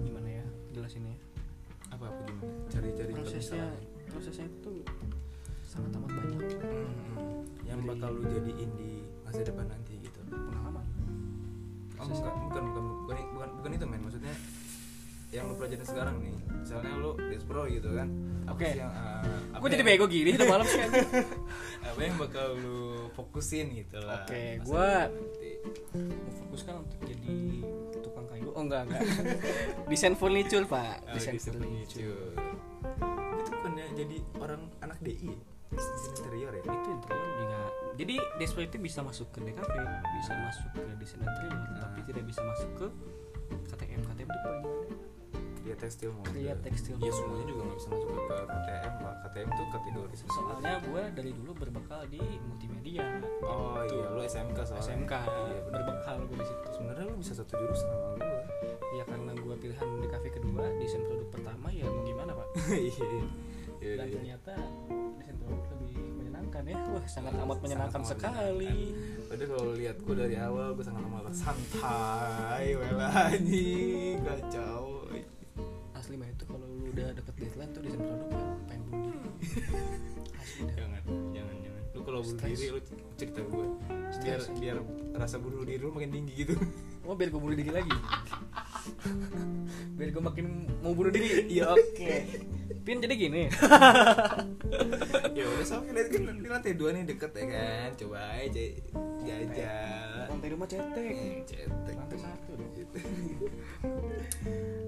Gimana 0.03 0.29
ya? 0.29 0.45
Jelasinnya 0.73 1.15
apa 1.89 2.09
apa 2.09 2.21
gimana? 2.29 2.53
Cari-cari 2.69 3.11
prosesnya 3.13 3.65
prosesnya 4.09 4.45
itu 4.49 4.71
sangat 5.65 5.89
amat 5.97 6.09
banyak. 6.13 6.39
Hmm, 6.61 7.41
yang 7.65 7.81
Dari- 7.81 7.89
bakal 7.97 8.09
lu 8.13 8.23
jadiin 8.29 8.71
di 8.77 9.01
masa 9.25 9.41
depan 9.41 9.65
nanti 9.65 9.97
gitu. 10.01 10.19
Pengalaman. 10.29 10.85
Oh, 11.97 12.05
bukan, 12.09 12.33
bukan 12.49 12.63
bukan 12.69 12.83
bukan 13.07 13.17
bukan 13.33 13.49
bukan 13.61 13.71
itu 13.73 13.85
men. 13.89 14.01
Maksudnya 14.05 14.33
yang 15.33 15.49
lu 15.49 15.57
pelajarin 15.57 15.81
sekarang 15.83 16.15
nih. 16.21 16.33
Misalnya 16.53 16.93
lu 16.95 17.11
despro 17.27 17.65
gitu 17.65 17.89
kan. 17.91 18.07
Oke. 18.43 18.69
yang 18.69 18.91
uh, 18.91 19.55
gue 19.55 19.69
jadi 19.71 19.83
bego 19.83 20.05
gini 20.05 20.35
udah 20.35 20.47
malam 20.47 20.67
sih 20.67 20.79
anjing. 20.83 21.07
apa 21.79 21.99
yang 21.99 22.15
bakal 22.19 22.47
lu 22.53 22.79
fokusin 23.11 23.71
gitu 23.73 23.97
lah. 23.97 24.21
Oke, 24.21 24.59
depan 24.59 25.09
nanti. 25.15 25.51
Mau 25.95 26.33
fokuskan 26.43 26.73
untuk 26.83 26.99
jadi 27.07 27.35
tukang 27.99 28.25
kayu. 28.27 28.51
Oh 28.51 28.61
enggak 28.61 28.83
enggak. 28.85 29.01
Desain 29.91 30.13
furniture 30.13 30.67
pak. 30.67 31.01
Oh, 31.03 31.15
desain 31.15 31.39
furniture 31.39 32.35
itu 33.33 33.49
bukannya 33.51 33.85
jadi 33.95 34.15
orang 34.37 34.61
anak 34.79 34.99
DI 34.99 35.31
ya? 35.31 35.37
desain 35.71 36.13
interior 36.13 36.51
ya? 36.53 36.61
Itu 36.63 36.89
interior 36.89 37.29
juga. 37.33 37.59
Jadi 37.93 38.15
display 38.37 38.65
itu 38.67 38.77
bisa 38.77 38.99
masuk 39.01 39.27
ke 39.31 39.39
DKV 39.39 39.73
bisa 40.13 40.31
masuk 40.37 40.67
ke 40.73 40.81
desain 40.97 41.19
interior 41.19 41.59
tapi 41.73 41.99
Ah. 41.99 42.05
tidak 42.05 42.23
bisa 42.25 42.41
masuk 42.41 42.69
ke 42.75 42.87
KTM 43.69 44.01
KTM 44.03 44.27
itu 44.27 44.39
paling 44.41 44.63
Dia 45.63 45.75
tekstil 45.79 46.11
mau 46.11 46.23
Kria 46.27 46.53
tekstil. 46.59 46.95
ya 46.99 47.07
semuanya 47.09 47.45
juga 47.47 47.61
nggak 47.63 47.77
bisa 47.79 47.87
masuk 47.89 48.09
ke 48.11 48.21
KTM 48.43 48.93
lah 48.99 49.15
KTM 49.23 49.49
tuh 49.49 49.65
kategori 49.71 50.13
sendiri. 50.13 50.35
soalnya 50.35 50.73
gue 50.83 51.03
dari 51.15 51.31
dulu 51.31 51.51
berbekal 51.55 52.01
di 52.05 52.19
multimedia 52.43 53.05
oh 53.41 53.79
Gitu. 53.83 53.95
iya 53.95 54.05
lu 54.09 54.19
SMK 54.21 54.57
soalnya 54.63 54.83
SMK 54.83 55.13
iya, 55.13 55.59
bener. 55.63 55.71
berbekal 55.71 56.15
gue 56.25 56.37
di 56.39 56.47
situ 56.47 56.67
sebenarnya 56.71 57.03
lu 57.07 57.15
bisa 57.15 57.31
satu 57.33 57.53
jurusan 57.55 57.87
sama 57.87 58.07
gua 58.17 58.41
ya 58.93 59.03
karena 59.07 59.31
gue 59.33 59.55
pilihan 59.57 59.87
DKV 60.03 60.25
kedua 60.31 60.63
desain 60.77 61.03
produk 61.03 61.27
pertama 61.31 61.67
ya 61.69 61.85
mau 61.87 62.03
gimana 62.03 62.31
pak 62.33 62.47
iya 62.75 63.07
iya 63.79 63.93
dan 63.99 64.07
iya. 64.07 64.13
ternyata 64.15 64.53
desain 65.19 65.37
produk 65.39 65.63
lebih 65.79 65.95
menyenangkan 66.19 66.63
ya 66.65 66.77
wah 66.91 67.05
sangat 67.05 67.33
amat 67.35 67.57
menyenangkan 67.59 68.01
Sangat 68.03 68.19
sekali 68.19 68.75
Padahal 69.23 69.49
kalau 69.49 69.73
lihat 69.73 69.97
gue 69.97 70.15
dari 70.15 70.35
awal 70.37 70.67
gue 70.77 70.85
sangat 70.85 71.03
amat 71.09 71.33
santai, 71.33 72.77
wela 72.77 73.09
anjing, 73.33 74.21
kacau. 74.21 74.82
Asli 76.03 76.19
mah 76.19 76.27
itu 76.27 76.43
kalau 76.43 76.67
lu 76.67 76.91
udah 76.91 77.15
deket 77.15 77.35
deadline 77.39 77.71
tuh 77.71 77.79
produk 77.95 78.27
ya 78.27 78.43
pengen 78.67 78.83
bunuh 78.91 79.07
diri 79.07 79.31
asli 80.35 80.67
jangan, 80.75 80.99
jangan. 81.31 81.62
Lu 81.93 82.01
kalau 82.01 82.19
bunuh 82.19 82.35
Stress. 82.35 82.57
diri 82.57 82.67
lu 82.69 82.79
cerita 83.15 83.39
gue. 83.41 83.65
Biar 84.19 84.39
Stress. 84.39 84.57
biar 84.57 84.77
rasa 85.13 85.37
bunuh 85.37 85.61
diri 85.61 85.77
lu 85.77 85.89
makin 85.89 86.11
tinggi 86.11 86.33
gitu. 86.35 86.55
Oh 87.03 87.19
biar 87.19 87.27
gue 87.27 87.41
bunuh 87.43 87.51
diri 87.51 87.67
lagi 87.67 87.91
Biar 89.99 90.07
gue 90.07 90.23
makin 90.23 90.71
mau 90.79 90.95
bunuh 90.95 91.11
diri 91.11 91.27
Iya 91.59 91.75
oke 91.75 92.13
Pin 92.79 93.03
jadi 93.03 93.11
gini 93.11 93.51
ya 95.35 95.43
udah 95.43 95.65
soalnya 95.67 95.91
lihat 95.99 96.07
kan 96.15 96.39
di 96.39 96.47
lantai 96.47 96.73
dua 96.79 96.95
nih 96.95 97.03
deket 97.03 97.31
ya 97.35 97.43
kan. 97.43 97.89
Coba 97.99 98.19
aja 98.39 98.63
jajal. 99.19 100.31
Lantai 100.31 100.47
rumah 100.55 100.63
cetek 100.63 101.11
Hmm, 101.11 101.43
Cetek. 101.43 101.95
Lantai 101.99 102.17
satu 102.23 102.51
dong 102.55 102.71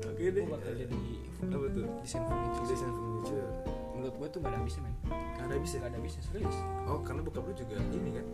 Oke 0.07 0.23
deh. 0.31 0.39
Gue 0.39 0.55
bakal 0.55 0.71
jadi 0.71 1.01
apa 1.51 1.65
tuh? 1.67 1.85
desain 1.99 2.23
furniture 2.23 2.63
Desain 2.63 2.91
furniture. 2.91 3.49
Menurut 3.95 4.15
gue 4.19 4.27
tuh 4.27 4.39
gak 4.43 4.51
ada 4.51 4.59
habisnya 4.59 4.81
men. 4.83 4.95
Ada 5.39 5.55
bisa. 5.57 5.75
Gak 5.79 5.89
ada 5.89 5.97
habisnya 5.97 6.23
serius. 6.27 6.57
Oh, 6.85 6.99
karena 7.01 7.21
bokap 7.23 7.47
lu 7.47 7.53
juga 7.55 7.79
ini 7.79 8.11
kan. 8.11 8.25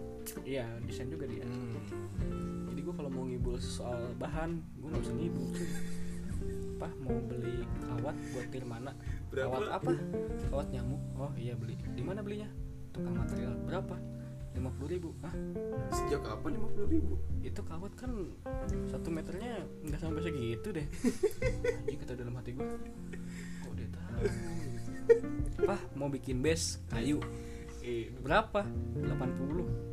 Iya 0.42 0.66
desain 0.84 1.08
juga 1.08 1.30
dia. 1.30 1.46
Hmm. 1.46 1.78
Jadi 2.74 2.80
gue 2.82 2.94
kalau 2.98 3.10
mau 3.14 3.24
ngibul 3.26 3.62
soal 3.62 4.14
bahan 4.18 4.58
Gue 4.82 4.90
gak 4.90 5.02
bisa 5.06 5.14
ngibul 5.14 5.50
apa? 6.82 6.90
Mau 7.06 7.22
beli 7.30 7.62
kawat 7.86 8.18
buat 8.34 8.48
Nirmana? 8.50 8.92
Berapa? 9.30 9.54
kawat 9.54 9.70
apa? 9.70 9.92
Kawat 10.50 10.68
nyamuk? 10.74 11.02
Oh 11.14 11.30
iya 11.38 11.54
beli. 11.54 11.78
Di 11.94 12.02
mana 12.02 12.26
belinya? 12.26 12.50
Tukang 12.90 13.22
material 13.22 13.54
berapa? 13.70 13.96
Lima 14.58 14.74
puluh 14.74 14.90
ribu. 14.90 15.10
Ah 15.22 15.30
Sejak 15.94 16.26
kapan 16.26 16.58
lima 16.58 16.68
puluh 16.74 16.90
ribu? 16.90 17.14
itu 17.46 17.62
kawat 17.62 17.94
kan 17.94 18.10
satu 18.90 19.14
meternya 19.14 19.62
nggak 19.86 20.02
sampai 20.02 20.26
segitu 20.26 20.74
deh. 20.74 20.88
Anjing 21.86 22.00
kata 22.02 22.14
dalam 22.18 22.34
hati 22.34 22.50
gue 22.58 22.66
kok 23.62 23.74
dia 23.78 23.88
tahu 23.94 24.26
Pah 25.72 25.80
mau 25.96 26.12
bikin 26.12 26.44
base 26.44 26.84
kayu. 26.92 27.24
Eh, 27.80 28.12
berapa? 28.20 28.68
80 29.08 29.08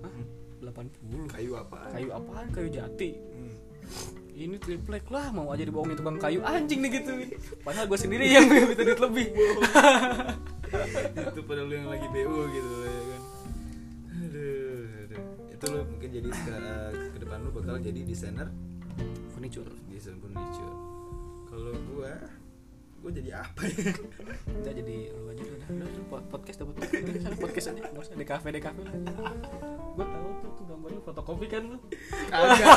ah 0.02 0.18
80 0.58 1.30
kayu 1.30 1.54
apa? 1.54 1.86
kayu 1.94 2.10
apaan? 2.10 2.50
Kayu 2.50 2.66
jati. 2.66 3.14
Hmm. 3.14 3.54
ini 4.34 4.58
triplek 4.58 5.06
lah 5.06 5.30
mau 5.30 5.54
aja 5.54 5.62
dibohongin 5.62 5.94
tukang 5.94 6.18
kayu. 6.18 6.42
Anjing 6.42 6.82
nih 6.82 6.98
gitu. 6.98 7.14
Padahal 7.62 7.86
gue 7.86 7.94
sendiri 7.94 8.26
yang 8.26 8.50
minta 8.50 8.82
duit 8.82 8.98
lebih. 8.98 9.26
Itu 11.14 11.40
pada 11.46 11.62
lu 11.62 11.70
yang 11.78 11.86
lagi 11.86 12.10
BU 12.10 12.38
gitu 12.50 12.70
loh, 12.74 12.90
ya 12.90 13.02
kan? 13.06 13.22
Aduh, 14.18 14.82
aduh. 14.82 15.22
itu 15.54 15.64
lu 15.70 15.80
mungkin 15.94 16.08
jadi 16.10 16.28
sekarang 16.42 16.90
ke 17.14 17.18
depan 17.22 17.38
lu 17.46 17.50
bakal 17.54 17.78
jadi 17.78 18.00
desainer? 18.02 18.50
Furniture. 19.30 19.70
Desain 19.86 20.18
furniture. 20.18 20.74
Kalau 21.46 21.70
gua 21.94 22.18
gua 22.98 23.10
jadi 23.14 23.30
apa 23.40 23.60
ya? 23.64 23.94
Udah 24.58 24.72
jadi 24.74 24.96
lu 25.14 25.22
aja 25.30 25.42
udah. 25.42 25.68
Udah, 25.70 25.86
udah 25.86 26.04
pod- 26.10 26.28
podcast 26.28 26.58
dapat 26.60 26.74
podcast 26.82 27.38
podcast 27.38 27.66
aja. 27.72 27.80
Nggak 27.88 28.02
usah 28.02 28.16
di 28.18 28.26
kafe 28.26 28.48
di 28.50 28.60
kafe 28.62 28.80
lah. 28.82 28.94
Gue 29.98 30.06
tahu 30.06 30.28
tuh 30.42 30.50
tuh 30.54 30.64
gambar 30.66 30.88
lu 30.94 31.00
fotokopi 31.02 31.46
kan 31.46 31.62
lu 31.66 31.78
kagak 32.30 32.68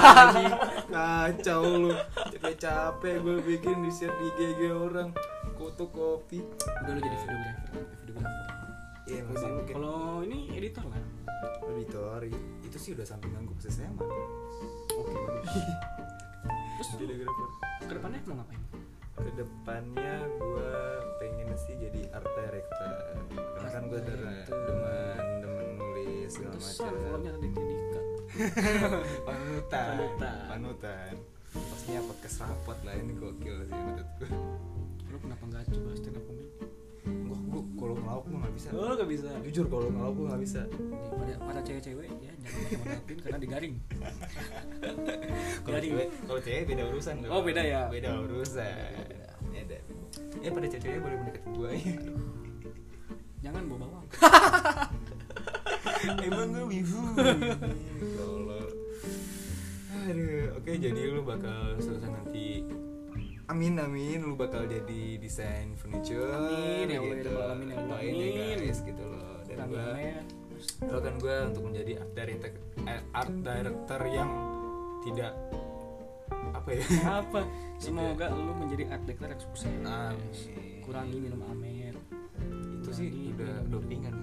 kacau 0.89 1.63
lu. 1.65 1.91
Capek 2.34 2.55
capek 2.57 3.15
gue 3.22 3.36
bikin 3.45 3.78
di 3.82 3.91
share 3.93 4.13
di 4.17 4.28
IG 4.41 4.61
orang. 4.69 5.09
Foto 5.57 5.86
kopi. 5.89 6.41
Udah 6.86 6.91
lu 6.93 6.99
jadi 7.01 7.17
videografer 7.22 7.86
videografer 8.01 8.49
iya 9.09 9.22
masih 9.28 9.49
mungkin. 9.51 9.74
kalau 9.76 10.24
ini 10.24 10.38
editor 10.55 10.86
kan 10.88 11.03
editor 11.67 12.22
itu 12.63 12.78
sih 12.80 12.91
udah 12.95 13.03
sampingan 13.03 13.43
gue 13.43 13.55
ke 13.59 13.67
SMA 13.67 13.91
oke 14.95 15.11
bagus. 15.11 15.51
Terus 16.80 16.88
lu 16.95 16.95
videographer 17.03 17.47
ke 17.82 17.93
depannya 17.93 18.19
mau 18.30 18.36
ngapain 18.39 18.61
ke 19.22 19.32
depannya 19.38 20.15
gue 20.41 20.74
pengen 21.22 21.49
sih 21.55 21.76
jadi 21.78 22.01
art 22.11 22.26
director. 22.26 22.97
Karena 23.32 23.69
kan 23.69 23.84
gue 23.88 23.99
demen 24.01 25.26
demen 25.45 25.67
nulis 25.78 26.30
segala 26.34 26.57
macam. 26.57 26.89
followernya 26.89 27.30
ada 27.38 27.39
di 27.39 27.49
Dika 27.53 28.01
panutan. 29.28 29.86
Panutan. 29.93 30.45
panutan. 30.49 31.13
Pastinya 31.51 32.01
podcast 32.07 32.38
rapot 32.47 32.80
lah 32.88 32.95
ini 32.95 33.13
gokil 33.19 33.55
sih 33.67 33.76
menurut 33.76 34.09
gue 34.24 34.30
lu 35.11 35.17
kenapa 35.19 35.43
nggak 35.43 35.63
coba 35.67 35.91
stand 35.99 36.15
up 36.15 36.24
comedy 36.24 36.61
kalau 37.82 37.97
ngelawak 37.97 38.23
gue 38.29 38.38
nggak 38.38 38.53
bisa. 38.53 38.69
Oh 38.77 38.93
nggak 38.93 39.09
bisa? 39.09 39.29
Jujur 39.41 39.65
kalau 39.65 39.89
ngelawak 39.89 40.13
gue 40.13 40.25
nggak 40.29 40.41
bisa. 40.45 40.61
Pada 41.17 41.34
pada 41.41 41.59
cewek-cewek 41.65 42.09
ya 42.21 42.34
jangan 42.45 42.77
manfaatin 42.77 43.17
karena 43.17 43.39
digaring 43.41 43.75
kalau 45.65 45.79
cewek 45.82 46.07
kalau 46.29 46.41
cewek 46.45 46.63
beda 46.69 46.84
urusan 46.93 47.15
dong. 47.25 47.32
Oh, 47.34 47.41
beda 47.41 47.61
ya? 47.65 47.89
beda 47.89 48.09
urusan. 48.21 48.93
Beda. 49.49 49.77
Ya 50.45 50.49
pada 50.53 50.67
cewek 50.69 51.01
boleh 51.01 51.17
mendekat 51.17 51.43
gue 51.49 51.71
ya. 51.73 51.97
Jangan 53.41 53.65
bawa 53.65 53.89
bawang. 53.89 54.05
Emang 56.25 56.53
gue 56.53 56.65
wibu 56.77 57.01
kalau 58.17 58.65
aduh 60.01 60.57
oke 60.57 60.71
jadi 60.82 61.01
lu 61.13 61.21
bakal 61.21 61.77
selesai 61.77 62.09
nanti 62.09 62.65
amin 63.52 63.76
amin. 63.78 64.20
Lu 64.24 64.34
bakal 64.34 64.66
jadi 64.66 65.16
desain 65.18 65.76
furniture 65.76 66.32
Amin, 66.32 66.88
ya 66.88 66.97
Allah, 66.97 67.16
gitu. 67.16 67.28
ya 67.28 67.36
Allah, 67.36 67.47
amin, 67.52 67.68
ya 67.68 67.76
Allah, 67.78 67.97
Doain 67.99 68.14
ya 68.14 68.26
amin. 68.26 68.58
guys 68.64 68.80
gitu 68.82 69.04
loh. 69.04 69.36
Dan 69.45 69.58
gua 69.68 69.86
ya. 69.93 70.20
doakan 70.62 71.16
gue 71.18 71.36
untuk 71.49 71.64
menjadi 71.66 71.91
art 71.97 72.12
director 72.14 72.52
eh, 72.86 73.02
art 73.12 73.34
director 73.34 74.02
yang 74.08 74.30
tidak 75.02 75.34
apa 76.54 76.70
ya? 76.72 76.86
Apa? 77.20 77.39
Semoga 77.84 78.30
lu 78.30 78.54
menjadi 78.56 78.84
art 78.89 79.04
director 79.04 79.28
yang 79.28 79.41
sukses. 79.41 79.74
Amin. 79.82 80.22
kurangi 80.82 81.18
minum 81.18 81.41
amer. 81.45 81.97
Itu 82.78 82.89
sih 82.93 83.10
Kurangi 83.10 83.34
udah 83.34 83.54
minum- 83.58 83.72
dopingan. 83.74 84.16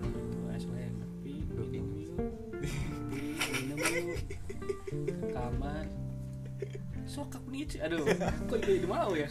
Tapi 0.00 1.30
minum 3.66 3.78
ke 5.06 5.26
kamar 5.30 5.84
sokap 7.10 7.42
nih 7.50 7.66
Ci. 7.66 7.76
aduh 7.82 8.06
kok 8.46 8.58
jadi 8.62 8.86
mau 8.86 9.10
ya? 9.18 9.26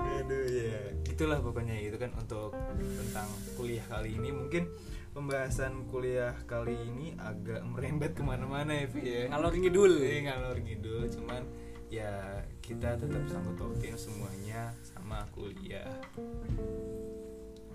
Aduh 0.00 0.44
ya 0.48 0.80
Itulah 1.18 1.42
pokoknya 1.42 1.74
itu 1.82 1.98
kan 1.98 2.14
untuk 2.14 2.54
tentang 2.78 3.26
kuliah 3.58 3.82
kali 3.90 4.14
ini. 4.14 4.30
Mungkin 4.30 4.70
pembahasan 5.10 5.90
kuliah 5.90 6.30
kali 6.46 6.78
ini 6.78 7.18
agak 7.18 7.66
merembet 7.66 8.14
ke 8.14 8.22
mana-mana 8.22 8.70
ya 8.70 8.86
Vi 8.86 9.02
ya. 9.02 9.22
Ngalor 9.34 9.54
ngidul. 9.58 9.92
Eh, 9.98 10.22
ngalor 10.22 10.56
ngidul. 10.62 11.10
Cuman 11.10 11.42
ya 11.90 12.38
kita 12.62 12.94
tetap 13.02 13.24
sangkut 13.26 13.58
pautin 13.58 13.98
semuanya 13.98 14.70
sama 14.86 15.26
kuliah. 15.34 15.90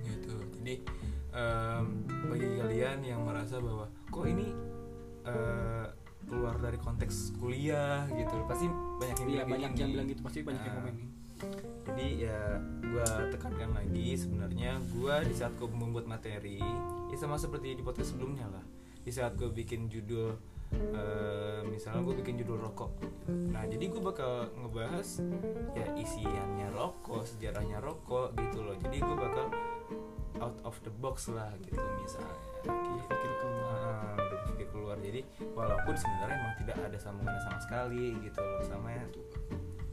Gitu. 0.08 0.36
Jadi 0.64 0.76
em, 1.36 1.86
bagi 2.32 2.48
kalian 2.64 3.00
yang 3.04 3.28
merasa 3.28 3.60
bahwa 3.60 3.92
kok 4.08 4.24
ini 4.24 4.56
eh, 5.28 5.86
keluar 6.28 6.56
dari 6.60 6.78
konteks 6.80 7.38
kuliah 7.38 8.08
gitu. 8.14 8.36
Pasti 8.48 8.68
banyak 8.72 9.16
yang 9.20 9.30
iya 9.30 9.44
bilang 9.44 9.48
banyak 9.50 9.72
yang 9.78 9.90
bilang 9.94 10.08
gitu. 10.10 10.22
Pasti 10.24 10.40
banyak 10.42 10.64
yang 10.64 10.76
Nah, 10.76 10.82
komen 10.84 10.96
nih 10.98 11.10
jadi 11.84 12.08
ya 12.30 12.42
gue 12.80 13.10
tekankan 13.36 13.76
lagi 13.76 14.16
sebenarnya 14.16 14.80
gue 14.96 15.16
di 15.28 15.36
saat 15.36 15.54
gue 15.60 15.68
membuat 15.68 16.08
materi 16.08 16.64
ya 17.12 17.18
sama 17.20 17.36
seperti 17.36 17.76
di 17.76 17.84
podcast 17.84 18.16
sebelumnya 18.16 18.48
lah. 18.50 18.64
Di 19.04 19.12
saat 19.12 19.36
gue 19.36 19.52
bikin 19.52 19.92
judul 19.92 20.32
eh, 20.74 21.62
misalnya 21.68 22.02
gue 22.08 22.16
bikin 22.24 22.40
judul 22.42 22.64
rokok. 22.64 22.92
Nah 23.30 23.68
jadi 23.68 23.92
gue 23.92 24.02
bakal 24.02 24.50
ngebahas 24.58 25.22
ya 25.76 25.86
isiannya 25.94 26.72
rokok 26.72 27.28
sejarahnya 27.28 27.84
rokok 27.84 28.34
gitu 28.40 28.64
loh. 28.64 28.76
Jadi 28.80 28.98
gue 29.04 29.16
bakal 29.20 29.48
out 30.40 30.58
of 30.64 30.76
the 30.88 30.94
box 31.04 31.30
lah 31.30 31.52
gitu 31.68 31.84
misalnya. 32.00 32.40
Gitu. 32.64 32.72
Berpikir 32.72 33.32
keluar. 34.74 34.98
Jadi 34.98 35.22
walaupun 35.54 35.94
sebenarnya 35.94 36.36
emang 36.42 36.56
tidak 36.58 36.78
ada 36.82 36.98
sambungannya 36.98 37.42
sama 37.46 37.60
sekali 37.62 38.18
gitu 38.26 38.40
loh 38.42 38.62
sama 38.66 38.90
ya 38.90 39.06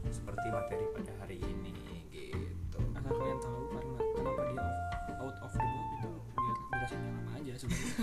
seperti 0.09 0.47
materi 0.49 0.85
pada 0.97 1.13
hari 1.21 1.37
ini 1.37 1.71
gitu. 2.09 2.79
Asal 2.97 3.13
kalian 3.13 3.39
tahu 3.39 3.61
karena 3.69 3.99
kenapa 4.17 4.41
dia 4.49 4.65
out 5.21 5.37
of 5.45 5.51
the 5.53 5.61
box 5.61 5.85
itu 6.01 6.09
biar 6.33 6.57
durasinya 6.73 7.09
lama 7.13 7.31
aja 7.37 7.53
sebenarnya. 7.53 7.93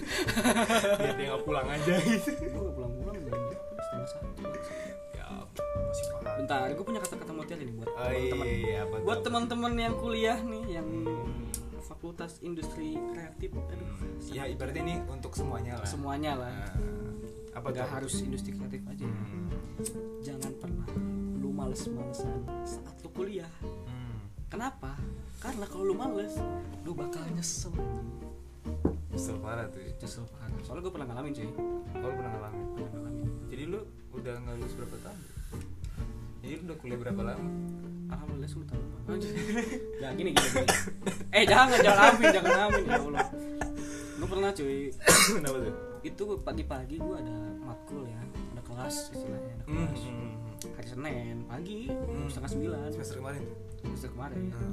Biar 1.02 1.14
dia 1.18 1.26
nggak 1.34 1.42
pulang 1.42 1.66
aja. 1.66 1.92
Gitu 1.98 2.30
gue 2.38 2.60
gak 2.62 2.74
pulang-pulang 2.78 3.14
udah 3.18 3.34
setengah 3.82 4.08
satu. 4.08 4.42
Ya 5.12 5.26
masih 5.58 6.04
paham. 6.14 6.36
Bentar 6.38 6.68
gue 6.70 6.84
punya 6.86 7.00
kata-kata 7.02 7.32
motel 7.34 7.58
ini 7.66 7.72
buat 7.74 7.88
oh 7.90 7.98
teman-teman. 7.98 8.46
iya 8.46 8.80
buat 8.86 9.20
teman-teman 9.26 9.72
yang 9.74 9.94
kuliah 9.98 10.38
nih 10.38 10.64
yang 10.78 10.88
fakultas 11.98 12.38
industri 12.46 12.94
kreatif. 13.10 13.50
Aduh 13.58 13.98
ya 14.30 14.46
ibaratnya 14.46 14.86
ini 14.86 14.96
untuk 15.10 15.34
semuanya 15.34 15.82
lah. 15.82 15.88
Semuanya 15.90 16.32
lah. 16.38 16.54
Nah, 16.54 17.58
apa 17.58 17.74
tuh? 17.74 17.90
harus 17.90 18.14
industri 18.22 18.54
kreatif 18.54 18.86
aja. 18.86 19.02
Hmm. 19.02 19.50
jangan 20.22 20.52
pernah 20.62 20.86
lu 21.42 21.50
males-malesan 21.50 22.46
saat 22.62 22.94
lu 23.02 23.10
kuliah. 23.10 23.50
Hmm. 23.66 24.14
kenapa? 24.46 24.94
Karena 25.42 25.66
kalau 25.66 25.90
lu 25.90 25.98
males 25.98 26.38
lu 26.86 26.94
bakal 26.94 27.26
nyesel 27.34 27.74
Kesel 29.10 29.34
parah 29.42 29.66
tuh. 29.66 29.82
Ya. 29.82 29.90
nyesel 29.98 30.22
parah. 30.30 30.54
Soalnya 30.62 30.86
gue 30.86 30.92
pernah 30.94 31.08
ngalamin 31.10 31.32
cuy. 31.34 31.50
Oh, 31.50 32.06
lu 32.06 32.14
pernah 32.14 32.30
ngalamin? 32.30 32.62
Pernah 32.78 32.90
ngalamin. 32.94 33.26
Jadi 33.50 33.62
lu 33.66 33.80
udah 34.14 34.34
nggak 34.38 34.54
lulus 34.54 34.74
berapa 34.78 34.96
tahun 35.02 35.37
jadi 36.38 36.52
lu 36.54 36.62
udah 36.64 36.76
kuliah 36.78 36.98
berapa 36.98 37.22
lama? 37.24 37.50
Alhamdulillah 38.08 38.48
sultan 38.48 38.78
ya 39.98 40.08
gini 40.18 40.30
gini, 40.30 40.48
gini. 40.48 40.66
eh 41.30 41.44
jangan 41.44 41.76
jangan 41.78 42.02
amin 42.10 42.26
jangan 42.30 42.52
amin 42.66 42.82
ya 42.84 42.96
allah. 42.96 43.26
Gue 44.18 44.26
pernah 44.26 44.50
cuy. 44.50 44.80
Kenapa 45.36 45.56
tuh? 45.60 45.74
Itu 46.00 46.22
pagi-pagi 46.38 46.96
gue 46.96 47.16
ada 47.16 47.36
matkul 47.60 48.04
ya 48.04 48.20
ada 48.48 48.62
kelas 48.62 48.96
istilahnya 49.10 49.52
ada 49.52 49.64
Hmm, 49.66 49.86
kelas. 49.86 50.02
hmm, 50.02 50.30
hari 50.72 50.88
senin 50.88 51.36
pagi 51.44 51.80
Hmm. 51.86 52.26
setengah 52.26 52.50
sembilan. 52.50 52.88
Semester 52.90 53.16
kemarin 53.18 53.40
tuh? 53.40 53.56
Semester 53.82 54.08
kemarin. 54.10 54.38
Hmm. 54.48 54.72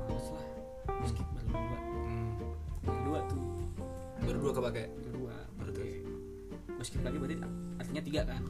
males 0.00 0.28
lah. 0.30 0.46
Skip 1.04 1.26
baru 1.28 1.48
dua 1.48 1.78
Hmm. 1.78 2.30
baru 2.82 3.00
dua 3.04 3.20
tuh. 3.24 3.42
Baru 4.20 4.38
dua 4.40 4.52
kepake? 4.52 4.84
Baru 4.96 5.10
dua 5.16 5.34
Baru 5.54 5.70
gue 5.72 5.90
skip 6.80 7.02
lagi 7.02 7.18
berarti 7.18 7.36
artinya 7.76 8.02
tiga 8.04 8.22
kan 8.24 8.42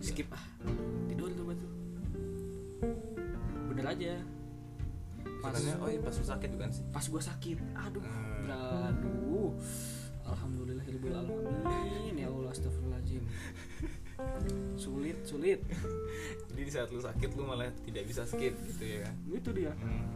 skip 0.00 0.28
ah 0.30 0.44
tidur 1.06 1.30
tuh 1.30 1.44
batu 1.44 1.66
bener 3.70 3.86
aja. 3.90 4.14
Pas 5.40 5.52
Soalnya, 5.52 5.74
oh 5.80 5.88
iya 5.88 6.00
pas 6.00 6.14
lu 6.14 6.24
sakit 6.24 6.48
bukan 6.56 6.70
sih. 6.72 6.84
pas 6.88 7.04
gue 7.04 7.22
sakit 7.22 7.58
aduh 7.76 8.00
Hmm. 8.00 8.48
aduh 8.88 9.52
alhamdulillah 10.24 10.84
alamin 10.84 12.16
ya 12.16 12.28
allah 12.28 12.48
astagfirullahaladzim. 12.50 13.24
Sulit 14.76 15.18
sulit. 15.24 15.60
Jadi 16.48 16.60
di 16.60 16.72
saat 16.72 16.88
lu 16.88 17.00
sakit 17.00 17.34
lu 17.34 17.44
malah 17.44 17.68
tidak 17.84 18.04
bisa 18.06 18.24
skip 18.24 18.52
gitu 18.64 18.84
ya 18.84 18.98
kan? 19.04 19.14
Itu 19.28 19.50
dia. 19.52 19.72
Hmm. 19.76 20.08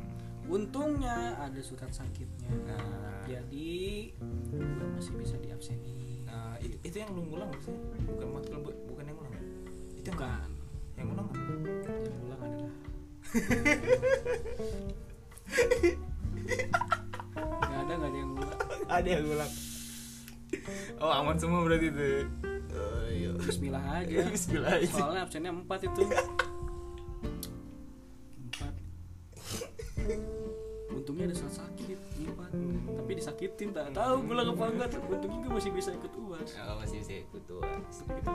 untungnya 0.49 1.37
ada 1.37 1.61
surat 1.61 1.93
sakitnya. 1.93 2.49
Nah, 2.65 3.21
jadi 3.29 4.09
gue 4.49 4.89
masih 4.97 5.13
bisa 5.21 5.37
diabseni 5.37 6.25
nah 6.25 6.57
itu, 6.57 6.73
itu 6.81 6.97
yang 6.97 7.13
lu 7.13 7.21
ngulang 7.29 7.53
sih? 7.61 7.77
Bukan 8.09 8.29
matkul 8.33 8.73
itu 10.09 10.17
yang 10.17 10.17
bukan 10.17 10.49
yang 10.97 11.13
ngulang 11.13 11.29
apa? 11.29 11.37
yang 12.09 12.21
ulang 12.25 12.41
adalah 12.41 12.73
nggak 17.69 17.81
ada 17.85 17.93
nggak 17.93 18.09
ada 18.09 18.19
yang 18.19 18.31
ulang. 18.33 18.61
Ada 18.89 19.09
yang 19.09 19.25
ngulang 19.29 19.53
oh 20.99 21.13
aman 21.13 21.37
semua 21.37 21.61
berarti 21.61 21.89
tuh 21.93 22.25
oh, 22.73 23.05
iya. 23.13 23.31
Bismillah 23.37 23.85
aja. 24.01 24.19
Bismillah 24.35 24.73
aja. 24.81 24.89
soalnya 24.89 25.21
absennya 25.29 25.53
empat 25.53 25.81
itu. 25.85 26.03
Empat. 28.49 28.75
Untungnya 30.89 31.29
ada 31.29 31.37
saat 31.37 31.55
sakit 31.65 31.99
empat. 32.25 32.51
Tapi 32.97 33.13
disakitin 33.13 33.77
tak 33.77 33.93
tahu 33.93 34.25
pulang 34.25 34.57
apa 34.57 34.65
enggak 34.73 34.89
untungnya 35.05 35.39
gue 35.45 35.53
masih 35.53 35.73
bisa 35.73 35.91
ikut 35.93 36.13
uas. 36.17 36.49
Oh, 36.65 36.81
masih 36.81 36.97
bisa 37.05 37.13
ikut 37.21 37.45
Tapi 37.53 38.09
gitu. 38.09 38.33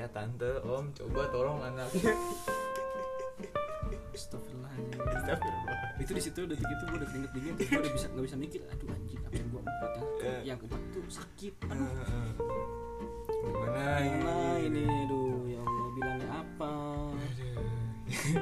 Ya 0.00 0.08
tante 0.08 0.48
om 0.64 0.88
coba 0.96 1.28
tolong 1.28 1.60
anaknya. 1.60 2.16
Astagfirullahaladzim. 4.16 4.96
Astagfirullah. 4.96 5.76
itu 6.00 6.12
di 6.16 6.22
situ 6.24 6.40
detik 6.48 6.64
itu 6.64 6.84
gue 6.88 6.96
udah 6.96 7.08
keringet 7.12 7.30
dingin 7.36 7.52
tuh 7.60 7.66
gue 7.68 7.80
udah 7.84 7.92
bisa 7.92 8.06
nggak 8.08 8.24
bisa 8.24 8.36
mikir 8.40 8.60
aduh 8.72 8.88
anjing 8.96 9.20
absen 9.20 9.46
gue 9.52 9.60
empat 9.60 9.90
ya? 9.92 10.02
Eh. 10.24 10.40
yang 10.48 10.56
empat 10.56 10.80
tuh 10.96 11.04
sakit 11.12 11.54
aduh. 11.68 11.84
Heeh. 11.84 12.28
gimana 13.44 14.56
ini? 14.64 14.84
aduh 14.88 15.44
ya 15.44 15.60
Allah 15.60 15.88
bilangnya 15.92 16.28
apa? 16.32 16.72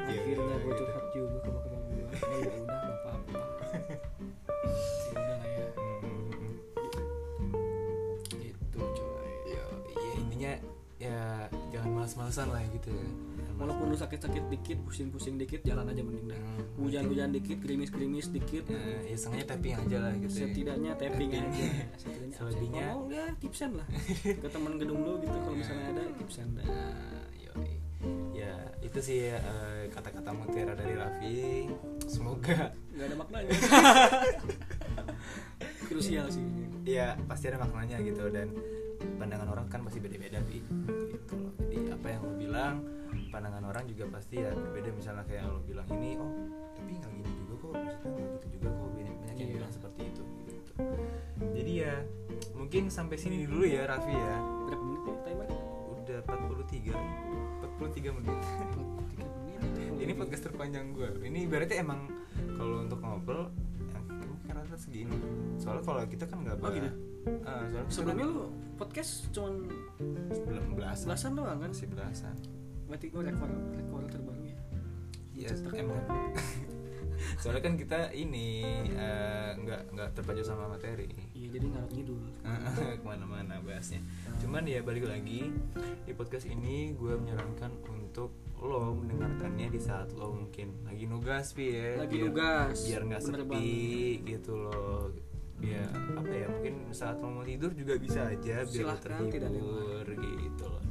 Akhirnya 0.06 0.54
gue 0.62 0.72
curhat 0.78 1.04
juga 1.11 1.38
ke 1.42 1.50
bapak 1.50 1.74
gue 1.74 2.06
ya 2.06 2.54
udah 2.62 2.78
gak 2.86 2.94
apa-apa 3.02 3.42
jangan 12.09 12.32
malas-malasan 12.32 12.46
lah 12.48 12.64
gitu 12.72 12.88
ya. 12.88 13.04
Walaupun 13.59 13.90
lu 13.90 13.98
sakit-sakit 13.98 14.44
dikit, 14.54 14.78
pusing-pusing 14.86 15.34
dikit, 15.34 15.66
jalan 15.66 15.90
aja 15.90 15.98
mending 15.98 16.30
dah. 16.30 16.38
Hmm. 16.38 16.62
Hujan-hujan 16.78 17.34
dikit, 17.34 17.59
gerimis-gerimis 17.59 18.30
dikit. 18.30 18.70
Nah, 18.70 19.02
ya 19.02 19.18
sengaja 19.18 19.44
tapping 19.50 19.74
aja 19.74 19.96
lah 19.98 20.12
gitu 20.14 20.30
ya. 20.30 20.46
Setidaknya 20.46 20.92
tapping 20.94 21.30
Tapping. 21.34 21.52
aja. 21.52 21.64
Setidaknya 22.00 22.36
Selebihnya-. 22.38 22.86
Kalau 22.94 23.11
ya 23.11 23.24
tipsen 23.42 23.70
lah. 23.74 23.86
Ke 24.22 24.48
teman 24.48 24.72
gedung 24.78 25.00
lu 25.02 25.12
gitu 25.20 25.36
kalau 25.42 25.56
misalnya 25.59 25.86
ada 25.90 26.02
tipsen 26.14 26.46
dah. 26.54 26.66
Nah, 26.70 27.26
ya 28.30 28.52
itu 28.78 28.98
sih 29.02 29.34
eh, 29.34 29.82
kata-kata 29.90 30.30
mutiara 30.30 30.78
dari 30.78 30.94
Raffi. 30.94 31.66
Semoga 32.06 32.70
Gak 32.94 33.06
ada 33.11 33.16
maknanya. 33.18 33.50
Krusial 35.90 36.30
sih. 36.30 36.46
Ya 36.86 37.18
pasti 37.26 37.50
ada 37.50 37.59
maknanya 37.59 37.98
gitu. 38.06 38.22
Dan 38.30 38.54
pandangan 39.18 39.50
orang 39.50 39.66
kan 39.66 39.82
pasti 39.82 39.98
beda-beda 39.98 40.38
gitu 40.46 41.34
loh. 41.34 41.50
Jadi 41.59 41.88
apa 41.99 42.07
yang 42.09 42.22
lo 42.22 42.32
bilang 42.34 42.74
pandangan 43.28 43.64
orang 43.66 43.84
juga 43.86 44.05
pasti 44.09 44.38
ya 44.38 44.51
berbeda. 44.51 44.90
Misalnya 44.94 45.24
kayak 45.26 45.44
lo 45.46 45.61
bilang 45.62 45.86
ini 45.92 46.14
oh 46.14 46.30
tapi 46.72 46.90
nggak 46.94 47.11
gini 47.12 47.30
juga 47.36 47.55
kok 47.59 47.70
maksudnya 47.74 48.11
nggak 48.14 48.26
gitu 48.38 48.46
juga 48.55 48.68
kok 48.70 48.88
banyak 48.94 49.14
banyak 49.18 49.36
yang 49.36 49.49
Iya. 49.49 49.57
bilang 49.59 49.72
seperti 49.72 50.01
itu 50.07 50.22
gitu. 50.46 50.72
Jadi 51.55 51.72
ya 51.74 51.94
mungkin 52.55 52.82
sampai 52.88 53.16
sini 53.18 53.36
dulu 53.44 53.64
ya 53.66 53.82
Raffi 53.84 54.14
ya. 54.14 54.36
Berapa 54.66 54.82
menit 54.82 55.03
ya 55.03 55.14
timer? 55.26 55.49
udah 55.99 56.18
43 56.24 56.94
43 57.76 58.16
menit. 58.16 58.38
3 58.38 58.78
menit. 58.96 59.28
Ini 59.99 60.12
podcast 60.14 60.42
terpanjang 60.46 60.94
gue 60.94 61.09
ini 61.26 61.44
berarti 61.44 61.74
emang 61.76 62.07
kalau 62.55 62.80
untuk 62.80 63.03
ngobrol 63.03 63.51
karena 64.49 64.76
segini 64.80 65.16
soalnya 65.61 65.82
kalau 65.84 66.01
kita 66.09 66.24
kan 66.24 66.38
nggak 66.40 66.57
Oh, 66.59 66.72
gitu? 66.72 66.90
Kita 67.28 67.92
Sebelumnya 67.92 68.24
kan 68.24 68.32
lu 68.32 68.44
podcast 68.80 69.28
cuman 69.36 69.55
belum 70.49 70.64
belasan 70.74 71.07
belasan 71.07 71.30
doang 71.36 71.59
kan? 71.61 71.70
masih 71.70 71.88
belasan 71.92 72.34
Berarti 72.88 73.07
gue 73.12 73.20
rekor 73.20 73.51
rekor 73.76 74.01
terbaru 74.09 74.42
ya. 74.42 74.59
iya 75.36 75.49
emang 75.76 76.01
soalnya 77.41 77.62
kan 77.62 77.75
kita 77.75 78.11
ini 78.14 78.62
eh, 78.95 79.51
nggak 79.59 79.95
nggak 79.95 80.09
terpacu 80.14 80.43
sama 80.43 80.71
materi. 80.71 81.09
Iya 81.35 81.59
jadi 81.59 81.66
ngarep 81.73 81.91
ngidul. 81.95 82.23
ke 82.99 83.05
mana-mana 83.07 83.59
bahasnya. 83.62 84.01
Cuman 84.43 84.64
ya 84.66 84.81
balik 84.83 85.07
lagi 85.07 85.51
di 86.07 86.12
podcast 86.14 86.47
ini 86.47 86.95
gue 86.95 87.14
menyarankan 87.19 87.73
untuk 87.89 88.33
lo 88.59 88.91
mendengarkannya 88.99 89.71
di 89.71 89.79
saat 89.79 90.11
lo 90.19 90.35
mungkin 90.35 90.83
lagi 90.83 91.07
nugas 91.07 91.55
pi 91.55 91.75
ya. 91.75 92.03
Lagi 92.03 92.19
biar- 92.19 92.27
nugas, 92.31 92.77
biar 92.87 93.03
nggak 93.07 93.23
sepi 93.23 93.71
gitu 94.27 94.53
loh 94.59 95.14
ya 95.59 95.83
apa 96.14 96.31
ya 96.31 96.47
mungkin 96.47 96.87
saat 96.95 97.19
lo 97.19 97.35
mau 97.35 97.43
tidur 97.43 97.75
juga 97.75 97.99
bisa 97.99 98.31
aja 98.31 98.62
biar 98.62 98.85
lo 98.87 98.95
Silahkan, 98.95 99.27
tidak 99.27 99.51
terhibur 99.51 100.07
gitu 100.07 100.64
loh 100.71 100.83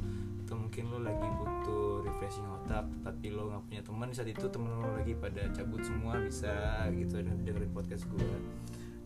mungkin 0.78 0.94
lo 0.94 1.10
lagi 1.10 1.26
butuh 1.34 1.86
refreshing 2.06 2.46
otak 2.46 2.86
tapi 3.02 3.34
lo 3.34 3.50
nggak 3.50 3.62
punya 3.66 3.82
teman 3.82 4.14
saat 4.14 4.30
itu 4.30 4.46
temen 4.46 4.70
lo 4.70 4.94
lagi 4.94 5.10
pada 5.12 5.42
cabut 5.50 5.82
semua 5.82 6.14
bisa 6.22 6.54
gitu 6.94 7.18
dan 7.18 7.34
dengerin 7.42 7.74
podcast 7.74 8.06
gue 8.06 8.30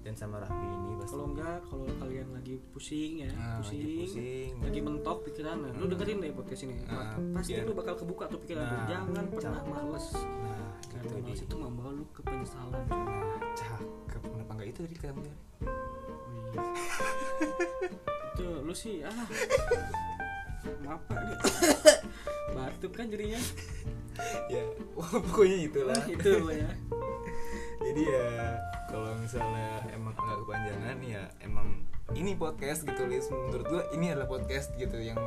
dan 0.04 0.12
sama 0.12 0.36
Raffi 0.36 0.52
ini 0.52 1.00
pasti 1.00 1.14
Kalau 1.14 1.26
enggak, 1.30 1.58
kalau 1.64 1.86
kalian 1.96 2.28
lagi 2.28 2.58
pusing 2.74 3.22
ya, 3.22 3.30
Nah, 3.30 3.56
lagi 3.56 3.70
pusing, 3.70 3.96
pusing. 4.02 4.50
lagi 4.58 4.80
mentok 4.82 5.18
pikiran, 5.24 5.56
nah, 5.62 5.70
lu 5.72 5.86
dengerin 5.86 6.18
deh 6.18 6.34
podcast 6.34 6.62
ini. 6.66 6.74
Ah, 6.90 7.14
Pasti 7.32 7.54
biar- 7.54 7.64
lu 7.64 7.72
bakal 7.72 7.94
kebuka 7.94 8.24
tuh 8.26 8.42
pikiran 8.42 8.66
lu. 8.66 8.74
Nah, 8.74 8.86
Jangan 8.90 9.24
pernah 9.30 9.62
males. 9.62 10.06
nah 10.10 10.74
Karena 10.90 11.02
gitu 11.06 11.14
males 11.22 11.38
di 11.38 11.46
itu 11.46 11.54
membawa 11.56 11.90
lu 11.94 12.04
ke 12.10 12.20
penyesalan. 12.20 12.82
nah 12.82 13.46
cakep 13.54 13.88
kenapa 14.10 14.50
nggak 14.52 14.68
itu 14.68 14.80
tadi 14.82 14.96
kata? 14.98 15.22
Oh 15.22 15.32
itu 18.34 18.44
lu 18.60 18.74
sih 18.74 19.06
ah 19.06 19.22
maaf 20.84 21.00
pak 21.08 21.20
batuk 22.56 22.92
kan 22.92 23.06
jadinya. 23.08 23.40
Ya 24.52 24.62
wah, 24.92 25.08
pokoknya 25.08 25.58
itulah. 25.72 25.96
Nah, 25.96 26.12
itu 26.16 26.30
ya 26.52 26.70
jadi 27.82 28.02
ya 28.08 28.28
kalau 28.88 29.10
misalnya 29.18 29.82
emang 29.90 30.14
nggak 30.14 30.38
kepanjangan 30.46 30.96
ya 31.02 31.22
emang 31.42 31.82
ini 32.12 32.36
podcast 32.36 32.84
gitu 32.86 33.08
Lis 33.08 33.26
menurut 33.32 33.66
gua 33.66 33.82
ini 33.96 34.12
adalah 34.12 34.28
podcast 34.28 34.70
gitu 34.76 35.00
yang 35.00 35.18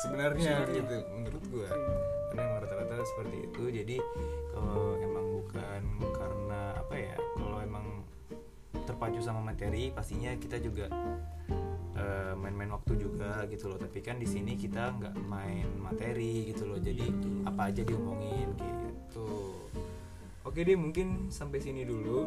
sebenarnya 0.00 0.64
Sebenarnya. 0.64 0.78
gitu 0.80 0.96
menurut 1.14 1.44
gua. 1.52 1.68
Karena 2.30 2.40
emang 2.46 2.58
rata-rata 2.62 2.94
seperti 3.04 3.36
itu. 3.50 3.62
Jadi 3.70 3.96
kalau 4.54 4.96
emang 4.98 5.26
bukan 5.38 5.82
karena 6.14 6.62
apa 6.78 6.94
ya 6.96 7.16
kalau 7.36 7.58
emang 7.60 7.86
terpacu 8.86 9.20
sama 9.22 9.40
materi 9.44 9.92
pastinya 9.94 10.34
kita 10.40 10.58
juga 10.58 10.88
eh, 12.00 12.32
main-main 12.32 12.72
waktu 12.72 12.96
juga 12.96 13.44
gitu 13.46 13.68
loh. 13.68 13.76
Tapi 13.76 14.00
kan 14.00 14.16
di 14.16 14.24
sini 14.24 14.56
kita 14.56 14.96
nggak 14.96 15.14
main 15.28 15.68
materi 15.76 16.48
gitu 16.48 16.64
loh. 16.64 16.80
Jadi 16.80 17.04
apa 17.44 17.68
aja 17.68 17.84
diomongin 17.84 18.56
gitu. 18.56 19.60
Oke 20.40 20.64
deh 20.64 20.74
mungkin 20.74 21.28
sampai 21.28 21.60
sini 21.60 21.84
dulu 21.84 22.24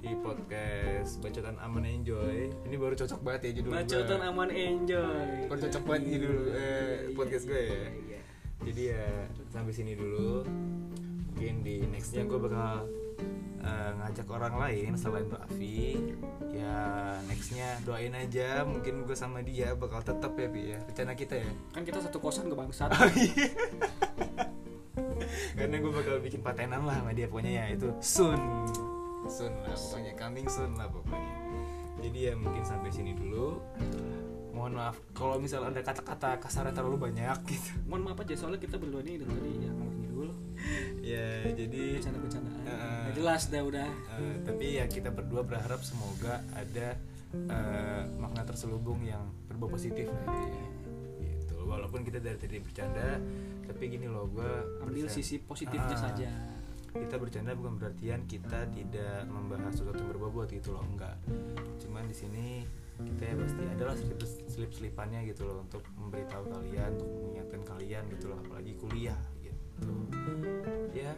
di 0.00 0.14
podcast 0.22 1.20
bacotan 1.20 1.60
aman 1.60 1.84
enjoy. 1.84 2.48
Ini 2.64 2.76
baru 2.78 2.94
cocok 2.96 3.20
banget 3.20 3.40
ya 3.50 3.52
judul 3.60 3.70
bacotan 3.76 4.20
gua. 4.22 4.30
aman 4.32 4.50
enjoy. 4.50 5.26
Baru 5.50 5.60
cocok 5.68 5.82
banget 5.84 6.02
judul 6.16 6.36
eh, 6.50 6.56
Iya, 6.56 7.12
podcast 7.12 7.44
iya, 7.44 7.50
gue 7.52 7.60
ya. 7.60 7.68
iya, 7.68 7.80
iya. 7.92 8.20
jadi 8.64 8.82
ya 8.94 9.06
sampai 9.52 9.72
sini 9.74 9.92
dulu. 9.92 10.46
Mungkin 11.28 11.54
di 11.60 11.84
nextnya 11.84 12.24
gue 12.24 12.38
bakal 12.40 12.88
eh, 13.66 13.90
ngajak 13.98 14.26
orang 14.30 14.54
lain 14.54 14.94
selain 14.94 15.26
Raffi 15.26 15.98
ya 16.54 16.76
nextnya 17.26 17.76
doain 17.82 18.14
aja 18.14 18.64
mungkin 18.64 19.04
gue 19.04 19.16
sama 19.18 19.42
dia 19.42 19.74
bakal 19.74 20.00
tetap 20.00 20.32
ya 20.38 20.48
Pi 20.48 20.62
ya. 20.72 20.78
Rencana 20.86 21.12
kita 21.18 21.34
ya? 21.36 21.50
Kan 21.74 21.82
kita 21.84 21.98
satu 22.00 22.22
kosan 22.22 22.48
ke 22.48 22.56
bangsat. 22.56 22.94
Karena 25.58 25.76
gue 25.80 25.92
bakal 25.92 26.22
bikin 26.22 26.40
patenan 26.40 26.86
lah 26.86 27.02
sama 27.02 27.12
dia 27.12 27.26
pokoknya 27.28 27.52
ya 27.64 27.64
itu 27.74 27.90
soon 28.00 28.40
soon 29.26 29.52
lah 29.66 29.74
pokoknya. 29.74 30.12
Coming 30.14 30.46
soon 30.46 30.72
lah 30.78 30.88
pokoknya. 30.88 31.34
Jadi 32.00 32.18
ya 32.30 32.32
mungkin 32.38 32.62
sampai 32.62 32.90
sini 32.94 33.12
dulu. 33.12 33.58
Mohon 34.56 34.72
maaf 34.80 34.96
kalau 35.12 35.36
misalnya 35.36 35.68
ada 35.76 35.82
kata-kata 35.84 36.40
kasarnya 36.40 36.72
terlalu 36.72 37.12
banyak 37.12 37.38
gitu. 37.52 37.76
Mohon 37.84 38.02
maaf 38.12 38.18
aja 38.24 38.32
soalnya 38.32 38.60
kita 38.62 38.80
berdua 38.80 39.04
ini 39.04 39.20
dari 39.20 39.28
tadi 39.28 39.52
ya 39.68 39.72
ya 41.06 41.26
jadi 41.54 41.82
bercanda-bercandaan. 42.02 42.62
Heeh. 42.66 42.98
Nggak 43.06 43.14
jelas 43.14 43.42
dah 43.46 43.62
udah. 43.62 43.88
Eh, 44.18 44.36
tapi 44.42 44.66
ya 44.82 44.84
kita 44.90 45.10
berdua 45.14 45.46
berharap 45.46 45.80
semoga 45.86 46.42
ada 46.58 46.98
eh, 47.30 48.02
makna 48.18 48.42
terselubung 48.42 49.06
yang 49.06 49.22
berbau 49.46 49.70
positif 49.70 50.10
lah 50.10 50.26
ya. 50.26 50.66
gitu. 51.22 51.56
Walaupun 51.62 52.02
kita 52.02 52.18
dari 52.18 52.38
tadi 52.38 52.58
bercanda 52.58 53.22
tapi 53.66 53.82
gini 53.90 54.06
loh 54.10 54.26
gue 54.30 54.82
ambil 54.82 55.06
sisi 55.06 55.38
positifnya 55.38 55.94
saja. 55.94 56.30
Kita 56.96 57.20
bercanda 57.20 57.52
bukan 57.52 57.76
berartian 57.76 58.24
kita 58.24 58.72
tidak 58.72 59.28
membahas 59.28 59.76
sesuatu 59.76 60.00
yang 60.00 60.10
berbobot 60.16 60.48
gitu 60.48 60.74
loh 60.74 60.82
enggak. 60.82 61.14
Cuman 61.82 62.08
di 62.08 62.16
sini 62.16 62.46
kita 62.96 63.22
ya 63.28 63.34
pasti 63.36 63.62
adalah 63.68 63.92
slip 63.92 64.20
slip 64.24 64.70
selipannya 64.72 65.28
gitu 65.28 65.44
loh 65.44 65.60
untuk 65.60 65.84
memberitahu 66.00 66.48
kalian 66.48 66.96
untuk 66.96 67.10
mengingatkan 67.12 67.62
kalian 67.68 68.02
gitu 68.16 68.32
loh 68.32 68.40
apalagi 68.40 68.72
kuliah 68.80 69.20
ya 70.96 71.12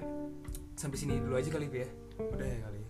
sampai 0.78 0.96
sini 0.98 1.18
dulu 1.18 1.34
aja 1.38 1.50
kali 1.50 1.66
Pi, 1.70 1.78
ya. 1.82 1.88
Udah 2.18 2.46
ya 2.46 2.58
kali. 2.66 2.80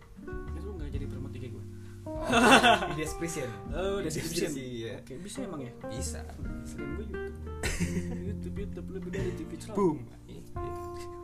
Itu 0.56 0.64
lu 0.64 0.72
nggak 0.76 0.90
jadi 0.92 1.06
promote 1.08 1.36
IG 1.36 1.46
gue 1.52 1.64
di 2.88 2.94
description. 3.04 3.48
Oh 3.72 4.00
description. 4.00 4.50
ya 4.56 5.00
oke 5.00 5.12
bisa 5.20 5.38
emang 5.44 5.60
ya? 5.64 5.72
Bisa. 5.92 6.20
Selain 6.64 6.88
gue 6.96 7.06
YouTube. 7.08 7.56
YouTube 8.28 8.56
YouTube 8.56 8.88
lebih 8.96 9.10
dari 9.12 9.30
TV 9.36 9.50
celah 9.60 9.76
boom. 9.76 9.98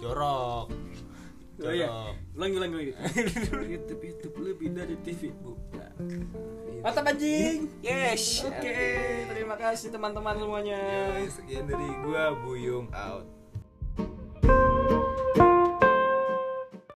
Jorok. 0.00 0.68
Oh 1.62 1.70
iya, 1.70 1.86
jorok. 1.86 2.14
Ulangi 2.34 2.54
ulangi 2.58 2.74
ulangi. 2.74 2.92
YouTube 3.78 4.02
YouTube 4.02 4.36
lebih 4.42 4.68
dari 4.74 4.94
TV. 5.00 5.20
Bu. 5.32 5.56
Mantap 6.84 7.08
anjing. 7.08 7.70
yes. 7.80 8.44
Oke, 8.44 8.76
terima 9.30 9.56
kasih 9.56 9.88
teman-teman 9.88 10.36
semuanya. 10.36 10.80
Sekian 11.32 11.64
dari 11.64 11.88
gua 12.04 12.36
Buyung 12.44 12.92
out 12.92 13.33